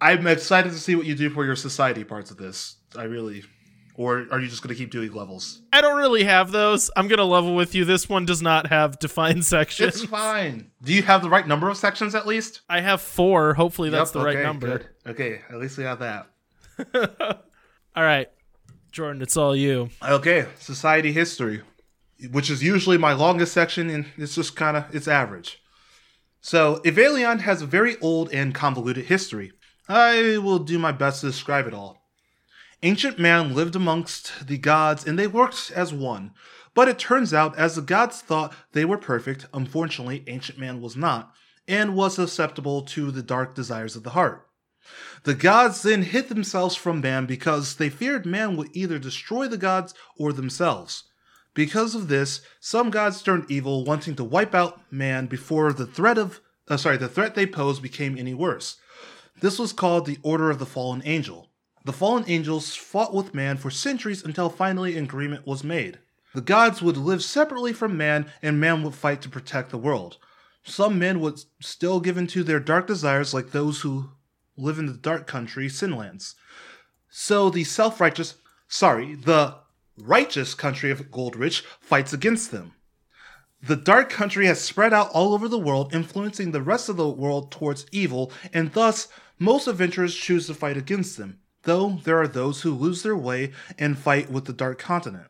I'm 0.00 0.26
excited 0.26 0.72
to 0.72 0.78
see 0.80 0.96
what 0.96 1.06
you 1.06 1.14
do 1.14 1.30
for 1.30 1.44
your 1.44 1.54
society 1.54 2.02
parts 2.02 2.32
of 2.32 2.38
this. 2.38 2.74
I 2.96 3.04
really, 3.04 3.44
or 3.98 4.28
are 4.30 4.38
you 4.38 4.46
just 4.46 4.62
going 4.62 4.72
to 4.74 4.78
keep 4.80 4.92
doing 4.92 5.12
levels? 5.12 5.60
I 5.72 5.80
don't 5.80 5.96
really 5.96 6.22
have 6.22 6.52
those. 6.52 6.88
I'm 6.96 7.08
gonna 7.08 7.24
level 7.24 7.56
with 7.56 7.74
you. 7.74 7.84
This 7.84 8.08
one 8.08 8.24
does 8.24 8.40
not 8.40 8.68
have 8.68 8.98
defined 9.00 9.44
sections. 9.56 9.96
It's 9.96 10.04
fine. 10.04 10.70
Do 10.82 10.94
you 10.94 11.02
have 11.02 11.20
the 11.20 11.28
right 11.28 11.46
number 11.46 11.68
of 11.68 11.76
sections 11.76 12.14
at 12.14 12.24
least? 12.26 12.60
I 12.68 12.80
have 12.80 13.00
four. 13.02 13.54
Hopefully 13.54 13.90
that's 13.90 14.10
Yep, 14.10 14.20
the 14.20 14.24
right 14.24 14.36
okay, 14.36 14.44
number. 14.44 14.66
good. 14.68 14.88
Okay, 15.08 15.40
at 15.50 15.56
least 15.58 15.76
we 15.76 15.84
have 15.84 15.98
that. 15.98 16.28
All 17.96 18.04
right, 18.04 18.28
Jordan, 18.92 19.20
it's 19.20 19.36
all 19.36 19.56
you. 19.56 19.90
Okay, 20.00 20.46
society 20.60 21.10
history, 21.12 21.62
which 22.30 22.50
is 22.50 22.62
usually 22.62 22.98
my 22.98 23.12
longest 23.12 23.52
section, 23.52 23.90
and 23.90 24.06
it's 24.16 24.36
just 24.36 24.54
kind 24.54 24.76
of 24.76 24.94
it's 24.94 25.08
average. 25.08 25.60
So, 26.40 26.80
Evalion 26.84 27.40
has 27.40 27.62
a 27.62 27.66
very 27.66 27.98
old 28.00 28.32
and 28.32 28.54
convoluted 28.54 29.06
history. 29.06 29.50
I 29.88 30.38
will 30.38 30.60
do 30.60 30.78
my 30.78 30.92
best 30.92 31.22
to 31.22 31.26
describe 31.26 31.66
it 31.66 31.74
all. 31.74 31.97
Ancient 32.82 33.18
man 33.18 33.54
lived 33.54 33.74
amongst 33.74 34.46
the 34.46 34.58
gods, 34.58 35.04
and 35.06 35.18
they 35.18 35.26
worked 35.26 35.72
as 35.74 35.92
one. 35.92 36.32
But 36.74 36.88
it 36.88 36.98
turns 36.98 37.34
out, 37.34 37.58
as 37.58 37.74
the 37.74 37.82
gods 37.82 38.20
thought 38.20 38.54
they 38.72 38.84
were 38.84 38.98
perfect, 38.98 39.46
unfortunately, 39.52 40.22
ancient 40.28 40.58
man 40.58 40.80
was 40.80 40.96
not, 40.96 41.34
and 41.66 41.96
was 41.96 42.14
susceptible 42.14 42.82
to 42.82 43.10
the 43.10 43.22
dark 43.22 43.54
desires 43.54 43.96
of 43.96 44.04
the 44.04 44.10
heart. 44.10 44.46
The 45.24 45.34
gods 45.34 45.82
then 45.82 46.02
hid 46.02 46.28
themselves 46.28 46.76
from 46.76 47.00
man 47.00 47.26
because 47.26 47.76
they 47.76 47.90
feared 47.90 48.24
man 48.24 48.56
would 48.56 48.68
either 48.72 48.98
destroy 48.98 49.48
the 49.48 49.58
gods 49.58 49.92
or 50.16 50.32
themselves. 50.32 51.04
Because 51.54 51.96
of 51.96 52.06
this, 52.06 52.42
some 52.60 52.90
gods 52.90 53.22
turned 53.22 53.50
evil, 53.50 53.84
wanting 53.84 54.14
to 54.14 54.24
wipe 54.24 54.54
out 54.54 54.80
man 54.92 55.26
before 55.26 55.72
the 55.72 55.86
threat 55.86 56.16
of 56.16 56.40
uh, 56.68 56.76
sorry, 56.76 56.96
the 56.98 57.08
threat 57.08 57.34
they 57.34 57.46
posed 57.46 57.82
became 57.82 58.16
any 58.16 58.34
worse. 58.34 58.76
This 59.40 59.58
was 59.58 59.72
called 59.72 60.06
the 60.06 60.18
Order 60.22 60.50
of 60.50 60.58
the 60.58 60.66
Fallen 60.66 61.02
Angel. 61.04 61.48
The 61.88 61.94
fallen 61.94 62.24
angels 62.26 62.74
fought 62.74 63.14
with 63.14 63.32
man 63.32 63.56
for 63.56 63.70
centuries 63.70 64.22
until 64.22 64.50
finally 64.50 64.98
an 64.98 65.04
agreement 65.04 65.46
was 65.46 65.64
made. 65.64 65.98
The 66.34 66.42
gods 66.42 66.82
would 66.82 66.98
live 66.98 67.24
separately 67.24 67.72
from 67.72 67.96
man, 67.96 68.30
and 68.42 68.60
man 68.60 68.82
would 68.82 68.94
fight 68.94 69.22
to 69.22 69.30
protect 69.30 69.70
the 69.70 69.78
world. 69.78 70.18
Some 70.62 70.98
men 70.98 71.18
would 71.20 71.40
still 71.62 71.98
give 72.00 72.18
in 72.18 72.26
to 72.26 72.44
their 72.44 72.60
dark 72.60 72.86
desires, 72.86 73.32
like 73.32 73.52
those 73.52 73.80
who 73.80 74.10
live 74.54 74.78
in 74.78 74.84
the 74.84 74.92
dark 74.92 75.26
country, 75.26 75.66
Sinlands. 75.68 76.34
So 77.08 77.48
the 77.48 77.64
self 77.64 78.02
righteous, 78.02 78.34
sorry, 78.68 79.14
the 79.14 79.54
righteous 79.96 80.52
country 80.52 80.90
of 80.90 81.10
Goldrich 81.10 81.64
fights 81.80 82.12
against 82.12 82.50
them. 82.50 82.74
The 83.62 83.76
dark 83.76 84.10
country 84.10 84.44
has 84.44 84.60
spread 84.60 84.92
out 84.92 85.08
all 85.12 85.32
over 85.32 85.48
the 85.48 85.58
world, 85.58 85.94
influencing 85.94 86.50
the 86.50 86.60
rest 86.60 86.90
of 86.90 86.98
the 86.98 87.08
world 87.08 87.50
towards 87.50 87.86
evil, 87.92 88.30
and 88.52 88.74
thus 88.74 89.08
most 89.38 89.66
adventurers 89.66 90.14
choose 90.14 90.48
to 90.48 90.54
fight 90.54 90.76
against 90.76 91.16
them, 91.16 91.38
though 91.62 91.98
there 92.04 92.18
are 92.18 92.28
those 92.28 92.62
who 92.62 92.74
lose 92.74 93.02
their 93.02 93.16
way 93.16 93.52
and 93.78 93.98
fight 93.98 94.30
with 94.30 94.44
the 94.46 94.52
dark 94.52 94.78
continent. 94.78 95.28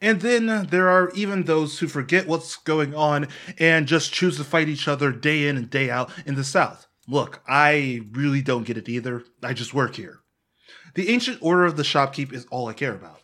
And 0.00 0.20
then 0.20 0.66
there 0.70 0.88
are 0.88 1.10
even 1.14 1.44
those 1.44 1.78
who 1.78 1.86
forget 1.86 2.26
what's 2.26 2.56
going 2.56 2.94
on 2.94 3.28
and 3.58 3.86
just 3.86 4.12
choose 4.12 4.36
to 4.36 4.44
fight 4.44 4.68
each 4.68 4.88
other 4.88 5.12
day 5.12 5.46
in 5.46 5.56
and 5.56 5.70
day 5.70 5.90
out 5.90 6.10
in 6.26 6.34
the 6.34 6.44
South. 6.44 6.86
Look, 7.06 7.42
I 7.46 8.02
really 8.12 8.42
don't 8.42 8.64
get 8.64 8.78
it 8.78 8.88
either. 8.88 9.24
I 9.42 9.52
just 9.52 9.74
work 9.74 9.96
here. 9.96 10.20
The 10.94 11.10
ancient 11.10 11.38
order 11.40 11.64
of 11.64 11.76
the 11.76 11.82
shopkeep 11.82 12.32
is 12.32 12.46
all 12.50 12.68
I 12.68 12.72
care 12.72 12.94
about. 12.94 13.20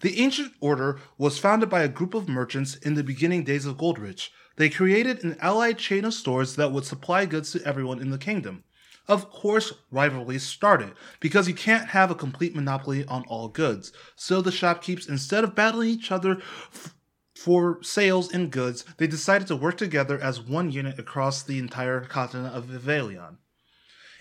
The 0.00 0.20
ancient 0.20 0.52
order 0.60 1.00
was 1.16 1.38
founded 1.38 1.68
by 1.68 1.82
a 1.82 1.88
group 1.88 2.14
of 2.14 2.28
merchants 2.28 2.76
in 2.76 2.94
the 2.94 3.04
beginning 3.04 3.44
days 3.44 3.66
of 3.66 3.78
Goldrich. 3.78 4.30
They 4.56 4.68
created 4.68 5.22
an 5.22 5.36
allied 5.40 5.78
chain 5.78 6.04
of 6.04 6.14
stores 6.14 6.56
that 6.56 6.72
would 6.72 6.84
supply 6.84 7.26
goods 7.26 7.52
to 7.52 7.64
everyone 7.64 8.00
in 8.00 8.10
the 8.10 8.18
kingdom. 8.18 8.64
Of 9.08 9.30
course, 9.30 9.72
rivalries 9.90 10.42
started, 10.42 10.92
because 11.18 11.48
you 11.48 11.54
can't 11.54 11.88
have 11.88 12.10
a 12.10 12.14
complete 12.14 12.54
monopoly 12.54 13.06
on 13.06 13.24
all 13.26 13.48
goods. 13.48 13.90
So 14.16 14.42
the 14.42 14.52
shopkeepers, 14.52 15.08
instead 15.08 15.44
of 15.44 15.54
battling 15.54 15.88
each 15.88 16.12
other 16.12 16.42
f- 16.72 16.94
for 17.34 17.82
sales 17.82 18.30
and 18.30 18.50
goods, 18.50 18.84
they 18.98 19.06
decided 19.06 19.48
to 19.48 19.56
work 19.56 19.78
together 19.78 20.18
as 20.18 20.42
one 20.42 20.70
unit 20.70 20.98
across 20.98 21.42
the 21.42 21.58
entire 21.58 22.02
continent 22.02 22.54
of 22.54 22.66
Evalion. 22.66 23.38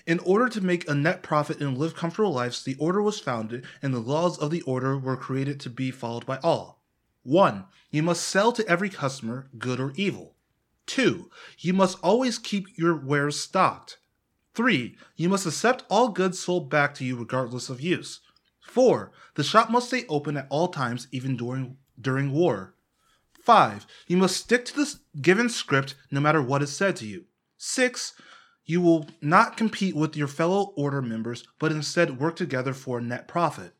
In 0.05 0.19
order 0.19 0.47
to 0.47 0.61
make 0.61 0.87
a 0.87 0.95
net 0.95 1.21
profit 1.21 1.59
and 1.59 1.77
live 1.77 1.93
comfortable 1.93 2.31
lives, 2.31 2.63
the 2.63 2.77
order 2.79 3.01
was 3.01 3.19
founded, 3.19 3.65
and 3.81 3.93
the 3.93 3.99
laws 3.99 4.37
of 4.37 4.51
the 4.51 4.61
order 4.61 4.97
were 4.97 5.17
created 5.17 5.59
to 5.59 5.69
be 5.69 5.91
followed 5.91 6.25
by 6.25 6.37
all. 6.37 6.81
1. 7.23 7.65
You 7.91 8.03
must 8.03 8.25
sell 8.25 8.53
to 8.53 8.65
every 8.69 8.89
customer, 8.89 9.49
good 9.57 9.81
or 9.81 9.91
evil. 9.97 10.35
2. 10.85 11.29
You 11.59 11.73
must 11.73 11.99
always 12.01 12.37
keep 12.37 12.67
your 12.77 12.95
wares 12.95 13.37
stocked. 13.37 13.97
3. 14.57 14.97
You 15.15 15.29
must 15.29 15.45
accept 15.45 15.83
all 15.87 16.09
goods 16.09 16.39
sold 16.39 16.67
back 16.67 16.95
to 16.95 17.05
you 17.05 17.15
regardless 17.15 17.69
of 17.69 17.79
use. 17.79 18.21
4. 18.61 19.11
The 19.35 19.43
shop 19.43 19.69
must 19.69 19.89
stay 19.89 20.03
open 20.09 20.35
at 20.35 20.47
all 20.49 20.69
times, 20.69 21.07
even 21.11 21.37
during, 21.37 21.77
during 22.01 22.31
war. 22.31 22.73
5. 23.43 23.85
You 24.07 24.17
must 24.17 24.35
stick 24.35 24.65
to 24.65 24.75
the 24.75 24.95
given 25.21 25.47
script 25.47 25.93
no 26.09 26.19
matter 26.19 26.41
what 26.41 26.63
is 26.63 26.75
said 26.75 26.95
to 26.97 27.05
you. 27.05 27.25
6. 27.57 28.13
You 28.65 28.81
will 28.81 29.07
not 29.21 29.57
compete 29.57 29.95
with 29.95 30.17
your 30.17 30.27
fellow 30.27 30.73
order 30.75 31.03
members, 31.03 31.47
but 31.59 31.71
instead 31.71 32.19
work 32.19 32.35
together 32.35 32.73
for 32.73 32.97
a 32.97 33.01
net 33.01 33.27
profit. 33.27 33.73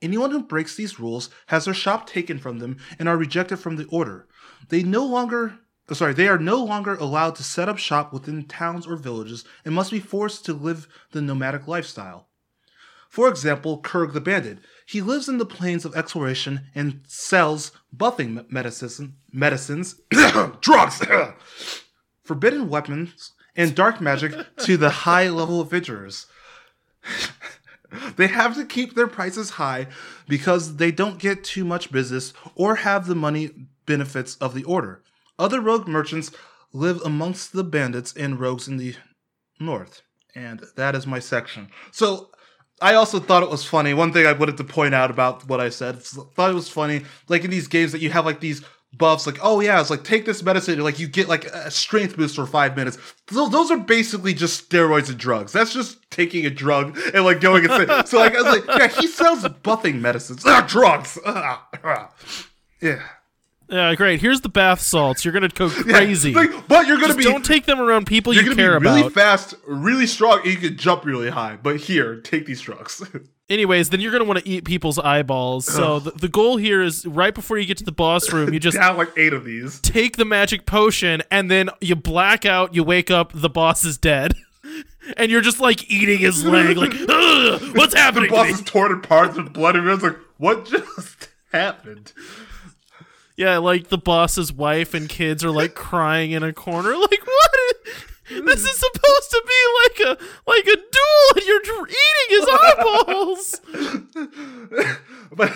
Anyone 0.00 0.30
who 0.30 0.44
breaks 0.44 0.76
these 0.76 1.00
rules 1.00 1.28
has 1.46 1.64
their 1.64 1.74
shop 1.74 2.06
taken 2.06 2.38
from 2.38 2.60
them 2.60 2.76
and 3.00 3.08
are 3.08 3.16
rejected 3.16 3.58
from 3.58 3.76
the 3.76 3.86
order. 3.86 4.28
They 4.68 4.84
no 4.84 5.04
longer 5.04 5.58
sorry, 5.92 6.14
they 6.14 6.28
are 6.28 6.38
no 6.38 6.64
longer 6.64 6.94
allowed 6.94 7.34
to 7.36 7.42
set 7.42 7.68
up 7.68 7.78
shop 7.78 8.12
within 8.12 8.44
towns 8.44 8.86
or 8.86 8.96
villages 8.96 9.44
and 9.64 9.74
must 9.74 9.90
be 9.90 10.00
forced 10.00 10.44
to 10.46 10.54
live 10.54 10.88
the 11.12 11.20
nomadic 11.20 11.68
lifestyle. 11.68 12.28
For 13.10 13.28
example, 13.28 13.80
Kurg 13.80 14.12
the 14.12 14.20
Bandit. 14.20 14.58
He 14.86 15.00
lives 15.00 15.28
in 15.28 15.38
the 15.38 15.46
plains 15.46 15.84
of 15.84 15.94
exploration 15.94 16.62
and 16.74 17.02
sells 17.06 17.70
buffing 17.96 18.50
medicine, 18.50 19.16
medicines, 19.32 20.00
drugs, 20.60 21.00
forbidden 22.24 22.68
weapons, 22.68 23.32
and 23.54 23.74
dark 23.74 24.00
magic 24.00 24.34
to 24.56 24.76
the 24.76 24.90
high 24.90 25.28
level 25.28 25.60
adventurers. 25.60 26.26
they 28.16 28.26
have 28.26 28.56
to 28.56 28.64
keep 28.64 28.94
their 28.94 29.06
prices 29.06 29.50
high 29.50 29.86
because 30.26 30.76
they 30.76 30.90
don't 30.90 31.18
get 31.18 31.44
too 31.44 31.64
much 31.64 31.92
business 31.92 32.32
or 32.54 32.76
have 32.76 33.06
the 33.06 33.14
money 33.14 33.50
benefits 33.86 34.36
of 34.36 34.54
the 34.54 34.64
order. 34.64 35.02
Other 35.38 35.60
rogue 35.60 35.88
merchants 35.88 36.30
live 36.72 37.00
amongst 37.04 37.52
the 37.52 37.64
bandits 37.64 38.14
and 38.14 38.38
rogues 38.38 38.68
in 38.68 38.76
the 38.76 38.94
north. 39.60 40.02
And 40.34 40.64
that 40.76 40.94
is 40.94 41.06
my 41.06 41.20
section. 41.20 41.68
So 41.92 42.30
I 42.80 42.94
also 42.94 43.20
thought 43.20 43.42
it 43.42 43.50
was 43.50 43.64
funny. 43.64 43.94
One 43.94 44.12
thing 44.12 44.26
I 44.26 44.32
wanted 44.32 44.56
to 44.56 44.64
point 44.64 44.94
out 44.94 45.10
about 45.10 45.48
what 45.48 45.60
I 45.60 45.68
said, 45.68 46.02
thought 46.02 46.50
it 46.50 46.54
was 46.54 46.68
funny, 46.68 47.04
like 47.28 47.44
in 47.44 47.50
these 47.50 47.68
games 47.68 47.92
that 47.92 48.00
you 48.00 48.10
have 48.10 48.26
like 48.26 48.40
these 48.40 48.62
buffs, 48.92 49.26
like 49.26 49.38
oh 49.42 49.60
yeah, 49.60 49.80
it's 49.80 49.90
like 49.90 50.04
take 50.04 50.24
this 50.24 50.42
medicine, 50.42 50.80
like 50.80 50.98
you 50.98 51.06
get 51.06 51.28
like 51.28 51.44
a 51.46 51.70
strength 51.70 52.16
boost 52.16 52.34
for 52.36 52.46
five 52.46 52.76
minutes. 52.76 52.98
Those, 53.28 53.70
are 53.70 53.78
basically 53.78 54.34
just 54.34 54.68
steroids 54.68 55.08
and 55.08 55.18
drugs. 55.18 55.52
That's 55.52 55.72
just 55.72 56.10
taking 56.10 56.46
a 56.46 56.50
drug 56.50 56.98
and 57.14 57.24
like 57.24 57.40
going 57.40 57.68
and 57.68 58.08
so 58.08 58.18
like 58.18 58.34
I 58.34 58.42
was 58.42 58.60
like, 58.60 58.78
yeah, 58.78 58.88
he 58.88 59.06
sells 59.06 59.44
buffing 59.44 60.00
medicines, 60.00 60.42
ah, 60.44 60.64
drugs, 60.68 61.18
ah, 61.24 61.66
ah. 61.84 62.12
yeah. 62.80 63.02
Yeah, 63.74 63.94
great. 63.96 64.20
Here's 64.20 64.40
the 64.40 64.48
bath 64.48 64.80
salts. 64.80 65.24
You're 65.24 65.32
gonna 65.32 65.48
go 65.48 65.68
crazy. 65.70 66.30
Yeah, 66.30 66.38
like, 66.38 66.68
but 66.68 66.86
you're 66.86 66.96
gonna 66.96 67.08
Just 67.08 67.18
be 67.18 67.24
don't 67.24 67.44
take 67.44 67.66
them 67.66 67.80
around 67.80 68.06
people 68.06 68.32
you're 68.32 68.44
you 68.44 68.50
gonna 68.50 68.62
care 68.62 68.78
be 68.78 68.86
really 68.86 69.00
about. 69.00 69.12
fast, 69.12 69.54
really 69.66 70.06
strong, 70.06 70.38
and 70.44 70.46
you 70.52 70.56
can 70.58 70.76
jump 70.76 71.04
really 71.04 71.28
high. 71.30 71.58
But 71.60 71.76
here, 71.78 72.20
take 72.20 72.46
these 72.46 72.60
drugs. 72.60 73.02
Anyways, 73.50 73.90
then 73.90 74.00
you're 74.00 74.12
gonna 74.12 74.24
want 74.24 74.38
to 74.38 74.48
eat 74.48 74.64
people's 74.64 74.98
eyeballs. 74.98 75.66
So 75.66 75.98
the, 75.98 76.12
the 76.12 76.28
goal 76.28 76.56
here 76.56 76.82
is 76.82 77.04
right 77.04 77.34
before 77.34 77.58
you 77.58 77.66
get 77.66 77.76
to 77.78 77.84
the 77.84 77.92
boss 77.92 78.32
room, 78.32 78.54
you 78.54 78.60
just 78.60 78.76
down 78.80 78.96
like 78.96 79.10
eight 79.18 79.32
of 79.32 79.44
these. 79.44 79.80
take 79.80 80.16
the 80.18 80.24
magic 80.24 80.66
potion, 80.66 81.22
and 81.30 81.50
then 81.50 81.68
you 81.80 81.96
black 81.96 82.46
out. 82.46 82.74
You 82.74 82.84
wake 82.84 83.10
up, 83.10 83.32
the 83.34 83.50
boss 83.50 83.84
is 83.84 83.98
dead. 83.98 84.34
And 85.18 85.30
you're 85.30 85.42
just 85.42 85.60
like 85.60 85.90
eating 85.90 86.18
his 86.20 86.42
leg, 86.44 86.78
like, 86.78 86.94
Ugh, 86.94 87.76
what's 87.76 87.92
The 87.92 88.00
happening? 88.00 88.30
to 88.30 88.34
boss 88.36 88.46
me?" 88.46 88.52
is 88.52 88.62
torn 88.62 88.92
apart, 88.92 89.34
there's 89.34 89.48
blood 89.50 89.76
everywhere. 89.76 89.94
It's 89.94 90.02
like, 90.02 90.16
what 90.38 90.64
just 90.64 91.28
happened? 91.52 92.12
Yeah, 93.36 93.58
like 93.58 93.88
the 93.88 93.98
boss's 93.98 94.52
wife 94.52 94.94
and 94.94 95.08
kids 95.08 95.44
are 95.44 95.50
like 95.50 95.74
crying 95.74 96.30
in 96.32 96.42
a 96.42 96.52
corner. 96.52 96.94
Like, 97.04 97.26
what? 97.26 98.46
This 98.46 98.64
is 98.64 98.78
supposed 98.78 99.30
to 99.30 99.42
be 99.46 99.60
like 99.84 100.00
a 100.00 100.24
like 100.46 100.66
a 100.66 100.76
duel, 100.76 101.30
and 101.36 101.44
you're 101.44 101.88
eating 101.88 102.28
his 102.30 102.48
eyeballs. 102.50 103.60
but 105.36 105.52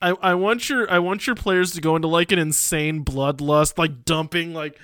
I, 0.00 0.10
I 0.22 0.34
want 0.34 0.70
your 0.70 0.90
I 0.90 0.98
want 0.98 1.26
your 1.26 1.36
players 1.36 1.72
to 1.72 1.80
go 1.82 1.96
into 1.96 2.08
like 2.08 2.32
an 2.32 2.38
insane 2.38 3.04
bloodlust, 3.04 3.76
like 3.76 4.06
dumping 4.06 4.54
like 4.54 4.78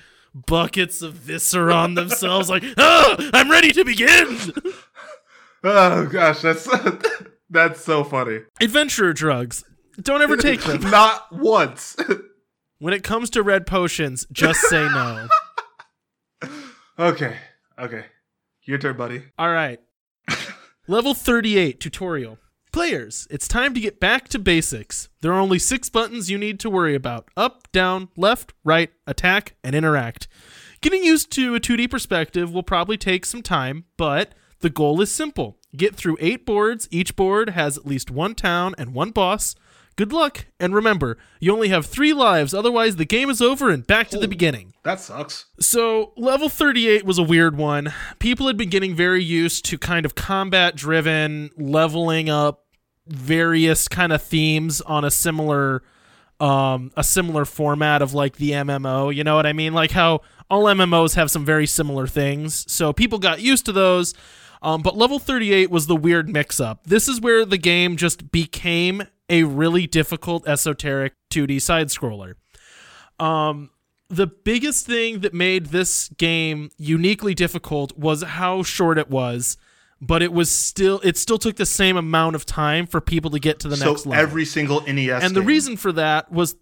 buckets 0.45 1.01
of 1.01 1.13
viscera 1.13 1.73
on 1.73 1.95
themselves, 1.95 2.49
like, 2.49 2.63
oh, 2.77 3.29
I'm 3.33 3.49
ready 3.49 3.71
to 3.71 3.83
begin. 3.83 4.37
oh 5.63 6.05
gosh, 6.05 6.41
that's 6.41 6.67
that's 7.49 7.83
so 7.83 8.03
funny. 8.03 8.41
Adventurer 8.61 9.13
drugs. 9.13 9.63
Don't 10.01 10.21
ever 10.21 10.37
take 10.37 10.61
them. 10.61 10.81
Not 10.91 11.31
once. 11.31 11.95
When 12.79 12.93
it 12.93 13.03
comes 13.03 13.31
to 13.31 13.41
red 13.41 13.65
potions, 13.65 14.27
just 14.31 14.61
say 14.61 14.83
no. 14.83 15.27
okay, 16.99 17.37
okay. 17.79 18.05
Your 18.65 18.77
turn, 18.77 18.95
buddy. 18.95 19.23
All 19.39 19.51
right. 19.51 19.79
Level 20.87 21.15
38 21.15 21.79
tutorial. 21.79 22.37
Players, 22.71 23.27
it's 23.31 23.47
time 23.47 23.73
to 23.73 23.79
get 23.79 23.99
back 23.99 24.27
to 24.27 24.37
basics. 24.37 25.09
There 25.21 25.33
are 25.33 25.39
only 25.39 25.57
six 25.57 25.89
buttons 25.89 26.29
you 26.29 26.37
need 26.37 26.59
to 26.59 26.69
worry 26.69 26.93
about 26.93 27.29
up, 27.35 27.67
down, 27.71 28.09
left, 28.15 28.53
right, 28.63 28.91
attack, 29.07 29.55
and 29.63 29.75
interact. 29.75 30.27
Getting 30.81 31.03
used 31.03 31.31
to 31.31 31.55
a 31.55 31.59
2D 31.59 31.89
perspective 31.89 32.53
will 32.53 32.61
probably 32.61 32.97
take 32.97 33.25
some 33.25 33.41
time, 33.41 33.85
but 33.97 34.33
the 34.59 34.69
goal 34.69 35.01
is 35.01 35.11
simple 35.11 35.57
get 35.75 35.95
through 35.95 36.17
eight 36.19 36.45
boards. 36.45 36.87
Each 36.91 37.15
board 37.15 37.51
has 37.51 37.77
at 37.77 37.85
least 37.85 38.11
one 38.11 38.35
town 38.35 38.75
and 38.77 38.93
one 38.93 39.11
boss. 39.11 39.55
Good 39.97 40.13
luck, 40.13 40.45
and 40.59 40.75
remember, 40.75 41.17
you 41.39 41.51
only 41.51 41.69
have 41.69 41.87
three 41.87 42.13
lives, 42.13 42.53
otherwise, 42.53 42.97
the 42.97 43.05
game 43.05 43.31
is 43.31 43.41
over 43.41 43.71
and 43.71 43.85
back 43.85 44.09
to 44.09 44.19
the 44.19 44.27
beginning. 44.27 44.75
That 44.83 44.99
sucks. 44.99 45.45
So, 45.59 46.13
level 46.15 46.49
38 46.49 47.03
was 47.03 47.17
a 47.17 47.23
weird 47.23 47.57
one. 47.57 47.91
People 48.19 48.45
had 48.45 48.57
been 48.57 48.69
getting 48.69 48.93
very 48.93 49.23
used 49.23 49.65
to 49.65 49.77
kind 49.79 50.05
of 50.05 50.13
combat 50.13 50.75
driven, 50.75 51.49
leveling 51.57 52.29
up 52.29 52.65
various 53.07 53.87
kind 53.87 54.13
of 54.13 54.21
themes 54.21 54.81
on 54.81 55.03
a 55.03 55.11
similar 55.11 55.81
um 56.39 56.91
a 56.95 57.03
similar 57.03 57.45
format 57.45 58.03
of 58.03 58.13
like 58.13 58.35
the 58.35 58.51
MMO, 58.51 59.15
you 59.15 59.23
know 59.23 59.35
what 59.35 59.47
I 59.47 59.53
mean? 59.53 59.73
Like 59.73 59.89
how 59.89 60.21
all 60.51 60.65
MMOs 60.65 61.15
have 61.15 61.31
some 61.31 61.43
very 61.43 61.65
similar 61.65 62.05
things. 62.05 62.71
So 62.71 62.93
people 62.93 63.17
got 63.17 63.41
used 63.41 63.65
to 63.65 63.71
those. 63.71 64.13
Um, 64.61 64.83
but 64.83 64.95
level 64.95 65.17
38 65.17 65.71
was 65.71 65.87
the 65.87 65.95
weird 65.95 66.29
mix 66.29 66.59
up. 66.59 66.83
This 66.83 67.07
is 67.07 67.19
where 67.19 67.45
the 67.45 67.57
game 67.57 67.95
just 67.97 68.31
became 68.31 69.03
a 69.29 69.43
really 69.43 69.87
difficult 69.87 70.47
esoteric 70.47 71.13
2D 71.31 71.61
side 71.61 71.87
scroller. 71.87 72.35
Um, 73.19 73.71
the 74.09 74.27
biggest 74.27 74.85
thing 74.85 75.19
that 75.19 75.33
made 75.33 75.67
this 75.67 76.09
game 76.17 76.69
uniquely 76.77 77.33
difficult 77.33 77.97
was 77.97 78.23
how 78.23 78.63
short 78.63 78.97
it 78.97 79.09
was, 79.09 79.57
but 79.99 80.21
it 80.21 80.31
was 80.31 80.49
still 80.49 81.01
it 81.03 81.17
still 81.17 81.37
took 81.37 81.57
the 81.57 81.65
same 81.65 81.97
amount 81.97 82.35
of 82.35 82.45
time 82.45 82.87
for 82.87 83.01
people 83.01 83.31
to 83.31 83.39
get 83.39 83.59
to 83.59 83.67
the 83.67 83.75
So 83.75 83.91
next 83.91 84.05
level. 84.05 84.23
every 84.23 84.45
single 84.45 84.81
NES 84.81 85.23
and 85.23 85.35
the 85.35 85.41
reason 85.41 85.75
for 85.75 85.91
that 85.93 86.31
was 86.31 86.55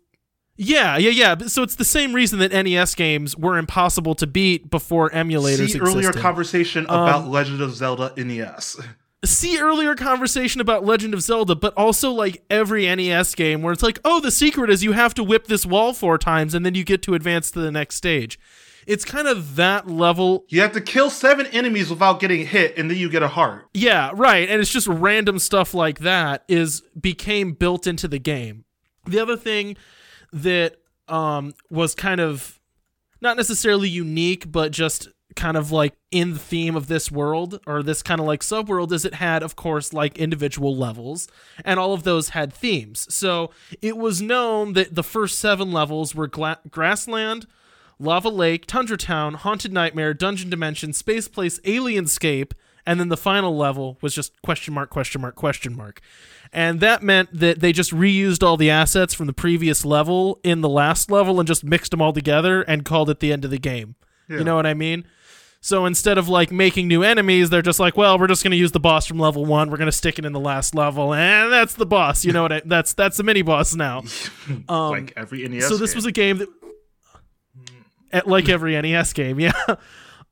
yeah, 0.58 0.96
yeah, 0.98 1.10
yeah. 1.10 1.48
So 1.48 1.64
it's 1.64 1.76
the 1.76 1.84
same 1.84 2.14
reason 2.14 2.40
that 2.40 2.54
NES 2.54 2.96
games 2.96 3.36
were 3.36 3.58
impossible 3.58 4.16
to 4.16 4.26
beat 4.26 4.70
before 4.72 5.10
emulators 5.10 5.60
existed. 5.60 5.72
See 5.74 5.80
earlier 5.80 5.98
existed. 6.10 6.22
conversation 6.22 6.86
Um, 6.90 7.02
about 7.02 7.28
Legend 7.28 7.62
of 7.62 7.76
Zelda 7.76 8.14
NES. 8.18 8.80
see 9.26 9.60
earlier 9.60 9.96
conversation 9.96 10.62
about 10.62 10.86
Legend 10.86 11.14
of 11.14 11.22
Zelda, 11.22 11.56
but 11.56 11.74
also 11.76 12.12
like 12.12 12.44
every 12.50 12.94
NES 12.94 13.36
game 13.36 13.62
where 13.62 13.74
it's 13.74 13.84
like, 13.84 14.00
oh, 14.04 14.20
the 14.20 14.32
secret 14.32 14.70
is 14.70 14.84
you 14.84 14.94
have 14.94 15.14
to 15.16 15.24
whip 15.24 15.48
this 15.48 15.66
wall 15.66 15.94
four 15.94 16.18
times 16.18 16.54
and 16.54 16.66
then 16.66 16.76
you 16.76 16.84
get 16.84 17.02
to 17.04 17.14
advance 17.14 17.52
to 17.52 17.60
the 17.60 17.72
next 17.72 17.96
stage. 17.96 18.40
It's 18.88 19.04
kind 19.04 19.28
of 19.28 19.56
that 19.56 19.88
level. 19.88 20.46
You 20.50 20.62
have 20.62 20.74
to 20.74 20.82
kill 20.82 21.10
seven 21.10 21.48
enemies 21.48 21.90
without 21.90 22.20
getting 22.20 22.46
hit, 22.46 22.78
and 22.78 22.90
then 22.90 22.98
you 22.98 23.10
get 23.10 23.24
a 23.24 23.28
heart. 23.28 23.66
Yeah, 23.74 24.12
right. 24.14 24.48
And 24.48 24.62
it's 24.62 24.72
just 24.72 24.88
random 24.88 25.40
stuff 25.40 25.74
like 25.74 26.00
that 26.00 26.44
is 26.48 26.82
became 27.00 27.54
built 27.54 27.88
into 27.88 28.08
the 28.08 28.20
game. 28.20 28.66
The 29.08 29.20
other 29.20 29.38
thing 29.38 29.76
that 30.32 30.76
um 31.08 31.54
was 31.70 31.96
kind 31.96 32.22
of 32.22 32.60
not 33.22 33.38
necessarily 33.38 33.90
unique, 33.90 34.52
but 34.52 34.72
just 34.72 35.10
kind 35.36 35.58
of 35.58 35.72
like 35.72 35.94
in 36.12 36.34
the 36.34 36.40
theme 36.40 36.76
of 36.76 36.88
this 36.88 37.12
world 37.12 37.60
or 37.68 37.84
this 37.84 38.02
kind 38.02 38.20
of 38.22 38.26
like 38.28 38.42
subworld 38.42 38.92
is 38.92 39.06
it 39.06 39.16
had 39.16 39.44
of 39.44 39.56
course 39.56 39.94
like 39.94 40.18
individual 40.18 40.76
levels 40.76 41.28
and 41.64 41.80
all 41.80 41.94
of 41.94 42.04
those 42.04 42.30
had 42.30 42.54
themes. 42.54 43.14
So 43.14 43.52
it 43.82 43.98
was 43.98 44.22
known 44.22 44.74
that 44.74 44.96
the 44.96 45.04
first 45.04 45.40
seven 45.40 45.72
levels 45.72 46.16
were 46.16 46.28
gla- 46.28 46.60
grassland 46.70 47.48
lava 48.00 48.30
lake 48.30 48.66
tundra 48.66 48.98
town 48.98 49.36
haunted 49.36 49.72
nightmare 49.72 50.14
dungeon 50.14 50.50
dimension 50.50 50.92
space 50.92 51.28
place 51.28 51.60
alienscape 51.62 52.52
and 52.86 53.00
then 53.00 53.10
the 53.10 53.18
final 53.18 53.56
level 53.58 53.98
was 54.02 54.14
just 54.14 54.42
question 54.42 54.74
mark 54.74 54.90
question 54.90 55.22
mark 55.22 55.36
question 55.36 55.76
mark. 55.76 56.02
And 56.54 56.80
that 56.80 57.04
meant 57.04 57.30
that 57.34 57.60
they 57.60 57.74
just 57.74 57.92
reused 57.92 58.44
all 58.44 58.56
the 58.56 58.70
assets 58.70 59.14
from 59.14 59.28
the 59.28 59.34
previous 59.34 59.84
level 59.84 60.40
in 60.44 60.62
the 60.62 60.70
last 60.70 61.10
level 61.12 61.40
and 61.40 61.48
just 61.48 61.64
mixed 61.64 61.92
them 61.92 62.02
all 62.02 62.14
together 62.14 62.62
and 62.62 62.86
called 62.86 63.10
it 63.10 63.20
the 63.20 63.34
end 63.34 63.44
of 63.44 63.52
the 63.52 63.58
game. 63.58 63.96
Yeah. 64.28 64.40
you 64.40 64.44
know 64.44 64.56
what 64.56 64.66
i 64.66 64.74
mean 64.74 65.06
so 65.66 65.88
instead 65.88 66.20
of 66.20 66.30
like 66.30 66.52
making 66.52 66.88
new 66.88 67.02
enemies 67.02 67.50
they're 67.50 67.64
just 67.64 67.80
like 67.80 67.98
well 67.98 68.20
we're 68.20 68.28
just 68.28 68.44
going 68.44 68.52
to 68.52 68.58
use 68.58 68.72
the 68.72 68.80
boss 68.80 69.08
from 69.08 69.18
level 69.18 69.46
1 69.46 69.72
we're 69.72 69.78
going 69.78 69.88
to 69.88 69.92
stick 69.92 70.20
it 70.20 70.26
in 70.26 70.32
the 70.32 70.40
last 70.40 70.76
level 70.76 71.12
and 71.12 71.52
that's 71.52 71.74
the 71.74 71.88
boss 71.88 72.24
you 72.24 72.32
know 72.32 72.44
what 72.44 72.52
I, 72.52 72.62
that's 72.66 72.94
that's 72.94 73.18
the 73.18 73.24
mini 73.24 73.42
boss 73.42 73.74
now 73.74 74.04
um, 74.70 74.92
like 74.92 75.14
every 75.18 75.48
NES. 75.48 75.68
so 75.68 75.78
this 75.78 75.92
game. 75.92 75.98
was 75.98 76.06
a 76.06 76.12
game 76.12 76.38
that 76.38 76.50
at- 78.12 78.28
like 78.28 78.48
every 78.48 78.80
NES 78.80 79.14
game, 79.14 79.40
yeah. 79.40 79.52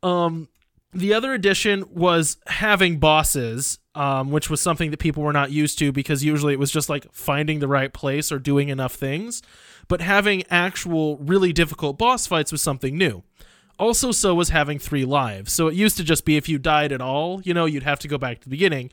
Um 0.04 0.48
the 0.94 1.16
other 1.16 1.34
addition 1.34 1.86
was 1.90 2.38
having 2.46 3.00
bosses, 3.00 3.80
um, 3.96 4.30
which 4.30 4.52
was 4.52 4.62
something 4.62 4.92
that 4.92 5.00
people 5.00 5.24
were 5.24 5.34
not 5.34 5.50
used 5.50 5.80
to 5.80 5.92
because 5.92 6.24
usually 6.24 6.54
it 6.54 6.60
was 6.60 6.70
just 6.70 6.88
like 6.88 7.12
finding 7.12 7.58
the 7.58 7.68
right 7.68 7.92
place 7.92 8.32
or 8.32 8.38
doing 8.38 8.70
enough 8.70 8.94
things. 8.94 9.42
But 9.88 10.02
having 10.02 10.44
actual 10.52 11.18
really 11.18 11.52
difficult 11.52 11.98
boss 11.98 12.28
fights 12.28 12.52
was 12.52 12.62
something 12.62 12.96
new. 12.96 13.24
Also, 13.84 14.14
so 14.14 14.34
was 14.34 14.48
having 14.48 14.80
three 14.80 15.04
lives. 15.04 15.52
So 15.52 15.68
it 15.68 15.74
used 15.76 15.98
to 15.98 16.06
just 16.06 16.24
be 16.24 16.38
if 16.38 16.48
you 16.48 16.58
died 16.58 16.94
at 16.94 17.02
all, 17.02 17.42
you 17.42 17.54
know, 17.54 17.66
you'd 17.66 17.84
have 17.84 18.00
to 18.00 18.08
go 18.08 18.18
back 18.18 18.40
to 18.40 18.46
the 18.46 18.50
beginning. 18.50 18.92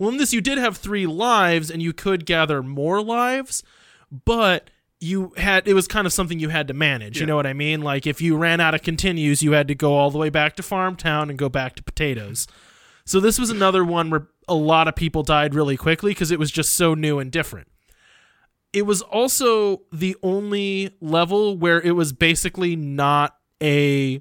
Well, 0.00 0.08
in 0.08 0.16
this, 0.16 0.32
you 0.32 0.40
did 0.40 0.58
have 0.58 0.76
three 0.76 1.06
lives 1.06 1.70
and 1.70 1.80
you 1.80 1.92
could 1.92 2.26
gather 2.26 2.60
more 2.60 3.00
lives, 3.00 3.62
but 4.10 4.68
you 4.98 5.32
had 5.36 5.68
it 5.68 5.74
was 5.74 5.86
kind 5.86 6.08
of 6.08 6.12
something 6.12 6.40
you 6.40 6.48
had 6.48 6.66
to 6.66 6.74
manage. 6.74 7.20
You 7.20 7.26
know 7.26 7.36
what 7.36 7.46
I 7.46 7.52
mean? 7.52 7.82
Like 7.82 8.04
if 8.04 8.20
you 8.20 8.36
ran 8.36 8.58
out 8.58 8.74
of 8.74 8.82
continues, 8.82 9.44
you 9.44 9.52
had 9.52 9.68
to 9.68 9.76
go 9.76 9.94
all 9.94 10.10
the 10.10 10.18
way 10.18 10.28
back 10.28 10.56
to 10.56 10.62
farm 10.64 10.96
town 10.96 11.30
and 11.30 11.38
go 11.38 11.48
back 11.48 11.76
to 11.76 11.82
potatoes. 11.84 12.48
So 13.04 13.20
this 13.20 13.38
was 13.38 13.48
another 13.48 13.84
one 13.84 14.10
where 14.10 14.26
a 14.48 14.54
lot 14.56 14.88
of 14.88 14.96
people 14.96 15.22
died 15.22 15.54
really 15.54 15.76
quickly 15.76 16.10
because 16.10 16.32
it 16.32 16.40
was 16.40 16.50
just 16.50 16.72
so 16.72 16.94
new 16.94 17.20
and 17.20 17.30
different. 17.30 17.68
It 18.72 18.86
was 18.86 19.02
also 19.02 19.82
the 19.92 20.16
only 20.20 20.96
level 21.00 21.56
where 21.56 21.80
it 21.80 21.92
was 21.92 22.12
basically 22.12 22.74
not 22.74 23.36
a 23.62 24.20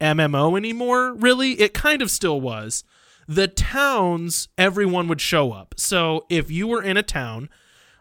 MMO 0.00 0.56
anymore, 0.56 1.12
really. 1.14 1.52
It 1.60 1.74
kind 1.74 2.02
of 2.02 2.10
still 2.10 2.40
was. 2.40 2.84
The 3.26 3.48
towns, 3.48 4.48
everyone 4.56 5.08
would 5.08 5.20
show 5.20 5.52
up. 5.52 5.74
So 5.76 6.24
if 6.30 6.50
you 6.50 6.66
were 6.66 6.82
in 6.82 6.96
a 6.96 7.02
town, 7.02 7.50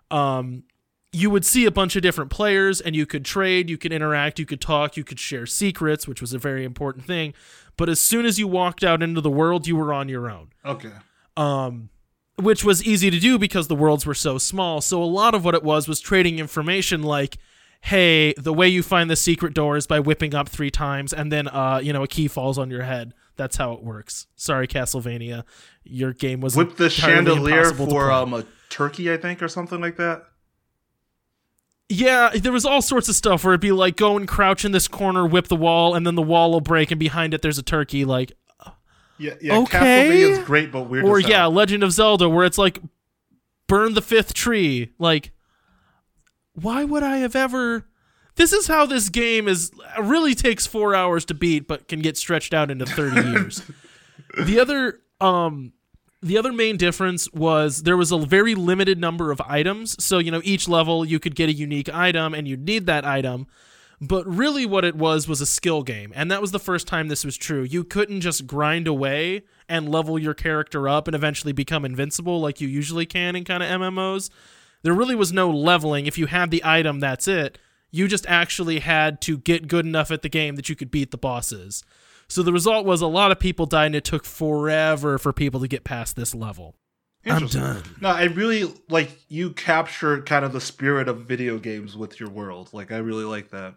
um, 0.10 0.64
you 1.12 1.30
would 1.30 1.46
see 1.46 1.66
a 1.66 1.72
bunch 1.72 1.96
of 1.96 2.02
different 2.02 2.30
players 2.30 2.80
and 2.80 2.96
you 2.96 3.06
could 3.06 3.26
trade, 3.26 3.70
you 3.70 3.78
could 3.78 3.92
interact, 3.92 4.40
you 4.40 4.46
could 4.46 4.62
talk, 4.62 4.96
you 4.96 5.04
could 5.04 5.20
share 5.20 5.46
secrets, 5.46 6.08
which 6.08 6.22
was 6.22 6.34
a 6.34 6.38
very 6.38 6.64
important 6.64 7.06
thing. 7.06 7.34
But 7.76 7.90
as 7.90 8.00
soon 8.00 8.26
as 8.26 8.40
you 8.40 8.48
walked 8.48 8.84
out 8.84 9.02
into 9.02 9.22
the 9.22 9.30
world, 9.30 9.68
you 9.68 9.76
were 9.76 9.94
on 9.94 10.10
your 10.10 10.30
own 10.30 10.50
okay. 10.66 10.92
um, 11.36 11.90
which 12.38 12.64
was 12.64 12.84
easy 12.84 13.10
to 13.10 13.20
do 13.20 13.40
because 13.40 13.68
the 13.68 13.76
worlds 13.76 14.06
were 14.06 14.14
so 14.14 14.38
small. 14.38 14.82
So 14.82 15.02
a 15.02 15.06
lot 15.06 15.34
of 15.34 15.44
what 15.44 15.56
it 15.56 15.64
was 15.64 15.88
was 15.88 16.00
trading 16.00 16.40
information 16.40 17.04
like, 17.04 17.38
hey, 17.82 18.34
the 18.34 18.54
way 18.54 18.68
you 18.68 18.84
find 18.84 19.10
the 19.10 19.16
secret 19.16 19.54
door 19.54 19.78
is 19.78 19.88
by 19.88 20.00
whipping 20.00 20.36
up 20.36 20.50
three 20.50 20.72
times 20.72 21.14
and 21.14 21.32
then, 21.32 21.48
uh, 21.48 21.80
you 21.82 21.94
know, 21.94 22.04
a 22.04 22.08
key 22.08 22.28
falls 22.28 22.58
on 22.58 22.70
your 22.70 22.84
head. 22.84 23.14
That's 23.36 23.56
how 23.58 23.74
it 23.74 23.84
works. 23.84 24.28
Sorry, 24.36 24.68
Castlevania. 24.68 25.44
Your 25.84 26.12
game 26.12 26.42
was 26.42 26.56
Whip 26.56 26.76
the 26.78 26.90
chandelier 26.90 27.72
for 27.74 28.12
um 28.12 28.34
a 28.34 28.46
turkey, 28.70 29.12
I 29.14 29.18
think, 29.18 29.42
or 29.42 29.48
something 29.48 29.80
like 29.80 29.98
that. 29.98 30.24
Yeah, 31.90 32.32
there 32.36 32.52
was 32.52 32.66
all 32.66 32.82
sorts 32.82 33.08
of 33.08 33.16
stuff 33.16 33.44
where 33.46 33.54
it'd 33.54 33.62
be 33.62 33.72
like 33.72 33.96
go 33.96 34.18
and 34.18 34.28
crouch 34.28 34.66
in 34.66 34.72
this 34.74 34.88
corner, 34.90 35.26
whip 35.26 35.48
the 35.48 35.56
wall, 35.56 35.96
and 35.96 36.06
then 36.06 36.16
the 36.16 36.22
wall 36.22 36.52
will 36.52 36.62
break, 36.62 36.92
and 36.92 37.00
behind 37.00 37.34
it 37.34 37.42
there's 37.42 37.58
a 37.58 37.64
turkey. 37.64 38.04
Like, 38.04 38.34
Yeah, 39.18 39.36
yeah. 39.40 39.58
Okay. 39.60 40.10
Castlevania 40.10 40.30
is 40.32 40.40
great, 40.40 40.72
but 40.72 40.90
weird. 40.90 41.06
or 41.06 41.20
yeah, 41.20 41.46
Legend 41.46 41.84
of 41.84 41.94
Zelda, 41.94 42.28
where 42.28 42.46
it's 42.46 42.58
like 42.58 42.80
burn 43.68 43.94
the 43.94 44.02
fifth 44.02 44.34
tree. 44.34 44.92
Like, 45.00 45.32
why 46.62 46.84
would 46.84 47.04
I 47.04 47.18
have 47.18 47.36
ever? 47.36 47.86
This 48.36 48.52
is 48.52 48.68
how 48.68 48.86
this 48.86 49.10
game 49.10 49.48
is. 49.48 49.72
Really 50.00 50.34
takes 50.34 50.66
four 50.66 50.96
hours 50.96 51.24
to 51.26 51.34
beat, 51.34 51.68
but 51.68 51.88
can 51.88 52.02
get 52.02 52.18
stretched 52.18 52.54
out 52.54 52.72
into 52.72 52.86
thirty 52.86 53.30
years. 53.30 53.62
the 54.44 54.60
other, 54.60 55.00
um, 55.22 55.74
the 56.22 56.38
other 56.38 56.52
main 56.52 56.78
difference 56.78 57.32
was 57.32 57.84
there 57.84 57.98
was 57.98 58.12
a 58.12 58.18
very 58.18 58.56
limited 58.56 59.00
number 59.00 59.32
of 59.32 59.40
items. 59.42 60.04
So 60.04 60.18
you 60.18 60.32
know, 60.32 60.42
each 60.44 60.68
level 60.68 61.06
you 61.06 61.20
could 61.20 61.36
get 61.36 61.50
a 61.50 61.54
unique 61.54 61.94
item, 61.94 62.34
and 62.34 62.48
you'd 62.48 62.66
need 62.66 62.88
that 62.88 63.06
item. 63.06 63.48
But 64.00 64.28
really, 64.28 64.66
what 64.66 64.86
it 64.86 64.96
was 64.96 65.28
was 65.28 65.42
a 65.42 65.46
skill 65.46 65.82
game. 65.82 66.12
And 66.16 66.30
that 66.30 66.42
was 66.42 66.52
the 66.52 66.60
first 66.60 66.88
time 66.88 67.08
this 67.08 67.26
was 67.26 67.36
true. 67.36 67.64
You 67.64 67.84
couldn't 67.84 68.22
just 68.22 68.46
grind 68.46 68.88
away 68.88 69.44
and 69.68 69.90
level 69.90 70.20
your 70.20 70.36
character 70.36 70.88
up 70.88 71.08
and 71.08 71.16
eventually 71.16 71.52
become 71.52 71.84
invincible 71.84 72.40
like 72.40 72.62
you 72.62 72.68
usually 72.68 73.08
can 73.08 73.36
in 73.36 73.44
kind 73.44 73.64
of 73.64 73.70
MMOs. 73.70 74.30
There 74.88 74.94
really 74.94 75.16
was 75.16 75.34
no 75.34 75.50
leveling. 75.52 76.06
If 76.06 76.18
you 76.18 76.28
had 76.28 76.50
the 76.50 76.62
item, 76.64 77.02
that's 77.02 77.28
it. 77.28 77.58
You 77.92 78.08
just 78.08 78.26
actually 78.26 78.80
had 78.80 79.20
to 79.24 79.38
get 79.38 79.68
good 79.68 79.86
enough 79.86 80.12
at 80.12 80.22
the 80.22 80.30
game 80.30 80.56
that 80.56 80.70
you 80.70 80.78
could 80.78 80.90
beat 80.90 81.12
the 81.12 81.18
bosses. 81.18 81.84
So 82.30 82.42
the 82.42 82.54
result 82.54 82.86
was 82.86 83.02
a 83.02 83.08
lot 83.08 83.34
of 83.34 83.38
people 83.38 83.66
died, 83.66 83.88
and 83.88 83.96
it 83.98 84.06
took 84.06 84.24
forever 84.24 85.18
for 85.18 85.34
people 85.34 85.60
to 85.60 85.68
get 85.68 85.84
past 85.84 86.16
this 86.16 86.34
level. 86.34 86.78
I'm 87.26 87.48
done. 87.48 87.84
No, 88.00 88.08
I 88.08 88.24
really 88.28 88.74
like 88.88 89.12
you 89.28 89.50
capture 89.50 90.22
kind 90.22 90.46
of 90.46 90.54
the 90.54 90.62
spirit 90.62 91.10
of 91.10 91.26
video 91.26 91.58
games 91.60 91.98
with 91.98 92.18
your 92.18 92.30
world. 92.30 92.70
Like 92.72 92.94
I 92.94 93.00
really 93.00 93.26
like 93.26 93.50
that. 93.50 93.76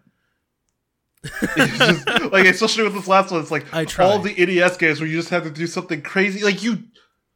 It's 1.25 1.77
just- 2.05 2.07
like 2.31 2.45
especially 2.45 2.85
with 2.85 2.93
this 2.93 3.09
last 3.09 3.31
one, 3.31 3.41
it's 3.41 3.51
like 3.51 3.65
I 3.73 3.83
try. 3.83 4.05
all 4.05 4.19
the 4.19 4.33
NES 4.33 4.77
games 4.77 5.01
where 5.01 5.09
you 5.09 5.17
just 5.17 5.29
have 5.31 5.43
to 5.43 5.51
do 5.51 5.67
something 5.67 6.01
crazy. 6.01 6.41
Like 6.41 6.63
you, 6.63 6.85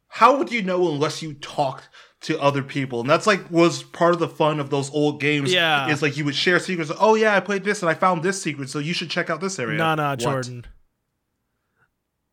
how 0.07 0.38
would 0.38 0.49
you 0.49 0.61
know 0.61 0.89
unless 0.93 1.21
you 1.21 1.34
talked 1.34 1.89
to 2.26 2.39
other 2.41 2.63
people? 2.63 2.99
And 3.01 3.09
that's 3.09 3.26
like 3.28 3.49
was 3.49 3.84
part 3.84 4.13
of 4.13 4.19
the 4.19 4.28
fun 4.28 4.59
of 4.59 4.69
those 4.69 4.91
old 4.93 5.19
games. 5.19 5.51
Yeah. 5.53 5.89
it's 5.89 6.01
like 6.01 6.17
you 6.17 6.26
would 6.26 6.36
share 6.36 6.59
secrets. 6.59 6.91
Oh 6.99 7.15
yeah, 7.15 7.36
I 7.36 7.39
played 7.39 7.63
this 7.63 7.82
and 7.82 7.89
I 7.89 7.93
found 7.93 8.23
this 8.23 8.41
secret, 8.41 8.69
so 8.69 8.80
you 8.80 8.93
should 8.93 9.09
check 9.09 9.30
out 9.30 9.41
this 9.41 9.59
area. 9.59 9.78
Nah, 9.78 9.95
nah, 9.95 10.11
What? 10.11 10.19
Jordan. 10.19 10.65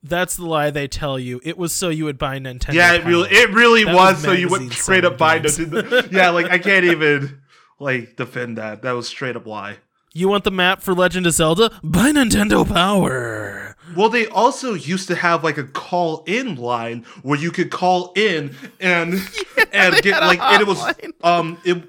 That's 0.05 0.36
the 0.36 0.45
lie 0.47 0.70
they 0.70 0.88
tell 0.88 1.16
you. 1.16 1.40
It 1.45 1.57
was 1.57 1.72
so 1.72 1.88
you 1.88 2.07
would 2.07 2.18
buy 2.18 2.38
Nintendo. 2.40 2.72
Yeah, 2.74 2.95
it 2.95 3.05
really, 3.05 3.30
it 3.30 3.51
really 3.51 3.84
was. 3.84 3.95
was 3.95 4.22
so 4.22 4.32
you 4.32 4.49
would 4.49 4.72
straight 4.72 5.05
up 5.05 5.16
buy 5.16 5.40
selling 5.43 5.70
Nintendo. 5.70 6.12
yeah, 6.12 6.30
like 6.30 6.47
I 6.51 6.59
can't 6.59 6.84
even 6.84 7.40
like 7.78 8.16
defend 8.16 8.59
that. 8.59 8.82
That 8.82 8.93
was 8.93 9.07
straight 9.07 9.36
up 9.36 9.47
lie. 9.47 9.76
You 10.12 10.28
want 10.28 10.45
the 10.45 10.51
map 10.51 10.82
for 10.82 10.93
Legend 10.93 11.26
of 11.26 11.34
Zelda? 11.34 11.70
Buy 11.82 12.11
Nintendo 12.11 12.66
Power. 12.66 13.61
Well, 13.97 14.09
they 14.09 14.26
also 14.26 14.74
used 14.74 15.09
to 15.09 15.14
have 15.14 15.43
like 15.45 15.59
a 15.59 15.64
call 15.64 16.24
in 16.26 16.57
line 16.57 17.05
where 17.22 17.38
you 17.38 17.51
could 17.51 17.70
call 17.70 18.12
in 18.16 18.55
and 18.80 19.14
and 19.72 19.95
get 20.03 20.20
like 20.20 20.40
and 20.40 20.61
it 20.62 20.66
was 20.66 20.82
um 21.22 21.59
it 21.64 21.82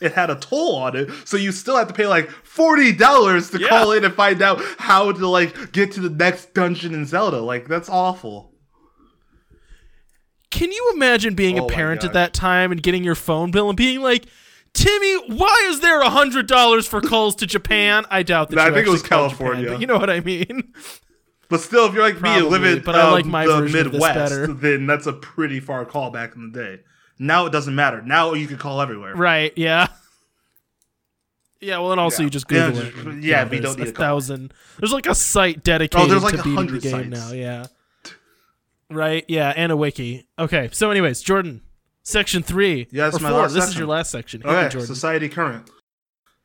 it 0.00 0.12
had 0.12 0.30
a 0.30 0.36
toll 0.36 0.76
on 0.76 0.94
it, 0.96 1.10
so 1.24 1.36
you 1.36 1.50
still 1.50 1.76
had 1.76 1.88
to 1.88 1.94
pay 1.94 2.06
like 2.06 2.30
forty 2.30 2.92
dollars 2.92 3.50
to 3.50 3.60
Yeah. 3.60 3.68
call 3.68 3.92
in 3.92 4.04
and 4.04 4.14
find 4.14 4.40
out 4.42 4.60
how 4.78 5.10
to 5.12 5.26
like 5.28 5.72
get 5.72 5.92
to 5.92 6.00
the 6.00 6.10
next 6.10 6.54
dungeon 6.54 6.94
in 6.94 7.04
Zelda. 7.06 7.40
Like 7.40 7.66
that's 7.68 7.88
awful. 7.88 8.52
Can 10.50 10.72
you 10.72 10.92
imagine 10.94 11.34
being 11.34 11.58
Oh 11.58 11.66
a 11.66 11.68
parent 11.68 12.04
at 12.04 12.14
that 12.14 12.32
time 12.32 12.72
and 12.72 12.82
getting 12.82 13.04
your 13.04 13.14
phone 13.14 13.50
bill 13.50 13.68
and 13.68 13.76
being 13.76 14.00
like, 14.00 14.24
Timmy, 14.72 15.34
why 15.36 15.66
is 15.68 15.80
there 15.80 16.00
a 16.00 16.08
hundred 16.10 16.46
dollars 16.46 16.86
for 16.86 17.00
calls 17.00 17.34
to 17.36 17.46
Japan? 17.46 18.04
I 18.10 18.22
doubt 18.22 18.48
that. 18.50 18.56
No, 18.56 18.62
I 18.62 18.70
think 18.70 18.86
it 18.86 18.90
was 18.90 19.02
California. 19.02 19.64
Japan, 19.64 19.74
but 19.76 19.80
you 19.80 19.86
know 19.86 19.98
what 19.98 20.10
I 20.10 20.20
mean. 20.20 20.72
But 21.48 21.60
still, 21.60 21.86
if 21.86 21.94
you're 21.94 22.02
like 22.02 22.14
me, 22.16 22.20
Probably, 22.20 22.40
and 22.42 22.48
live 22.50 22.64
in 22.64 22.82
but 22.84 22.94
I 22.94 23.10
like 23.10 23.24
um, 23.24 23.30
my 23.30 23.46
the 23.46 23.56
version 23.56 23.78
of 23.86 23.92
this 23.92 24.00
Midwest, 24.02 24.14
better. 24.30 24.46
then 24.48 24.86
that's 24.86 25.06
a 25.06 25.12
pretty 25.14 25.60
far 25.60 25.84
call 25.86 26.10
back 26.10 26.34
in 26.36 26.50
the 26.52 26.58
day. 26.58 26.82
Now 27.18 27.46
it 27.46 27.50
doesn't 27.52 27.74
matter. 27.74 28.02
Now 28.02 28.34
you 28.34 28.46
can 28.46 28.58
call 28.58 28.80
everywhere. 28.82 29.14
right? 29.16 29.52
Yeah. 29.56 29.88
Yeah, 31.60 31.78
well, 31.78 31.90
and 31.90 32.00
also 32.00 32.22
Yeah. 32.22 32.24
you 32.26 32.30
just 32.30 32.46
Google 32.46 32.70
Yeah, 32.72 32.82
it. 32.88 32.94
just- 32.94 33.18
yeah, 33.24 33.44
we 33.44 33.50
don't 33.58 33.62
there's 33.62 33.76
need 33.78 33.86
a 33.86 33.90
a 33.90 33.92
call. 33.92 34.04
thousand. 34.04 34.54
There's 34.78 34.92
like 34.92 35.06
a 35.06 35.14
site 35.14 35.64
dedicated 35.64 36.04
Oh, 36.04 36.06
there's 36.08 36.22
like 36.22 36.34
to 36.34 36.40
a 36.40 36.44
beating 36.44 36.54
the 36.54 36.60
hundred 36.60 36.82
game 36.82 37.12
sites. 37.12 37.30
now. 37.30 37.32
Yeah. 37.32 37.66
Right. 38.90 39.24
Yeah, 39.28 39.52
and 39.56 39.72
a 39.72 39.76
wiki. 39.76 40.28
Okay. 40.38 40.68
So, 40.72 40.90
anyways, 40.90 41.20
Jordan, 41.20 41.62
section 42.04 42.42
three. 42.44 42.86
Yeah, 42.92 43.04
that's 43.06 43.16
or 43.18 43.22
my 43.22 43.30
four. 43.30 43.40
last 43.42 43.54
This 43.54 43.68
is 43.68 43.76
your 43.78 43.88
last 43.88 44.10
section. 44.10 44.40
Hit 44.42 44.46
me, 44.48 44.54
Okay, 44.56 44.68
Jordan. 44.68 44.86
society 44.86 45.28
current. 45.28 45.68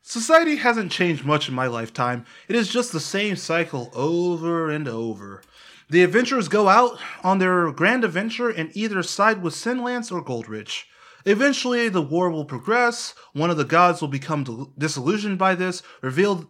Society 0.06 0.56
hasn't 0.56 0.92
changed 0.92 1.24
much 1.24 1.48
in 1.48 1.54
my 1.54 1.66
lifetime. 1.66 2.26
It 2.46 2.54
is 2.54 2.68
just 2.68 2.92
the 2.92 3.00
same 3.00 3.36
cycle 3.36 3.90
over 3.94 4.68
and 4.68 4.86
over. 4.86 5.42
The 5.88 6.02
adventurers 6.04 6.46
go 6.46 6.68
out 6.68 6.98
on 7.22 7.38
their 7.38 7.72
grand 7.72 8.04
adventure 8.04 8.50
and 8.50 8.70
either 8.76 9.02
side 9.02 9.42
with 9.42 9.54
Sinlands 9.54 10.12
or 10.12 10.20
Goldrich. 10.20 10.84
Eventually, 11.24 11.88
the 11.88 12.02
war 12.02 12.28
will 12.28 12.44
progress. 12.44 13.14
One 13.32 13.48
of 13.48 13.56
the 13.56 13.64
gods 13.64 14.02
will 14.02 14.08
become 14.08 14.74
disillusioned 14.76 15.38
by 15.38 15.54
this, 15.54 15.82
revealed 16.02 16.48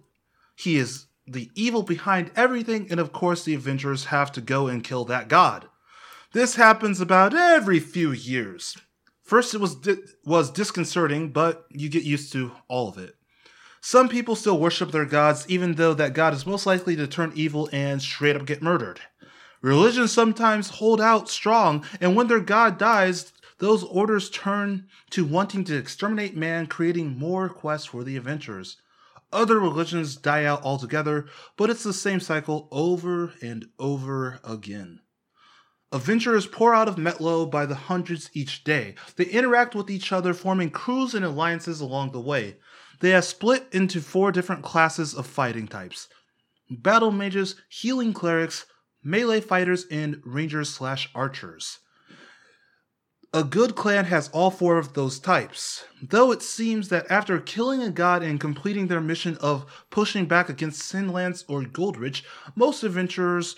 he 0.57 0.77
is 0.77 1.07
the 1.25 1.49
evil 1.55 1.85
behind 1.85 2.33
everything, 2.35 2.89
and 2.91 2.99
of 2.99 3.13
course, 3.13 3.45
the 3.45 3.55
adventurers 3.55 4.07
have 4.07 4.33
to 4.33 4.41
go 4.41 4.67
and 4.67 4.83
kill 4.83 5.05
that 5.05 5.29
god. 5.29 5.69
This 6.33 6.57
happens 6.57 7.01
about 7.01 7.33
every 7.33 7.79
few 7.79 8.11
years. 8.11 8.77
First, 9.23 9.55
it 9.55 9.61
was 9.61 9.77
di- 9.77 10.03
was 10.25 10.51
disconcerting, 10.51 11.31
but 11.31 11.67
you 11.71 11.89
get 11.89 12.03
used 12.03 12.33
to 12.33 12.51
all 12.67 12.89
of 12.89 12.99
it. 12.99 13.15
Some 13.87 14.09
people 14.09 14.35
still 14.35 14.59
worship 14.59 14.93
their 14.93 15.05
gods, 15.05 15.45
even 15.47 15.75
though 15.75 15.93
that 15.93 16.15
god 16.15 16.33
is 16.33 16.47
most 16.47 16.65
likely 16.65 16.97
to 16.97 17.07
turn 17.07 17.33
evil 17.35 17.69
and 17.71 18.01
straight 18.01 18.35
up 18.35 18.47
get 18.47 18.63
murdered. 18.63 18.99
Religions 19.61 20.11
sometimes 20.11 20.71
hold 20.71 21.03
out 21.03 21.29
strong, 21.29 21.85
and 22.01 22.17
when 22.17 22.29
their 22.29 22.41
god 22.41 22.79
dies, 22.79 23.35
those 23.59 23.85
orders 23.85 24.31
turn 24.31 24.89
to 25.11 25.27
wanting 25.27 25.65
to 25.65 25.77
exterminate 25.77 26.35
man, 26.35 26.67
creating 26.67 27.19
more 27.19 27.51
quests 27.51 27.89
for 27.89 28.05
the 28.05 28.17
adventurers. 28.17 28.79
Other 29.31 29.61
religions 29.61 30.17
die 30.17 30.47
out 30.47 30.63
altogether, 30.63 31.27
but 31.59 31.69
it's 31.69 31.83
the 31.83 31.93
same 31.93 32.21
cycle 32.21 32.69
over 32.73 33.35
and 33.43 33.67
over 33.79 34.41
again. 34.43 35.01
Adventurers 35.93 36.47
pour 36.47 36.75
out 36.75 36.89
of 36.89 36.97
Metlo 36.97 37.49
by 37.49 37.67
the 37.67 37.75
hundreds 37.75 38.31
each 38.33 38.65
day. 38.65 38.95
They 39.17 39.27
interact 39.27 39.75
with 39.75 39.91
each 39.91 40.11
other, 40.11 40.33
forming 40.33 40.71
crews 40.71 41.15
and 41.15 41.25
alliances 41.25 41.83
along 41.83 42.13
the 42.13 42.21
way. 42.21 42.57
They 43.05 43.15
are 43.15 43.21
split 43.21 43.67
into 43.71 44.01
four 44.01 44.33
different 44.33 44.63
classes 44.63 45.13
of 45.13 45.27
fighting 45.27 45.69
types 45.69 46.09
battle 46.71 47.11
mages, 47.11 47.55
healing 47.69 48.15
clerics, 48.15 48.65
melee 49.03 49.43
fighters, 49.43 49.85
and 49.91 50.23
rangers 50.25 50.71
slash 50.71 51.11
archers. 51.15 51.81
A 53.35 53.45
good 53.45 53.77
clan 53.77 54.07
has 54.07 54.31
all 54.31 54.51
four 54.51 54.79
of 54.79 54.95
those 54.95 55.19
types, 55.19 55.85
though 56.01 56.33
it 56.33 56.41
seems 56.41 56.89
that 56.89 57.05
after 57.11 57.39
killing 57.41 57.83
a 57.83 57.91
god 57.91 58.23
and 58.23 58.41
completing 58.41 58.87
their 58.87 59.03
mission 59.03 59.37
of 59.37 59.67
pushing 59.91 60.25
back 60.25 60.49
against 60.49 60.91
Sinlands 60.91 61.45
or 61.47 61.63
Goldrich, 61.63 62.23
most 62.57 62.85
adventurers 62.85 63.55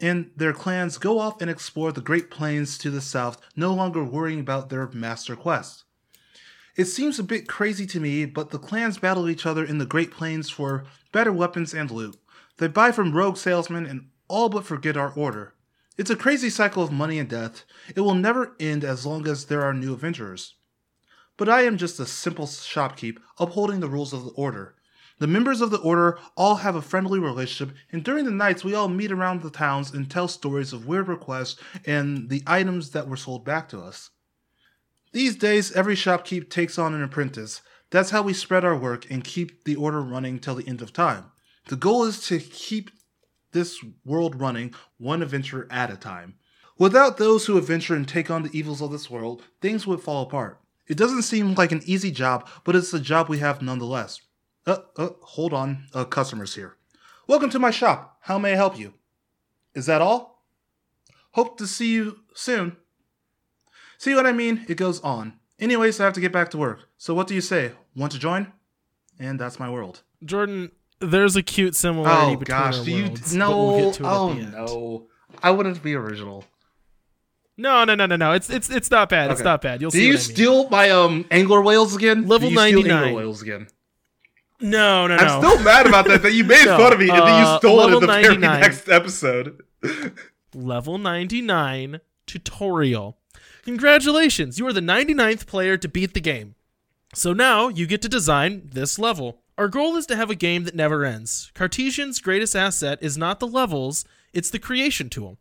and 0.00 0.32
their 0.34 0.52
clans 0.52 0.98
go 0.98 1.20
off 1.20 1.40
and 1.40 1.48
explore 1.48 1.92
the 1.92 2.00
Great 2.00 2.32
Plains 2.32 2.76
to 2.78 2.90
the 2.90 3.00
south, 3.00 3.40
no 3.54 3.72
longer 3.72 4.02
worrying 4.02 4.40
about 4.40 4.70
their 4.70 4.88
master 4.88 5.36
quest. 5.36 5.84
It 6.78 6.86
seems 6.86 7.18
a 7.18 7.24
bit 7.24 7.48
crazy 7.48 7.86
to 7.86 7.98
me, 7.98 8.24
but 8.24 8.50
the 8.50 8.58
clans 8.58 8.98
battle 8.98 9.28
each 9.28 9.44
other 9.44 9.64
in 9.64 9.78
the 9.78 9.84
Great 9.84 10.12
Plains 10.12 10.48
for 10.48 10.84
better 11.10 11.32
weapons 11.32 11.74
and 11.74 11.90
loot. 11.90 12.16
They 12.58 12.68
buy 12.68 12.92
from 12.92 13.16
rogue 13.16 13.36
salesmen 13.36 13.84
and 13.84 14.10
all 14.28 14.48
but 14.48 14.64
forget 14.64 14.96
our 14.96 15.10
order. 15.10 15.54
It's 15.96 16.08
a 16.08 16.14
crazy 16.14 16.48
cycle 16.48 16.80
of 16.80 16.92
money 16.92 17.18
and 17.18 17.28
death. 17.28 17.64
It 17.96 18.02
will 18.02 18.14
never 18.14 18.54
end 18.60 18.84
as 18.84 19.04
long 19.04 19.26
as 19.26 19.46
there 19.46 19.64
are 19.64 19.74
new 19.74 19.94
adventurers. 19.94 20.54
But 21.36 21.48
I 21.48 21.62
am 21.62 21.78
just 21.78 21.98
a 21.98 22.06
simple 22.06 22.46
shopkeep 22.46 23.18
upholding 23.40 23.80
the 23.80 23.88
rules 23.88 24.12
of 24.12 24.24
the 24.24 24.30
order. 24.30 24.76
The 25.18 25.26
members 25.26 25.60
of 25.60 25.72
the 25.72 25.80
order 25.80 26.16
all 26.36 26.54
have 26.54 26.76
a 26.76 26.80
friendly 26.80 27.18
relationship, 27.18 27.74
and 27.90 28.04
during 28.04 28.24
the 28.24 28.30
nights 28.30 28.62
we 28.62 28.76
all 28.76 28.86
meet 28.86 29.10
around 29.10 29.42
the 29.42 29.50
towns 29.50 29.92
and 29.92 30.08
tell 30.08 30.28
stories 30.28 30.72
of 30.72 30.86
weird 30.86 31.08
requests 31.08 31.60
and 31.84 32.28
the 32.28 32.44
items 32.46 32.90
that 32.90 33.08
were 33.08 33.16
sold 33.16 33.44
back 33.44 33.68
to 33.70 33.80
us. 33.80 34.10
These 35.12 35.36
days, 35.36 35.72
every 35.72 35.94
shopkeep 35.94 36.50
takes 36.50 36.78
on 36.78 36.94
an 36.94 37.02
apprentice. 37.02 37.62
That's 37.90 38.10
how 38.10 38.22
we 38.22 38.34
spread 38.34 38.64
our 38.64 38.76
work 38.76 39.10
and 39.10 39.24
keep 39.24 39.64
the 39.64 39.76
order 39.76 40.02
running 40.02 40.38
till 40.38 40.54
the 40.54 40.68
end 40.68 40.82
of 40.82 40.92
time. 40.92 41.32
The 41.68 41.76
goal 41.76 42.04
is 42.04 42.26
to 42.26 42.38
keep 42.38 42.90
this 43.52 43.82
world 44.04 44.40
running 44.40 44.74
one 44.98 45.22
adventure 45.22 45.66
at 45.70 45.90
a 45.90 45.96
time. 45.96 46.34
Without 46.78 47.16
those 47.16 47.46
who 47.46 47.56
adventure 47.56 47.94
and 47.94 48.06
take 48.06 48.30
on 48.30 48.42
the 48.42 48.56
evils 48.56 48.82
of 48.82 48.92
this 48.92 49.10
world, 49.10 49.42
things 49.60 49.86
would 49.86 50.00
fall 50.00 50.22
apart. 50.22 50.60
It 50.86 50.96
doesn't 50.96 51.22
seem 51.22 51.54
like 51.54 51.72
an 51.72 51.82
easy 51.84 52.10
job, 52.10 52.48
but 52.64 52.76
it's 52.76 52.92
a 52.92 53.00
job 53.00 53.28
we 53.28 53.38
have 53.38 53.62
nonetheless. 53.62 54.20
Uh, 54.66 54.78
uh, 54.96 55.10
hold 55.22 55.52
on, 55.52 55.86
uh, 55.94 56.04
customers 56.04 56.54
here. 56.54 56.76
Welcome 57.26 57.50
to 57.50 57.58
my 57.58 57.70
shop. 57.70 58.18
How 58.22 58.38
may 58.38 58.52
I 58.52 58.56
help 58.56 58.78
you? 58.78 58.94
Is 59.74 59.86
that 59.86 60.02
all? 60.02 60.44
Hope 61.32 61.58
to 61.58 61.66
see 61.66 61.92
you 61.92 62.20
soon. 62.34 62.76
See 63.98 64.14
what 64.14 64.26
I 64.26 64.32
mean? 64.32 64.64
It 64.68 64.76
goes 64.76 65.00
on. 65.00 65.34
Anyways, 65.58 66.00
I 66.00 66.04
have 66.04 66.12
to 66.14 66.20
get 66.20 66.32
back 66.32 66.50
to 66.52 66.58
work. 66.58 66.88
So 66.96 67.14
what 67.14 67.26
do 67.26 67.34
you 67.34 67.40
say? 67.40 67.72
Want 67.96 68.12
to 68.12 68.18
join? 68.18 68.52
And 69.18 69.38
that's 69.40 69.58
my 69.58 69.68
world. 69.68 70.02
Jordan, 70.24 70.70
there's 71.00 71.34
a 71.36 71.42
cute 71.42 71.74
similarity 71.74 72.32
Oh 72.34 72.36
between 72.36 72.58
gosh, 72.58 72.78
our 72.78 72.84
do 72.84 72.90
you 72.92 73.04
worlds, 73.04 73.34
no? 73.34 73.48
but 73.50 73.56
we'll 73.58 73.84
get 73.90 73.94
to 73.94 74.02
it 74.04 74.06
oh 74.06 74.32
no, 74.34 75.06
I 75.42 75.50
wouldn't 75.50 75.82
be 75.82 75.94
original. 75.94 76.44
No, 77.56 77.84
no, 77.84 77.96
no, 77.96 78.06
no, 78.06 78.14
no. 78.14 78.32
It's 78.32 78.48
it's 78.50 78.70
it's 78.70 78.90
not 78.90 79.08
bad. 79.08 79.32
It's 79.32 79.40
not 79.40 79.60
bad. 79.62 79.80
You'll 79.80 79.90
see. 79.90 79.98
Do 79.98 80.02
see. 80.02 80.06
you 80.06 80.12
I 80.12 80.56
mean. 80.56 80.64
steal 80.64 80.68
my 80.70 80.90
um 80.90 81.24
angler 81.32 81.60
whales 81.60 81.96
again? 81.96 82.26
Level 82.28 82.50
you 82.50 82.54
99. 82.54 82.90
angler 82.90 83.14
whales 83.20 83.42
again. 83.42 83.66
No, 84.60 85.06
no, 85.08 85.16
no. 85.16 85.22
I'm 85.22 85.42
still 85.42 85.62
mad 85.64 85.86
about 85.86 86.06
that. 86.06 86.22
That 86.22 86.32
you 86.34 86.44
made 86.44 86.64
No, 86.66 86.78
fun 86.78 86.92
of 86.92 86.98
me 87.00 87.08
and 87.10 87.18
then 87.18 87.28
uh, 87.28 87.52
you 87.52 87.58
stole 87.58 87.80
it 87.80 87.94
in 87.94 88.00
the 88.00 88.06
very 88.06 88.36
next 88.36 88.88
episode. 88.88 89.60
Level 90.54 90.98
99 90.98 92.00
tutorial. 92.26 93.18
Congratulations, 93.68 94.58
you 94.58 94.66
are 94.66 94.72
the 94.72 94.80
99th 94.80 95.44
player 95.44 95.76
to 95.76 95.88
beat 95.88 96.14
the 96.14 96.22
game. 96.22 96.54
So 97.12 97.34
now 97.34 97.68
you 97.68 97.86
get 97.86 98.00
to 98.00 98.08
design 98.08 98.70
this 98.72 98.98
level. 98.98 99.42
Our 99.58 99.68
goal 99.68 99.94
is 99.96 100.06
to 100.06 100.16
have 100.16 100.30
a 100.30 100.34
game 100.34 100.64
that 100.64 100.74
never 100.74 101.04
ends. 101.04 101.52
Cartesian's 101.54 102.18
greatest 102.18 102.56
asset 102.56 102.98
is 103.02 103.18
not 103.18 103.40
the 103.40 103.46
levels, 103.46 104.06
it's 104.32 104.48
the 104.48 104.58
creation 104.58 105.10
tool. 105.10 105.36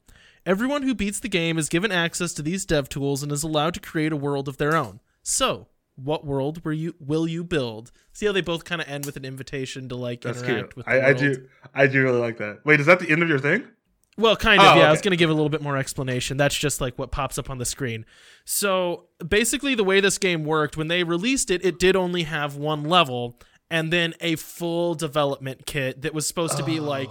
Everyone 0.45 0.84
who 0.84 0.93
beats 0.93 1.21
the 1.21 1.30
game 1.30 1.57
is 1.57 1.69
given 1.69 1.89
access 1.89 2.34
to 2.34 2.41
these 2.41 2.65
dev 2.65 2.89
tools 2.89 3.23
and 3.23 3.32
is 3.32 3.43
allowed 3.43 3.73
to 3.75 3.80
create 3.80 4.11
a 4.11 4.17
world 4.17 4.49
of 4.49 4.57
their 4.57 4.75
own. 4.75 4.99
So, 5.23 5.67
what 5.95 6.25
world 6.25 6.65
were 6.65 6.73
you 6.73 6.95
will 6.99 7.30
you 7.30 7.45
build? 7.45 7.93
See 8.11 8.25
how 8.25 8.34
they 8.34 8.41
both 8.41 8.65
kind 8.65 8.82
of 8.82 8.89
end 8.89 9.05
with 9.05 9.15
an 9.15 9.23
invitation 9.23 9.88
to 9.88 9.95
like 9.95 10.19
That's 10.19 10.41
interact 10.41 10.73
cute. 10.73 10.75
with 10.75 10.86
the 10.86 10.91
I, 10.91 11.09
I 11.11 11.13
do. 11.13 11.47
I 11.73 11.88
do 11.88 12.03
really 12.03 12.19
like 12.19 12.39
that. 12.39 12.59
Wait, 12.65 12.82
is 12.82 12.88
that 12.88 12.99
the 12.99 13.09
end 13.09 13.23
of 13.23 13.30
your 13.30 13.39
thing? 13.39 13.63
Well, 14.18 14.36
kind 14.36 14.59
of, 14.61 14.68
Oh, 14.68 14.80
yeah. 14.80 14.88
I 14.88 14.91
was 14.91 15.01
going 15.01 15.11
to 15.11 15.18
give 15.18 15.30
a 15.30 15.34
little 15.34 15.49
bit 15.49 15.61
more 15.61 15.78
explanation. 15.78 16.38
That's 16.38 16.57
just 16.57 16.82
like 16.82 16.97
what 16.97 17.11
pops 17.11 17.38
up 17.38 17.49
on 17.49 17.59
the 17.59 17.65
screen. 17.65 18.05
So 18.45 19.05
basically, 19.28 19.76
the 19.76 19.84
way 19.84 19.99
this 19.99 20.18
game 20.18 20.43
worked, 20.43 20.76
when 20.76 20.88
they 20.88 21.03
released 21.03 21.51
it, 21.51 21.63
it 21.63 21.78
did 21.80 21.95
only 21.95 22.24
have 22.24 22.55
one 22.55 22.84
level 22.84 23.39
and 23.70 23.91
then 23.93 24.13
a 24.22 24.36
full 24.38 24.95
development 24.95 25.65
kit 25.65 26.01
that 26.01 26.13
was 26.13 26.26
supposed 26.28 26.57
to 26.57 26.63
be 26.63 26.80
oh. 26.80 26.84
like 26.84 27.09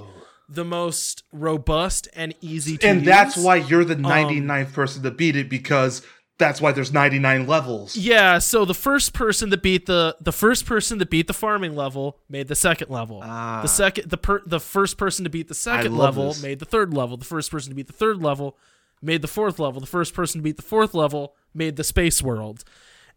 the 0.48 0.64
most 0.64 1.24
robust 1.32 2.08
and 2.14 2.34
easy 2.40 2.76
to 2.78 2.86
Oh. 2.86 2.90
and 2.90 3.00
use. 3.00 3.06
that's 3.06 3.36
why 3.36 3.56
you're 3.56 3.84
the 3.84 3.94
um, 3.94 4.02
99th 4.04 4.72
person 4.72 5.02
to 5.02 5.10
beat 5.10 5.36
it 5.36 5.48
because 5.50 6.02
that's 6.38 6.60
why 6.60 6.72
there's 6.72 6.92
99 6.92 7.46
levels. 7.46 7.96
Yeah, 7.96 8.38
so 8.38 8.64
the 8.64 8.74
first 8.74 9.14
person 9.14 9.50
that 9.50 9.62
beat 9.62 9.86
the 9.86 10.16
the 10.20 10.32
first 10.32 10.66
person 10.66 10.98
that 10.98 11.08
beat 11.08 11.26
the 11.26 11.32
farming 11.32 11.74
level 11.74 12.18
made 12.28 12.48
the 12.48 12.54
second 12.54 12.90
level. 12.90 13.20
Ah. 13.24 13.62
The 13.62 13.68
second 13.68 14.10
the 14.10 14.18
per, 14.18 14.42
the 14.44 14.60
first 14.60 14.98
person 14.98 15.24
to 15.24 15.30
beat 15.30 15.48
the 15.48 15.54
second 15.54 15.96
level 15.96 16.28
this. 16.28 16.42
made 16.42 16.58
the 16.58 16.66
third 16.66 16.92
level. 16.92 17.16
The 17.16 17.24
first 17.24 17.50
person 17.50 17.70
to 17.70 17.74
beat 17.74 17.86
the 17.86 17.92
third 17.92 18.22
level 18.22 18.56
made 19.00 19.22
the 19.22 19.28
fourth 19.28 19.58
level. 19.58 19.80
The 19.80 19.86
first 19.86 20.14
person 20.14 20.40
to 20.40 20.42
beat 20.42 20.56
the 20.56 20.62
fourth 20.62 20.94
level 20.94 21.34
made 21.54 21.76
the 21.76 21.84
space 21.84 22.22
world. 22.22 22.64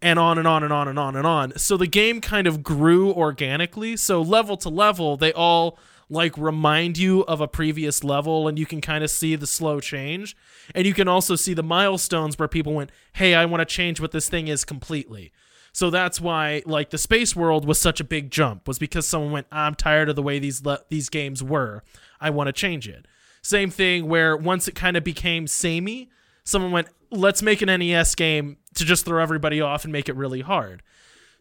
And 0.01 0.17
on 0.17 0.37
and 0.37 0.47
on 0.47 0.63
and 0.63 0.71
on 0.71 0.87
and 0.87 0.97
on 0.97 1.17
and 1.17 1.27
on. 1.27 1.57
So 1.57 1.75
the 1.75 1.87
game 1.87 2.21
kind 2.21 2.47
of 2.47 2.63
grew 2.63 3.11
organically. 3.11 3.97
So 3.97 4.21
level 4.21 4.55
to 4.57 4.69
level, 4.69 5.17
they 5.17 5.33
all 5.33 5.77
like 6.09 6.37
remind 6.37 6.97
you 6.97 7.21
of 7.25 7.39
a 7.39 7.47
previous 7.47 8.03
level 8.03 8.47
and 8.47 8.57
you 8.57 8.65
can 8.65 8.81
kind 8.81 9.03
of 9.03 9.11
see 9.11 9.35
the 9.35 9.47
slow 9.47 9.79
change. 9.79 10.35
And 10.73 10.87
you 10.87 10.93
can 10.93 11.07
also 11.07 11.35
see 11.35 11.53
the 11.53 11.63
milestones 11.63 12.37
where 12.37 12.47
people 12.47 12.73
went, 12.73 12.91
"Hey, 13.13 13.35
I 13.35 13.45
want 13.45 13.61
to 13.61 13.65
change 13.65 13.99
what 13.99 14.11
this 14.11 14.27
thing 14.27 14.47
is 14.47 14.65
completely." 14.65 15.31
So 15.71 15.89
that's 15.89 16.19
why 16.19 16.63
like 16.65 16.89
the 16.89 16.97
space 16.97 17.35
world 17.35 17.65
was 17.65 17.79
such 17.79 17.99
a 17.99 18.03
big 18.03 18.31
jump 18.31 18.67
was 18.67 18.79
because 18.79 19.05
someone 19.05 19.31
went, 19.31 19.47
"I'm 19.51 19.75
tired 19.75 20.09
of 20.09 20.15
the 20.15 20.23
way 20.23 20.39
these 20.39 20.65
le- 20.65 20.81
these 20.89 21.09
games 21.09 21.43
were. 21.43 21.83
I 22.19 22.31
want 22.31 22.47
to 22.47 22.53
change 22.53 22.87
it." 22.87 23.05
Same 23.41 23.69
thing 23.69 24.07
where 24.07 24.35
once 24.35 24.67
it 24.67 24.75
kind 24.75 24.97
of 24.97 25.03
became 25.03 25.47
samey, 25.47 26.09
someone 26.43 26.71
went, 26.71 26.87
"Let's 27.11 27.41
make 27.41 27.61
an 27.61 27.69
NES 27.69 28.15
game 28.15 28.57
to 28.73 28.83
just 28.83 29.05
throw 29.05 29.21
everybody 29.21 29.61
off 29.61 29.83
and 29.83 29.93
make 29.93 30.09
it 30.09 30.15
really 30.15 30.41
hard." 30.41 30.81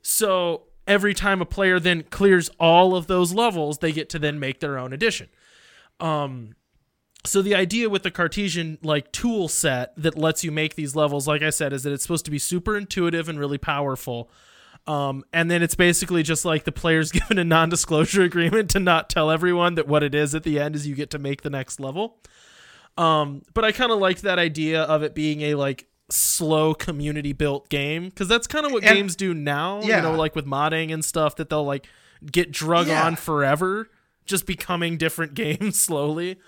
So 0.03 0.68
every 0.89 1.15
time 1.15 1.41
a 1.41 1.47
player 1.47 1.79
then 1.79 2.03
clears 2.05 2.51
all 2.59 2.97
of 2.97 3.07
those 3.07 3.33
levels, 3.33 3.79
they 3.79 3.93
get 3.93 4.09
to 4.11 4.19
then 4.19 4.41
make 4.41 4.59
their 4.59 4.79
own 4.79 4.93
addition. 4.93 5.29
Um, 6.01 6.55
so 7.25 7.43
the 7.43 7.55
idea 7.55 7.91
with 7.91 8.03
the 8.03 8.11
Cartesian 8.11 8.79
like 8.83 9.13
tool 9.13 9.49
set 9.49 9.93
that 9.97 10.17
lets 10.17 10.43
you 10.43 10.51
make 10.51 10.75
these 10.75 10.97
levels, 10.97 11.29
like 11.29 11.43
I 11.43 11.51
said, 11.51 11.73
is 11.73 11.83
that 11.83 11.93
it's 11.93 12.03
supposed 12.03 12.25
to 12.25 12.31
be 12.31 12.39
super 12.39 12.77
intuitive 12.77 13.29
and 13.29 13.39
really 13.39 13.59
powerful. 13.59 14.31
Um, 14.87 15.25
and 15.33 15.51
then 15.51 15.63
it's 15.63 15.75
basically 15.75 16.23
just 16.23 16.45
like 16.45 16.65
the 16.65 16.73
player's 16.73 17.13
given 17.13 17.39
a 17.39 17.45
non-disclosure 17.45 18.23
agreement 18.23 18.71
to 18.71 18.81
not 18.81 19.11
tell 19.11 19.31
everyone 19.31 19.75
that 19.75 19.87
what 19.87 20.03
it 20.03 20.15
is 20.15 20.35
at 20.35 20.45
the 20.45 20.59
end 20.59 20.75
is 20.75 20.87
you 20.87 20.95
get 20.95 21.11
to 21.11 21.19
make 21.19 21.43
the 21.43 21.51
next 21.51 21.79
level. 21.79 22.19
Um, 22.97 23.43
but 23.53 23.65
I 23.65 23.73
kind 23.73 23.93
of 23.93 23.99
liked 23.99 24.23
that 24.23 24.39
idea 24.39 24.83
of 24.83 25.03
it 25.03 25.15
being 25.15 25.43
a 25.43 25.55
like 25.55 25.88
slow 26.11 26.75
community 26.75 27.33
built 27.33 27.69
game 27.69 28.09
because 28.09 28.29
that's 28.29 28.47
kind 28.47 28.65
of 28.67 28.73
what 28.73 28.83
And- 28.85 28.97
games 28.97 29.17
do 29.17 29.35
now. 29.35 29.81
Yeah. 29.83 29.97
You 29.97 30.03
know, 30.03 30.13
like 30.19 30.35
with 30.35 30.47
modding 30.47 30.93
and 30.93 31.05
stuff 31.05 31.37
that 31.37 31.51
they'll 31.51 31.65
like 31.65 31.87
get 32.31 32.51
drug 32.51 32.87
Yeah. 32.89 33.05
on 33.07 33.17
forever, 33.17 33.91
just 34.25 34.47
becoming 34.47 34.97
different 34.97 35.35
games 35.35 35.81
slowly. 35.81 36.39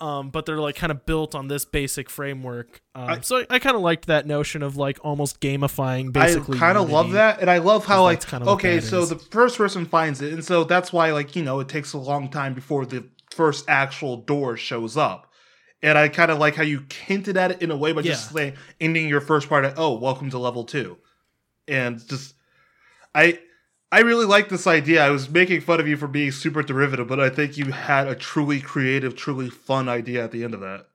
Um, 0.00 0.30
but 0.30 0.44
they're 0.44 0.58
like 0.58 0.74
kind 0.74 0.90
of 0.90 1.06
built 1.06 1.36
on 1.36 1.46
this 1.46 1.64
basic 1.64 2.10
framework. 2.10 2.82
Um, 2.96 3.10
I- 3.10 3.20
so 3.20 3.38
I, 3.38 3.46
I 3.50 3.58
kind 3.60 3.76
of 3.76 3.82
liked 3.82 4.06
that 4.06 4.26
notion 4.26 4.62
of 4.62 4.76
like 4.76 4.98
almost 5.04 5.40
gamifying 5.40 6.12
basically 6.12 6.56
I 6.56 6.60
kind 6.60 6.78
of 6.78 6.90
love 6.90 7.12
that, 7.12 7.40
and 7.40 7.48
I 7.48 7.58
love 7.58 7.84
how 7.86 8.02
like 8.02 8.26
kinda 8.26 8.48
okay, 8.50 8.80
so 8.80 9.02
is. 9.02 9.10
the 9.10 9.16
first 9.18 9.56
person 9.56 9.86
finds 9.86 10.20
it, 10.20 10.32
and 10.32 10.44
so 10.44 10.64
that's 10.64 10.92
why 10.92 11.12
like 11.12 11.36
you 11.36 11.42
know 11.44 11.60
it 11.60 11.68
takes 11.68 11.92
a 11.92 11.98
long 11.98 12.28
time 12.28 12.54
before 12.54 12.84
the 12.84 13.04
first 13.30 13.64
actual 13.68 14.16
door 14.16 14.56
shows 14.56 14.96
up. 14.96 15.30
And 15.84 15.98
I 15.98 16.08
kind 16.08 16.30
of 16.30 16.38
like 16.38 16.54
how 16.56 16.62
you 16.62 16.84
hinted 17.06 17.36
at 17.36 17.50
it 17.52 17.62
in 17.62 17.70
a 17.70 17.76
way 17.76 17.92
by 17.92 18.00
just 18.02 18.30
Yeah. 18.34 18.44
like 18.46 18.56
ending 18.80 19.06
your 19.06 19.20
first 19.20 19.48
part 19.50 19.66
at 19.66 19.74
oh, 19.76 19.98
welcome 19.98 20.30
to 20.30 20.38
level 20.38 20.64
two, 20.64 20.96
and 21.68 22.04
just 22.08 22.34
I 23.14 23.38
I 23.92 24.00
really 24.00 24.24
like 24.24 24.48
this 24.48 24.66
idea. 24.66 25.04
I 25.04 25.10
was 25.10 25.28
making 25.28 25.60
fun 25.60 25.80
of 25.80 25.86
you 25.86 25.96
for 25.98 26.08
being 26.08 26.32
super 26.32 26.62
derivative, 26.62 27.06
but 27.06 27.20
I 27.20 27.28
think 27.28 27.58
you 27.58 27.66
had 27.66 28.08
a 28.08 28.14
truly 28.16 28.60
creative, 28.60 29.14
truly 29.14 29.50
fun 29.50 29.88
idea 29.88 30.24
at 30.24 30.32
the 30.32 30.42
end 30.42 30.54
of 30.54 30.60
that. 30.60 30.86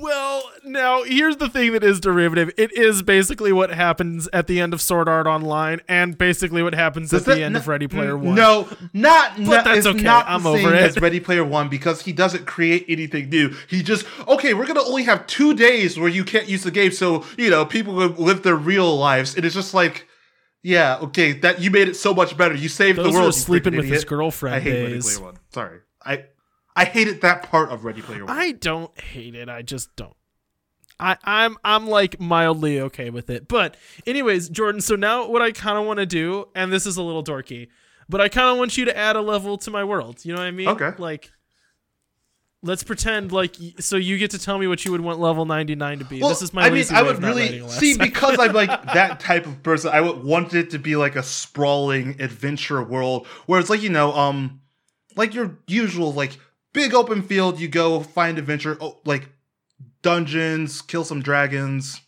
Well, 0.00 0.42
now 0.64 1.02
here's 1.02 1.36
the 1.38 1.48
thing 1.48 1.72
that 1.72 1.82
is 1.82 1.98
derivative. 2.00 2.50
It 2.56 2.72
is 2.72 3.02
basically 3.02 3.52
what 3.52 3.70
happens 3.70 4.28
at 4.32 4.46
the 4.46 4.60
end 4.60 4.72
of 4.72 4.80
Sword 4.80 5.08
Art 5.08 5.26
Online, 5.26 5.80
and 5.88 6.16
basically 6.16 6.62
what 6.62 6.74
happens 6.74 7.10
Does 7.10 7.26
at 7.26 7.34
the 7.36 7.42
end 7.42 7.56
n- 7.56 7.60
of 7.60 7.68
Ready 7.68 7.88
Player 7.88 8.16
One. 8.16 8.34
No, 8.34 8.68
not 8.92 9.38
no, 9.38 9.50
that's 9.50 9.86
okay. 9.86 10.02
Not 10.02 10.26
I'm 10.28 10.46
over 10.46 10.74
it. 10.74 10.80
as 10.80 11.00
Ready 11.00 11.20
Player 11.20 11.44
One 11.44 11.68
because 11.68 12.02
he 12.02 12.12
doesn't 12.12 12.46
create 12.46 12.84
anything 12.88 13.28
new. 13.28 13.54
He 13.68 13.82
just 13.82 14.06
okay. 14.28 14.54
We're 14.54 14.66
gonna 14.66 14.84
only 14.84 15.04
have 15.04 15.26
two 15.26 15.54
days 15.54 15.98
where 15.98 16.08
you 16.08 16.24
can't 16.24 16.48
use 16.48 16.62
the 16.62 16.70
game, 16.70 16.92
so 16.92 17.24
you 17.36 17.50
know 17.50 17.64
people 17.64 17.94
will 17.94 18.10
live 18.10 18.42
their 18.42 18.56
real 18.56 18.96
lives, 18.96 19.34
and 19.36 19.44
it's 19.44 19.54
just 19.54 19.74
like, 19.74 20.06
yeah, 20.62 20.98
okay, 21.02 21.32
that 21.32 21.60
you 21.60 21.70
made 21.70 21.88
it 21.88 21.96
so 21.96 22.14
much 22.14 22.36
better. 22.36 22.54
You 22.54 22.68
saved 22.68 22.98
those 22.98 23.12
the 23.12 23.18
world. 23.18 23.34
sleeping 23.34 23.76
with 23.76 23.86
his 23.86 24.04
girlfriend 24.04 24.56
I 24.56 24.60
hate 24.60 24.82
Ready 24.82 24.94
days. 24.94 25.16
Player 25.16 25.26
One. 25.26 25.38
Sorry, 25.52 25.80
I 26.04 26.24
I 26.78 26.84
hated 26.84 27.22
that 27.22 27.42
part 27.42 27.70
of 27.70 27.84
Ready 27.84 28.02
Player 28.02 28.24
One. 28.24 28.38
I 28.38 28.52
don't 28.52 28.98
hate 29.00 29.34
it. 29.34 29.48
I 29.48 29.62
just 29.62 29.94
don't. 29.96 30.14
I, 31.00 31.16
I'm 31.24 31.56
I'm 31.64 31.88
like 31.88 32.20
mildly 32.20 32.80
okay 32.80 33.10
with 33.10 33.30
it. 33.30 33.48
But 33.48 33.76
anyways, 34.06 34.48
Jordan, 34.48 34.80
so 34.80 34.94
now 34.94 35.28
what 35.28 35.42
I 35.42 35.50
kinda 35.50 35.82
wanna 35.82 36.06
do, 36.06 36.48
and 36.54 36.72
this 36.72 36.86
is 36.86 36.96
a 36.96 37.02
little 37.02 37.24
dorky, 37.24 37.68
but 38.08 38.20
I 38.20 38.28
kinda 38.28 38.54
want 38.54 38.76
you 38.76 38.84
to 38.84 38.96
add 38.96 39.16
a 39.16 39.20
level 39.20 39.58
to 39.58 39.70
my 39.70 39.82
world. 39.82 40.24
You 40.24 40.34
know 40.34 40.40
what 40.40 40.46
I 40.46 40.50
mean? 40.52 40.68
Okay. 40.68 40.92
Like 40.98 41.32
let's 42.62 42.82
pretend 42.82 43.30
like 43.32 43.56
so 43.78 43.96
you 43.96 44.18
get 44.18 44.32
to 44.32 44.38
tell 44.38 44.58
me 44.58 44.66
what 44.66 44.84
you 44.84 44.90
would 44.90 45.00
want 45.00 45.20
level 45.20 45.44
99 45.44 46.00
to 46.00 46.04
be. 46.04 46.20
well, 46.20 46.30
this 46.30 46.42
is 46.42 46.52
my 46.52 46.66
I 46.66 46.70
mean, 46.70 46.84
I 46.90 47.02
would 47.02 47.22
really 47.22 47.42
writing 47.42 47.60
a 47.62 47.66
last 47.66 47.78
see 47.78 47.96
because 47.98 48.38
I'm 48.38 48.52
like 48.52 48.70
that 48.94 49.18
type 49.20 49.46
of 49.46 49.62
person. 49.62 49.90
I 49.92 50.00
would 50.00 50.22
want 50.22 50.54
it 50.54 50.70
to 50.70 50.78
be 50.78 50.94
like 50.94 51.16
a 51.16 51.22
sprawling 51.22 52.20
adventure 52.20 52.82
world 52.82 53.26
where 53.46 53.58
it's 53.58 53.70
like 53.70 53.82
you 53.82 53.90
know, 53.90 54.12
um, 54.12 54.60
like 55.16 55.34
your 55.34 55.58
usual 55.66 56.12
like 56.12 56.38
big 56.78 56.94
open 56.94 57.22
field. 57.22 57.58
You 57.58 57.66
go 57.66 58.00
find 58.00 58.38
adventure, 58.38 58.78
oh, 58.80 58.98
like 59.04 59.28
dungeons, 60.02 60.80
kill 60.80 61.02
some 61.02 61.20
dragons, 61.20 62.00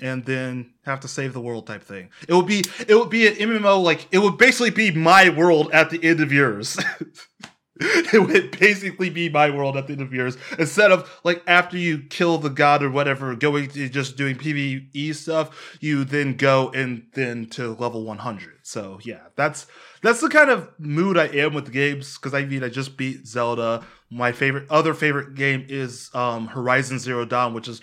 and 0.00 0.24
then 0.24 0.74
have 0.84 0.98
to 1.00 1.08
save 1.08 1.32
the 1.32 1.40
world 1.40 1.68
type 1.68 1.84
thing. 1.84 2.10
It 2.26 2.34
would 2.34 2.46
be 2.46 2.64
it 2.88 2.96
would 2.96 3.10
be 3.10 3.28
an 3.28 3.34
MMO 3.34 3.80
like 3.82 4.08
it 4.10 4.18
would 4.18 4.38
basically 4.38 4.70
be 4.70 4.90
my 4.90 5.30
world 5.30 5.70
at 5.72 5.90
the 5.90 6.02
end 6.02 6.20
of 6.20 6.32
yours. 6.32 6.76
it 7.80 8.26
would 8.26 8.58
basically 8.58 9.08
be 9.08 9.28
my 9.28 9.50
world 9.50 9.76
at 9.76 9.86
the 9.86 9.92
end 9.92 10.02
of 10.02 10.12
yours 10.12 10.36
instead 10.58 10.92
of 10.92 11.10
like 11.24 11.42
after 11.46 11.76
you 11.76 11.98
kill 11.98 12.38
the 12.38 12.50
god 12.50 12.82
or 12.82 12.90
whatever 12.90 13.34
going 13.34 13.66
to 13.66 13.88
just 13.88 14.16
doing 14.16 14.36
pve 14.36 15.14
stuff 15.14 15.78
you 15.80 16.04
then 16.04 16.36
go 16.36 16.70
and 16.72 17.06
then 17.14 17.46
to 17.46 17.72
level 17.76 18.04
100 18.04 18.58
so 18.62 19.00
yeah 19.02 19.22
that's 19.36 19.66
that's 20.02 20.20
the 20.20 20.28
kind 20.28 20.50
of 20.50 20.68
mood 20.78 21.16
i 21.16 21.26
am 21.26 21.54
with 21.54 21.72
games 21.72 22.16
because 22.16 22.34
i 22.34 22.44
mean 22.44 22.62
i 22.64 22.68
just 22.68 22.96
beat 22.96 23.26
zelda 23.26 23.84
my 24.10 24.32
favorite 24.32 24.68
other 24.70 24.94
favorite 24.94 25.34
game 25.34 25.64
is 25.68 26.10
um 26.14 26.46
horizon 26.48 26.98
zero 26.98 27.24
dawn 27.24 27.54
which 27.54 27.68
is 27.68 27.80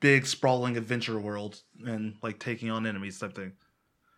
big 0.00 0.26
sprawling 0.26 0.76
adventure 0.76 1.18
world 1.18 1.60
and 1.84 2.14
like 2.22 2.38
taking 2.38 2.70
on 2.70 2.86
enemies 2.86 3.18
type 3.18 3.34
thing 3.34 3.52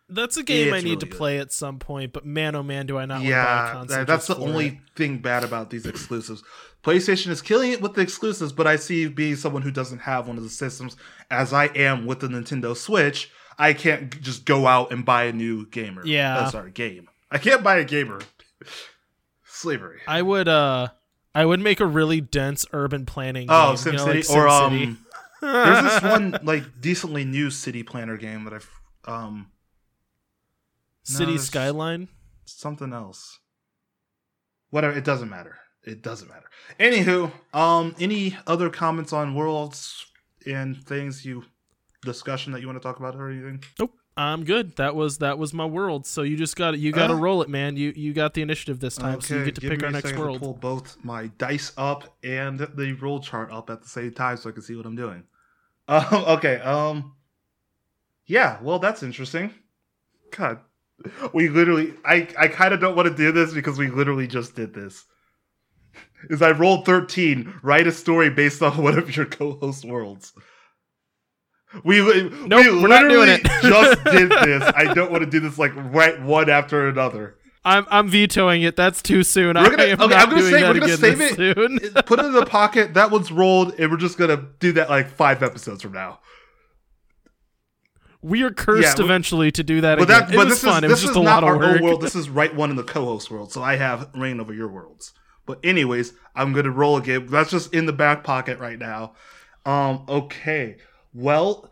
That's 0.09 0.37
a 0.37 0.43
game 0.43 0.73
I 0.73 0.77
need 0.77 0.83
really 0.85 0.95
to 0.97 1.05
good. 1.05 1.17
play 1.17 1.37
at 1.37 1.51
some 1.51 1.77
point, 1.79 2.13
but 2.13 2.25
man 2.25 2.55
oh 2.55 2.63
man 2.63 2.85
do 2.87 2.97
I 2.97 3.05
not 3.05 3.21
want 3.21 3.25
to 3.27 3.31
buy 3.31 3.37
a 3.37 3.43
yeah, 3.43 3.71
console. 3.73 3.97
that- 3.97 4.07
that's 4.07 4.27
the 4.27 4.37
only 4.37 4.67
it. 4.67 4.77
thing 4.95 5.19
bad 5.19 5.43
about 5.43 5.69
these 5.69 5.85
exclusives. 5.85 6.41
PlayStation 6.83 7.27
is 7.27 7.41
killing 7.43 7.71
it 7.71 7.81
with 7.81 7.93
the 7.93 8.01
exclusives, 8.01 8.51
but 8.51 8.65
I 8.65 8.75
see 8.77 9.07
being 9.07 9.35
someone 9.35 9.61
who 9.61 9.69
doesn't 9.71 9.99
have 9.99 10.27
one 10.27 10.37
of 10.37 10.43
the 10.43 10.49
systems, 10.49 10.97
as 11.29 11.53
I 11.53 11.65
am 11.75 12.05
with 12.07 12.21
the 12.21 12.27
Nintendo 12.27 12.75
Switch, 12.75 13.29
I 13.59 13.73
can't 13.73 14.19
just 14.21 14.45
go 14.45 14.65
out 14.65 14.91
and 14.91 15.05
buy 15.05 15.25
a 15.25 15.31
new 15.33 15.67
gamer. 15.67 16.03
Yeah. 16.05 16.39
Uh, 16.39 16.49
sorry, 16.49 16.71
game. 16.71 17.07
I 17.31 17.37
can't 17.37 17.63
buy 17.63 17.77
a 17.77 17.83
gamer. 17.85 18.19
Slavery. 19.45 19.99
I 20.07 20.21
would 20.21 20.47
uh 20.47 20.89
I 21.35 21.45
would 21.45 21.59
make 21.59 21.79
a 21.79 21.85
really 21.85 22.21
dense 22.21 22.65
urban 22.73 23.05
planning 23.05 23.47
Oh, 23.49 23.75
game. 23.75 23.93
you 23.93 23.97
know, 23.99 24.05
like 24.05 24.29
or 24.29 24.47
um, 24.47 25.05
there's 25.41 25.83
this 25.83 26.01
one 26.01 26.39
like 26.43 26.81
decently 26.81 27.23
new 27.25 27.49
city 27.51 27.83
planner 27.83 28.17
game 28.17 28.43
that 28.45 28.53
I've 28.53 28.69
um 29.05 29.51
City 31.03 31.33
there's- 31.33 31.45
Skyline. 31.47 32.07
something 32.45 32.93
else. 32.93 33.39
Whatever, 34.69 34.95
it 34.97 35.03
doesn't 35.03 35.29
matter. 35.29 35.57
It 35.83 36.01
doesn't 36.03 36.27
matter. 36.29 36.45
Anywho, 36.79 37.31
um, 37.53 37.95
any 37.99 38.37
other 38.45 38.69
comments 38.69 39.11
on 39.13 39.33
worlds 39.33 40.05
and 40.45 40.77
things 40.83 41.25
you 41.25 41.45
discussion 42.03 42.53
that 42.53 42.61
you 42.61 42.67
want 42.67 42.79
to 42.79 42.83
talk 42.87 42.99
about 42.99 43.15
or 43.15 43.29
anything? 43.31 43.63
Nope. 43.79 43.93
I'm 44.17 44.43
good. 44.43 44.75
That 44.75 44.95
was 44.95 45.19
that 45.19 45.37
was 45.37 45.53
my 45.53 45.65
world. 45.65 46.05
So 46.05 46.23
you 46.23 46.35
just 46.35 46.55
got 46.57 46.77
you 46.77 46.91
got 46.91 47.07
to 47.07 47.13
Uh, 47.13 47.17
roll 47.17 47.41
it, 47.41 47.49
man. 47.49 47.77
You 47.77 47.93
you 47.95 48.13
got 48.13 48.33
the 48.33 48.41
initiative 48.41 48.79
this 48.81 48.97
time, 48.97 49.21
so 49.21 49.35
you 49.35 49.45
get 49.45 49.55
to 49.55 49.61
give 49.61 49.69
pick 49.71 49.79
me 49.79 49.85
our 49.85 49.89
a 49.89 49.93
next 49.93 50.09
second 50.09 50.17
to 50.19 50.23
world. 50.25 50.39
pull 50.41 50.53
both 50.55 50.97
my 51.03 51.27
dice 51.37 51.71
up 51.77 52.17
and 52.23 52.59
the 52.59 52.93
roll 52.93 53.21
chart 53.21 53.49
up 53.51 53.69
at 53.69 53.81
the 53.81 53.87
same 53.87 54.11
time 54.11 54.35
so 54.37 54.49
I 54.49 54.51
can 54.51 54.61
see 54.61 54.75
what 54.75 54.85
I'm 54.85 54.95
doing. 54.97 55.23
Um, 55.87 56.05
okay. 56.11 56.57
Um. 56.57 57.13
Yeah. 58.25 58.57
Well, 58.61 58.79
that's 58.79 59.03
interesting. 59.03 59.53
God, 60.35 60.59
we 61.33 61.47
literally. 61.49 61.93
I 62.03 62.27
I 62.37 62.47
kind 62.49 62.73
of 62.73 62.81
don't 62.81 62.95
want 62.97 63.07
to 63.07 63.15
do 63.15 63.31
this 63.31 63.53
because 63.53 63.77
we 63.77 63.89
literally 63.89 64.27
just 64.27 64.53
did 64.55 64.73
this. 64.73 65.05
Is 66.29 66.41
I 66.41 66.51
rolled 66.51 66.85
thirteen. 66.85 67.53
Write 67.63 67.87
a 67.87 67.91
story 67.93 68.29
based 68.29 68.61
on 68.61 68.75
one 68.83 68.97
of 68.97 69.15
your 69.15 69.25
co-host 69.25 69.85
worlds. 69.85 70.33
We 71.83 71.99
Nope, 72.01 72.65
we 72.65 72.81
we're 72.81 72.87
not 72.87 73.07
doing 73.09 73.27
literally 73.29 73.33
it. 73.33 73.43
just 73.61 74.03
did 74.05 74.29
this. 74.31 74.71
I 74.75 74.91
don't 74.93 75.11
want 75.11 75.23
to 75.23 75.29
do 75.29 75.39
this 75.39 75.57
like 75.59 75.71
right 75.75 76.19
one 76.21 76.49
after 76.49 76.87
another. 76.89 77.35
I'm 77.63 77.85
I'm 77.91 78.07
vetoing 78.09 78.63
it. 78.63 78.75
That's 78.75 79.01
too 79.01 79.23
soon. 79.23 79.55
We're 79.55 79.69
gonna- 79.69 79.83
I 79.83 79.85
am 79.87 80.01
okay, 80.01 80.15
not 80.15 80.23
I'm 80.23 80.29
gonna 80.29 80.41
doing 80.41 80.53
say- 80.53 80.61
that 80.61 80.73
we're 80.73 80.79
gonna 80.79 80.97
save 80.97 81.21
it. 81.21 81.35
soon. 81.35 81.79
put 82.03 82.19
it 82.19 82.25
in 82.25 82.31
the 82.33 82.45
pocket. 82.45 82.93
That 82.95 83.11
one's 83.11 83.31
rolled, 83.31 83.79
and 83.79 83.91
we're 83.91 83.97
just 83.97 84.17
gonna 84.17 84.45
do 84.59 84.71
that 84.73 84.89
like 84.89 85.09
five 85.11 85.43
episodes 85.43 85.83
from 85.83 85.91
now. 85.91 86.19
we 88.21 88.41
are 88.43 88.49
cursed 88.51 88.97
Yeah, 88.97 89.03
we- 89.03 89.05
eventually 89.05 89.51
to 89.51 89.63
do 89.63 89.81
that 89.81 89.97
But 89.97 90.05
again. 90.09 90.27
that, 90.27 90.35
but 90.35 90.49
this 90.49 90.63
fun. 90.63 90.83
is 90.83 90.89
it 90.89 90.89
was 90.89 91.01
this 91.01 91.01
just 91.01 91.11
is 91.11 91.17
a 91.17 91.23
not 91.23 91.43
lot 91.43 91.55
our 91.55 91.63
own 91.63 91.83
world. 91.83 92.01
This 92.01 92.15
is 92.15 92.29
right 92.29 92.53
one 92.53 92.69
in 92.69 92.75
the 92.75 92.83
co-host 92.83 93.29
world. 93.31 93.51
So 93.51 93.61
I 93.61 93.75
have 93.75 94.09
reign 94.15 94.39
over 94.39 94.53
your 94.53 94.67
worlds. 94.69 95.13
But 95.45 95.59
anyways, 95.63 96.13
I'm 96.35 96.53
gonna 96.53 96.71
roll 96.71 96.97
again. 96.97 97.27
That's 97.27 97.51
just 97.51 97.73
in 97.73 97.85
the 97.85 97.93
back 97.93 98.23
pocket 98.23 98.59
right 98.59 98.79
now. 98.79 99.13
Um. 99.65 100.05
Okay. 100.09 100.77
Well, 101.13 101.69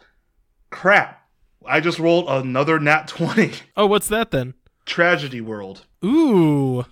crap. 0.69 1.23
I 1.65 1.79
just 1.79 1.99
rolled 1.99 2.27
another 2.29 2.79
nat 2.79 3.07
twenty. 3.07 3.51
oh, 3.75 3.85
what's 3.87 4.07
that 4.07 4.31
then? 4.31 4.53
Tragedy 4.85 5.41
world. 5.41 5.85
Ooh, 6.05 6.85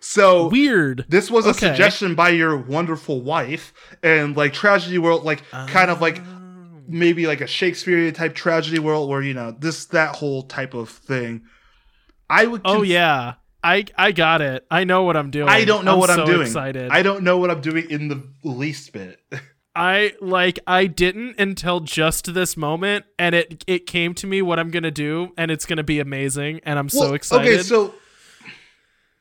So 0.00 0.48
weird. 0.48 1.04
This 1.08 1.30
was 1.30 1.46
a 1.46 1.50
Okay. 1.50 1.58
suggestion 1.68 2.14
by 2.14 2.28
your 2.30 2.56
wonderful 2.56 3.20
wife, 3.22 3.72
and 4.02 4.36
like 4.36 4.52
tragedy 4.52 4.98
world, 4.98 5.24
like 5.24 5.42
kind 5.50 5.90
of 5.90 6.00
like 6.00 6.20
Oh. 6.20 6.82
maybe 6.86 7.26
like 7.26 7.40
a 7.40 7.46
Shakespearean 7.46 8.14
type 8.14 8.34
tragedy 8.34 8.78
world, 8.78 9.08
where 9.10 9.20
you 9.22 9.34
know 9.34 9.50
this 9.58 9.86
that 9.86 10.16
whole 10.16 10.42
type 10.44 10.74
of 10.74 10.88
thing. 10.88 11.42
I 12.28 12.46
would. 12.46 12.60
Oh 12.64 12.82
yeah, 12.82 13.34
I 13.64 13.84
I 13.98 14.12
got 14.12 14.40
it. 14.42 14.64
I 14.70 14.84
know 14.84 15.02
what 15.02 15.16
I'm 15.16 15.30
doing. 15.32 15.48
I 15.48 15.64
don't 15.64 15.84
know 15.84 15.96
what 15.96 16.10
so 16.10 16.20
I'm 16.20 16.26
doing. 16.26 16.42
Excited. 16.46 16.90
I 16.92 17.02
don't 17.02 17.24
know 17.24 17.38
what 17.38 17.50
I'm 17.50 17.60
doing 17.60 17.90
in 17.90 18.06
the 18.08 18.22
least 18.44 18.92
bit. 18.92 19.18
I 19.74 20.14
like 20.20 20.58
I 20.66 20.86
didn't 20.86 21.38
until 21.38 21.80
just 21.80 22.34
this 22.34 22.56
moment, 22.56 23.04
and 23.18 23.34
it 23.34 23.64
it 23.66 23.86
came 23.86 24.14
to 24.14 24.26
me 24.26 24.42
what 24.42 24.58
I'm 24.58 24.70
gonna 24.70 24.90
do, 24.90 25.32
and 25.36 25.50
it's 25.50 25.64
gonna 25.66 25.84
be 25.84 26.00
amazing, 26.00 26.60
and 26.64 26.78
I'm 26.78 26.88
so 26.88 27.14
excited. 27.14 27.48
Okay, 27.48 27.62
so 27.62 27.94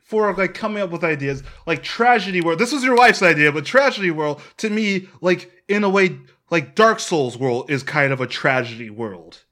for 0.10 0.34
like 0.34 0.56
coming 0.56 0.82
up 0.82 0.90
with 0.90 1.04
ideas, 1.04 1.44
like 1.68 1.84
tragedy 1.84 2.42
world. 2.42 2.58
This 2.58 2.72
was 2.72 2.84
your 2.84 2.96
wife's 2.96 3.22
idea, 3.22 3.52
but 3.52 3.64
tragedy 3.64 4.10
world 4.10 4.42
to 4.58 4.70
me, 4.70 5.08
like 5.22 5.52
in 5.68 5.84
a 5.84 5.90
way, 5.90 6.18
like 6.50 6.74
Dark 6.74 7.00
Souls 7.00 7.38
world 7.38 7.70
is 7.70 7.84
kind 7.84 8.12
of 8.12 8.20
a 8.20 8.26
tragedy 8.26 8.90
world. 8.90 9.44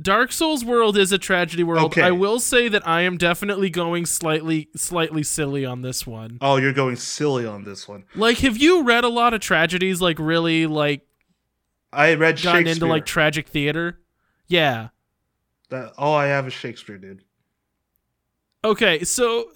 Dark 0.00 0.32
Souls 0.32 0.64
world 0.64 0.96
is 0.96 1.12
a 1.12 1.18
tragedy 1.18 1.62
world. 1.62 1.84
Okay. 1.86 2.02
I 2.02 2.10
will 2.10 2.40
say 2.40 2.68
that 2.68 2.86
I 2.86 3.02
am 3.02 3.16
definitely 3.16 3.70
going 3.70 4.06
slightly 4.06 4.68
slightly 4.74 5.22
silly 5.22 5.64
on 5.64 5.82
this 5.82 6.06
one. 6.06 6.38
Oh, 6.40 6.56
you're 6.56 6.72
going 6.72 6.96
silly 6.96 7.46
on 7.46 7.62
this 7.64 7.86
one. 7.86 8.04
Like, 8.14 8.38
have 8.38 8.56
you 8.56 8.82
read 8.82 9.04
a 9.04 9.08
lot 9.08 9.34
of 9.34 9.40
tragedies? 9.40 10.00
Like, 10.00 10.18
really, 10.18 10.66
like 10.66 11.06
I 11.92 12.14
read 12.14 12.42
gotten 12.42 12.64
Shakespeare. 12.64 12.72
into 12.72 12.86
like 12.86 13.06
tragic 13.06 13.48
theater? 13.48 14.00
Yeah. 14.48 14.88
that 15.70 15.92
all 15.96 16.14
oh, 16.14 16.16
I 16.16 16.26
have 16.26 16.46
is 16.48 16.52
Shakespeare, 16.52 16.98
dude. 16.98 17.22
Okay, 18.64 19.04
so 19.04 19.52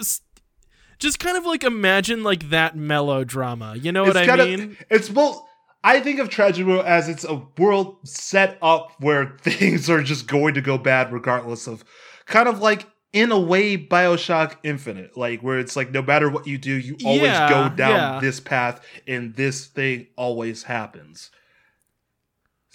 just 0.99 1.19
kind 1.19 1.37
of 1.37 1.47
like 1.47 1.65
imagine 1.65 2.23
like 2.23 2.51
that 2.51 2.77
melodrama. 2.77 3.75
You 3.77 3.91
know 3.91 4.05
what 4.05 4.17
I 4.17 4.37
mean? 4.37 4.61
of 4.61 4.85
it's 4.91 5.09
both. 5.09 5.43
I 5.85 6.01
think 6.01 6.19
of 6.21 6.29
tragedy 6.29 6.65
world 6.65 6.87
as 6.87 7.09
it's 7.09 7.25
a 7.25 7.43
world 7.57 7.99
set 8.07 8.59
up 8.61 8.93
where 9.01 9.37
things 9.43 9.89
are 9.89 10.03
just 10.03 10.27
going 10.27 10.55
to 10.55 10.61
go 10.61 10.77
bad 10.79 11.13
regardless 11.13 11.67
of, 11.67 11.85
kind 12.27 12.49
of 12.49 12.61
like 12.61 12.87
in 13.13 13.33
a 13.33 13.39
way 13.41 13.77
Bioshock 13.79 14.57
Infinite, 14.63 15.17
like 15.17 15.41
where 15.41 15.59
it's 15.59 15.77
like 15.77 15.91
no 15.91 16.03
matter 16.03 16.29
what 16.29 16.47
you 16.47 16.59
do, 16.59 16.77
you 16.77 16.97
always 17.05 17.23
Yeah, 17.23 17.49
go 17.49 17.69
down 17.75 18.15
yeah. 18.15 18.21
this 18.21 18.39
path, 18.41 18.85
and 19.07 19.35
this 19.35 19.67
thing 19.67 20.09
always 20.17 20.65
happens. 20.65 21.31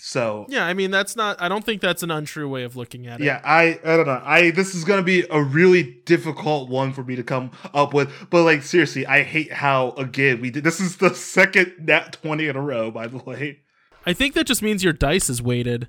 So 0.06 0.46
Yeah, 0.50 0.66
I 0.66 0.74
mean 0.74 0.92
that's 0.92 1.16
not. 1.16 1.42
I 1.42 1.48
don't 1.48 1.64
think 1.64 1.80
that's 1.82 2.04
an 2.04 2.12
untrue 2.12 2.50
way 2.50 2.64
of 2.64 2.76
looking 2.76 3.08
at 3.08 3.22
it. 3.22 3.24
yeah, 3.24 3.40
I 3.46 3.80
I 3.86 3.96
don't 3.96 4.06
know. 4.06 4.22
I 4.22 4.52
this 4.52 4.76
is 4.76 4.84
gonna 4.84 5.02
be 5.02 5.24
a 5.32 5.42
really 5.42 6.02
difficult 6.04 6.68
one 6.70 6.92
for 6.92 7.06
me 7.06 7.16
to 7.16 7.24
come 7.24 7.52
up 7.74 7.94
with. 7.94 8.12
But 8.30 8.44
like 8.44 8.64
seriously, 8.64 9.06
I 9.06 9.24
hate 9.24 9.54
how 9.54 9.92
again 9.92 10.42
we 10.42 10.50
did. 10.52 10.66
This 10.66 10.82
is 10.82 10.98
the 10.98 11.16
second 11.16 11.72
nat 11.80 12.18
twenty 12.22 12.50
in 12.50 12.58
a 12.58 12.62
row. 12.62 12.92
By 12.92 13.08
the 13.08 13.20
way, 13.20 13.60
I 14.06 14.12
think 14.12 14.34
that 14.34 14.46
just 14.46 14.62
means 14.62 14.84
your 14.84 14.92
dice 14.92 15.30
is 15.30 15.42
weighted. 15.42 15.88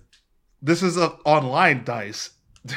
this 0.63 0.81
is 0.81 0.97
a 0.97 1.09
online 1.25 1.83
dice. 1.85 2.31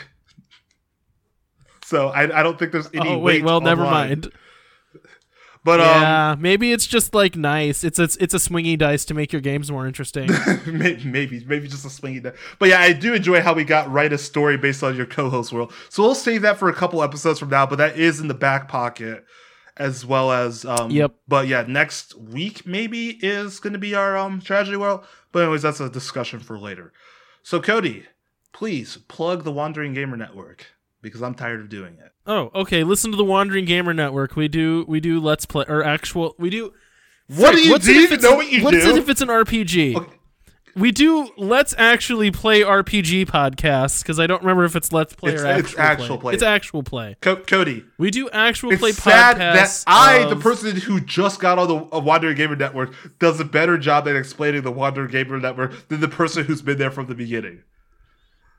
so 1.85 2.07
I 2.07 2.39
I 2.39 2.41
don't 2.41 2.57
think 2.57 2.71
there's 2.71 2.89
any. 2.95 3.09
oh 3.09 3.17
wait, 3.19 3.21
weight 3.21 3.43
well 3.43 3.61
never 3.61 3.83
online. 3.85 4.09
mind. 4.09 4.31
But 5.67 5.81
um, 5.81 6.01
yeah, 6.01 6.35
maybe 6.39 6.71
it's 6.71 6.87
just 6.87 7.13
like 7.13 7.35
nice. 7.35 7.83
It's 7.83 7.99
a, 7.99 8.03
it's 8.03 8.33
a 8.33 8.37
swingy 8.37 8.77
dice 8.77 9.03
to 9.03 9.13
make 9.13 9.33
your 9.33 9.41
games 9.41 9.69
more 9.69 9.85
interesting. 9.85 10.29
maybe, 10.65 11.03
maybe, 11.03 11.43
maybe 11.45 11.67
just 11.67 11.83
a 11.83 11.89
swingy 11.89 12.23
dice. 12.23 12.37
But 12.57 12.69
yeah, 12.69 12.79
I 12.79 12.93
do 12.93 13.13
enjoy 13.13 13.41
how 13.41 13.53
we 13.53 13.65
got 13.65 13.91
write 13.91 14.13
a 14.13 14.17
story 14.17 14.55
based 14.55 14.81
on 14.81 14.95
your 14.95 15.05
co-host 15.05 15.51
world. 15.51 15.73
So 15.89 16.03
we'll 16.03 16.15
save 16.15 16.43
that 16.43 16.57
for 16.57 16.69
a 16.69 16.73
couple 16.73 17.03
episodes 17.03 17.39
from 17.39 17.49
now. 17.49 17.65
But 17.65 17.79
that 17.79 17.99
is 17.99 18.21
in 18.21 18.29
the 18.29 18.33
back 18.33 18.69
pocket, 18.69 19.25
as 19.75 20.05
well 20.05 20.31
as 20.31 20.63
um. 20.63 20.89
Yep. 20.89 21.15
But 21.27 21.49
yeah, 21.49 21.65
next 21.67 22.17
week 22.17 22.65
maybe 22.65 23.19
is 23.21 23.59
going 23.59 23.73
to 23.73 23.79
be 23.79 23.93
our 23.93 24.15
um 24.15 24.39
tragedy 24.39 24.77
world. 24.77 25.03
But 25.33 25.43
anyways, 25.43 25.63
that's 25.63 25.81
a 25.81 25.89
discussion 25.89 26.39
for 26.39 26.57
later. 26.57 26.93
So 27.43 27.59
Cody, 27.59 28.05
please 28.53 28.99
plug 29.09 29.43
the 29.43 29.51
Wandering 29.51 29.93
Gamer 29.93 30.15
Network 30.15 30.67
because 31.07 31.21
I'm 31.21 31.33
tired 31.35 31.59
of 31.61 31.69
doing 31.69 31.97
it. 32.03 32.11
oh, 32.25 32.51
okay. 32.55 32.83
Listen 32.83 33.11
to 33.11 33.17
the 33.17 33.25
Wandering 33.25 33.65
Gamer 33.65 33.93
Network. 33.93 34.35
We 34.35 34.47
do 34.47 34.85
we 34.87 34.99
do 34.99 35.19
let's 35.19 35.45
play 35.45 35.65
or 35.67 35.83
actual 35.83 36.35
we 36.37 36.49
do. 36.49 36.73
What 37.27 37.53
do 37.55 37.61
you 37.61 37.71
what's 37.71 37.85
do? 37.85 37.91
it 37.91 37.95
You 37.95 37.99
if 38.03 38.11
even 38.11 38.17
it's- 38.19 38.31
know 38.31 38.37
what 38.37 38.51
you 38.51 38.63
what's 38.63 38.77
do? 38.85 38.89
it 38.91 38.97
if 38.97 39.09
it's 39.09 39.21
an 39.21 39.27
RPG? 39.29 39.95
Okay. 39.97 40.13
We 40.75 40.91
do 40.91 41.29
let's 41.37 41.73
actually 41.79 42.29
play 42.29 42.61
RPG 42.61 43.25
podcasts 43.25 44.03
because 44.03 44.19
I 44.19 44.27
don't 44.27 44.41
remember 44.43 44.63
if 44.63 44.75
it's 44.75 44.93
let's 44.93 45.13
play 45.15 45.33
It's- 45.33 45.43
or 45.43 45.47
it's 45.59 45.69
actual, 45.75 45.81
actual 45.81 46.17
play. 46.17 46.21
play. 46.21 46.33
It's 46.35 46.43
actual 46.43 46.83
play. 46.83 47.15
Co- 47.19 47.37
Cody, 47.37 47.83
We 47.97 48.11
do 48.11 48.29
actual 48.29 48.69
play 48.77 48.91
podcasts. 48.91 48.91
it's 48.91 48.99
play 49.01 49.11
sad 49.13 49.37
that 49.39 49.55
podcasts. 49.67 49.83
I, 49.87 50.25
the 50.29 50.35
person 50.35 50.75
who 50.75 50.99
just 51.01 51.39
got 51.39 51.57
on 51.57 51.67
the 51.67 51.95
uh, 51.95 51.99
Wandering 51.99 52.37
Gamer 52.37 52.55
Network, 52.55 52.93
does 53.17 53.39
a 53.39 53.45
better 53.45 53.79
job 53.79 54.07
at 54.07 54.15
explaining 54.15 54.61
the 54.61 54.71
Wandering 54.71 55.09
Gamer 55.09 55.39
Network 55.39 55.87
than 55.87 55.99
the 55.99 56.07
person 56.07 56.45
who's 56.45 56.61
been 56.61 56.77
there 56.77 56.91
from 56.91 57.07
the 57.07 57.15
beginning. 57.15 57.63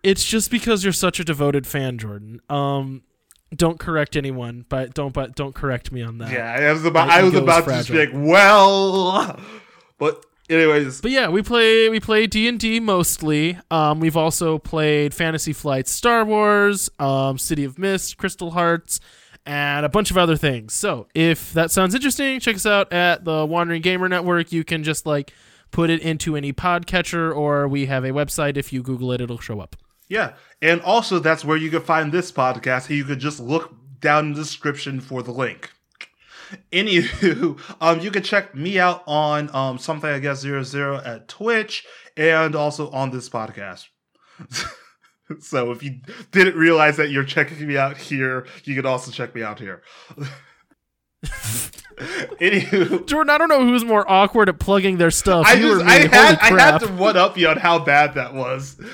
It's 0.03 0.25
just 0.25 0.51
because 0.51 0.85
you're 0.85 0.93
such 0.93 1.19
a 1.21 1.25
devoted 1.25 1.67
fan, 1.67 1.99
Jordan. 1.99 2.41
Um, 2.49 3.03
don't 3.55 3.79
correct 3.79 4.17
anyone, 4.17 4.65
but 4.69 4.95
don't 4.95 5.13
but 5.13 5.35
don't 5.35 5.55
correct 5.55 5.91
me 5.91 6.03
on 6.03 6.19
that. 6.19 6.31
Yeah, 6.33 6.69
I 6.69 6.73
was 6.73 6.85
about, 6.85 7.09
I 7.09 7.23
was 7.23 7.35
about 7.35 7.65
to 7.65 7.71
just 7.71 7.91
be 7.91 8.07
like, 8.07 8.11
well, 8.13 9.39
but 9.99 10.25
anyways, 10.51 11.01
But 11.01 11.11
yeah, 11.11 11.29
we 11.29 11.43
play 11.43 11.89
we 11.89 11.99
play 12.01 12.27
D 12.27 12.47
and 12.49 12.61
D 12.61 12.79
mostly. 12.81 13.59
Um, 13.71 14.01
we've 14.01 14.17
also 14.17 14.59
played 14.59 15.15
Fantasy 15.15 15.53
Flight, 15.53 15.89
Star 15.89 16.25
Wars, 16.25 16.91
um, 16.99 17.39
City 17.39 17.65
of 17.65 17.79
Mist, 17.79 18.19
Crystal 18.19 18.51
Hearts, 18.51 19.01
and 19.47 19.87
a 19.87 19.89
bunch 19.89 20.11
of 20.11 20.19
other 20.19 20.37
things. 20.37 20.75
So 20.75 21.09
if 21.15 21.53
that 21.55 21.71
sounds 21.71 21.95
interesting, 21.95 22.41
check 22.41 22.57
us 22.57 22.67
out 22.67 22.93
at 22.93 23.25
the 23.25 23.47
Wandering 23.47 23.83
Gamer 23.83 24.09
Network. 24.09 24.53
You 24.53 24.63
can 24.63 24.85
just 24.85 25.07
like 25.07 25.33
put 25.71 25.89
it 25.89 26.01
into 26.03 26.37
any 26.37 26.53
podcatcher, 26.53 27.35
or 27.35 27.67
we 27.67 27.87
have 27.87 28.05
a 28.05 28.11
website. 28.11 28.57
If 28.59 28.73
you 28.73 28.83
Google 28.83 29.13
it, 29.13 29.21
it'll 29.23 29.39
show 29.39 29.61
up. 29.61 29.77
Yeah, 30.09 30.35
and 30.63 30.81
also 30.83 31.19
that's 31.19 31.45
where 31.45 31.57
you 31.57 31.71
can 31.71 31.83
find 31.83 32.13
this 32.13 32.33
podcast. 32.33 32.91
You 32.91 33.05
could 33.05 33.19
just 33.19 33.41
look 33.41 33.75
down 34.01 34.27
in 34.27 34.33
the 34.33 34.41
description 34.41 35.01
for 35.01 35.23
the 35.23 35.33
link. 35.33 35.71
Anywho, 36.73 37.59
um, 37.81 38.01
you 38.01 38.11
can 38.11 38.23
check 38.23 38.55
me 38.55 38.79
out 38.79 39.03
on 39.07 39.55
um 39.55 39.79
something 39.79 40.11
I 40.11 40.19
guess 40.19 40.41
zero 40.41 40.63
zero 40.63 41.01
at 41.05 41.29
Twitch 41.29 41.85
and 42.17 42.55
also 42.55 42.91
on 42.91 43.11
this 43.11 43.29
podcast. 43.29 43.87
so 45.41 45.71
if 45.73 45.83
you 45.83 46.01
didn't 46.31 46.57
realize 46.57 46.97
that 46.97 47.11
you're 47.11 47.25
checking 47.25 47.67
me 47.67 47.77
out 47.77 47.97
here, 47.97 48.47
you 48.65 48.75
can 48.75 48.87
also 48.87 49.11
check 49.11 49.35
me 49.35 49.43
out 49.43 49.59
here. 49.61 49.83
Anywho, 51.25 53.05
Jordan, 53.07 53.31
I 53.31 53.39
don't 53.39 53.49
know 53.49 53.65
who's 53.65 53.85
more 53.85 54.09
awkward 54.09 54.49
at 54.49 54.61
plugging 54.61 54.99
their 54.99 55.11
stuff. 55.11 55.47
I 55.47 55.55
you 55.55 55.79
just. 55.79 55.85
I 55.85 56.07
had 56.07 56.39
I 56.39 56.61
had 56.61 56.79
to 56.79 56.87
one 56.93 57.17
up 57.17 57.37
you 57.37 57.49
on 57.49 57.57
how 57.57 57.79
bad 57.81 58.15
that 58.15 58.35
was. 58.35 58.77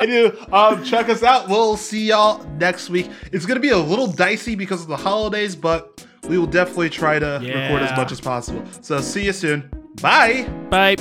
Anyway, 0.00 0.30
um, 0.52 0.82
check 0.84 1.08
us 1.08 1.22
out. 1.22 1.48
We'll 1.48 1.76
see 1.76 2.06
y'all 2.06 2.44
next 2.58 2.88
week. 2.88 3.10
It's 3.32 3.44
gonna 3.46 3.60
be 3.60 3.70
a 3.70 3.76
little 3.76 4.06
dicey 4.06 4.54
because 4.54 4.82
of 4.82 4.88
the 4.88 4.96
holidays, 4.96 5.56
but 5.56 6.06
we 6.28 6.38
will 6.38 6.46
definitely 6.46 6.90
try 6.90 7.18
to 7.18 7.40
record 7.42 7.82
as 7.82 7.96
much 7.96 8.12
as 8.12 8.20
possible. 8.20 8.62
So 8.80 9.00
see 9.00 9.24
you 9.24 9.32
soon. 9.32 9.68
Bye. 10.00 10.44
Bye. 10.70 10.96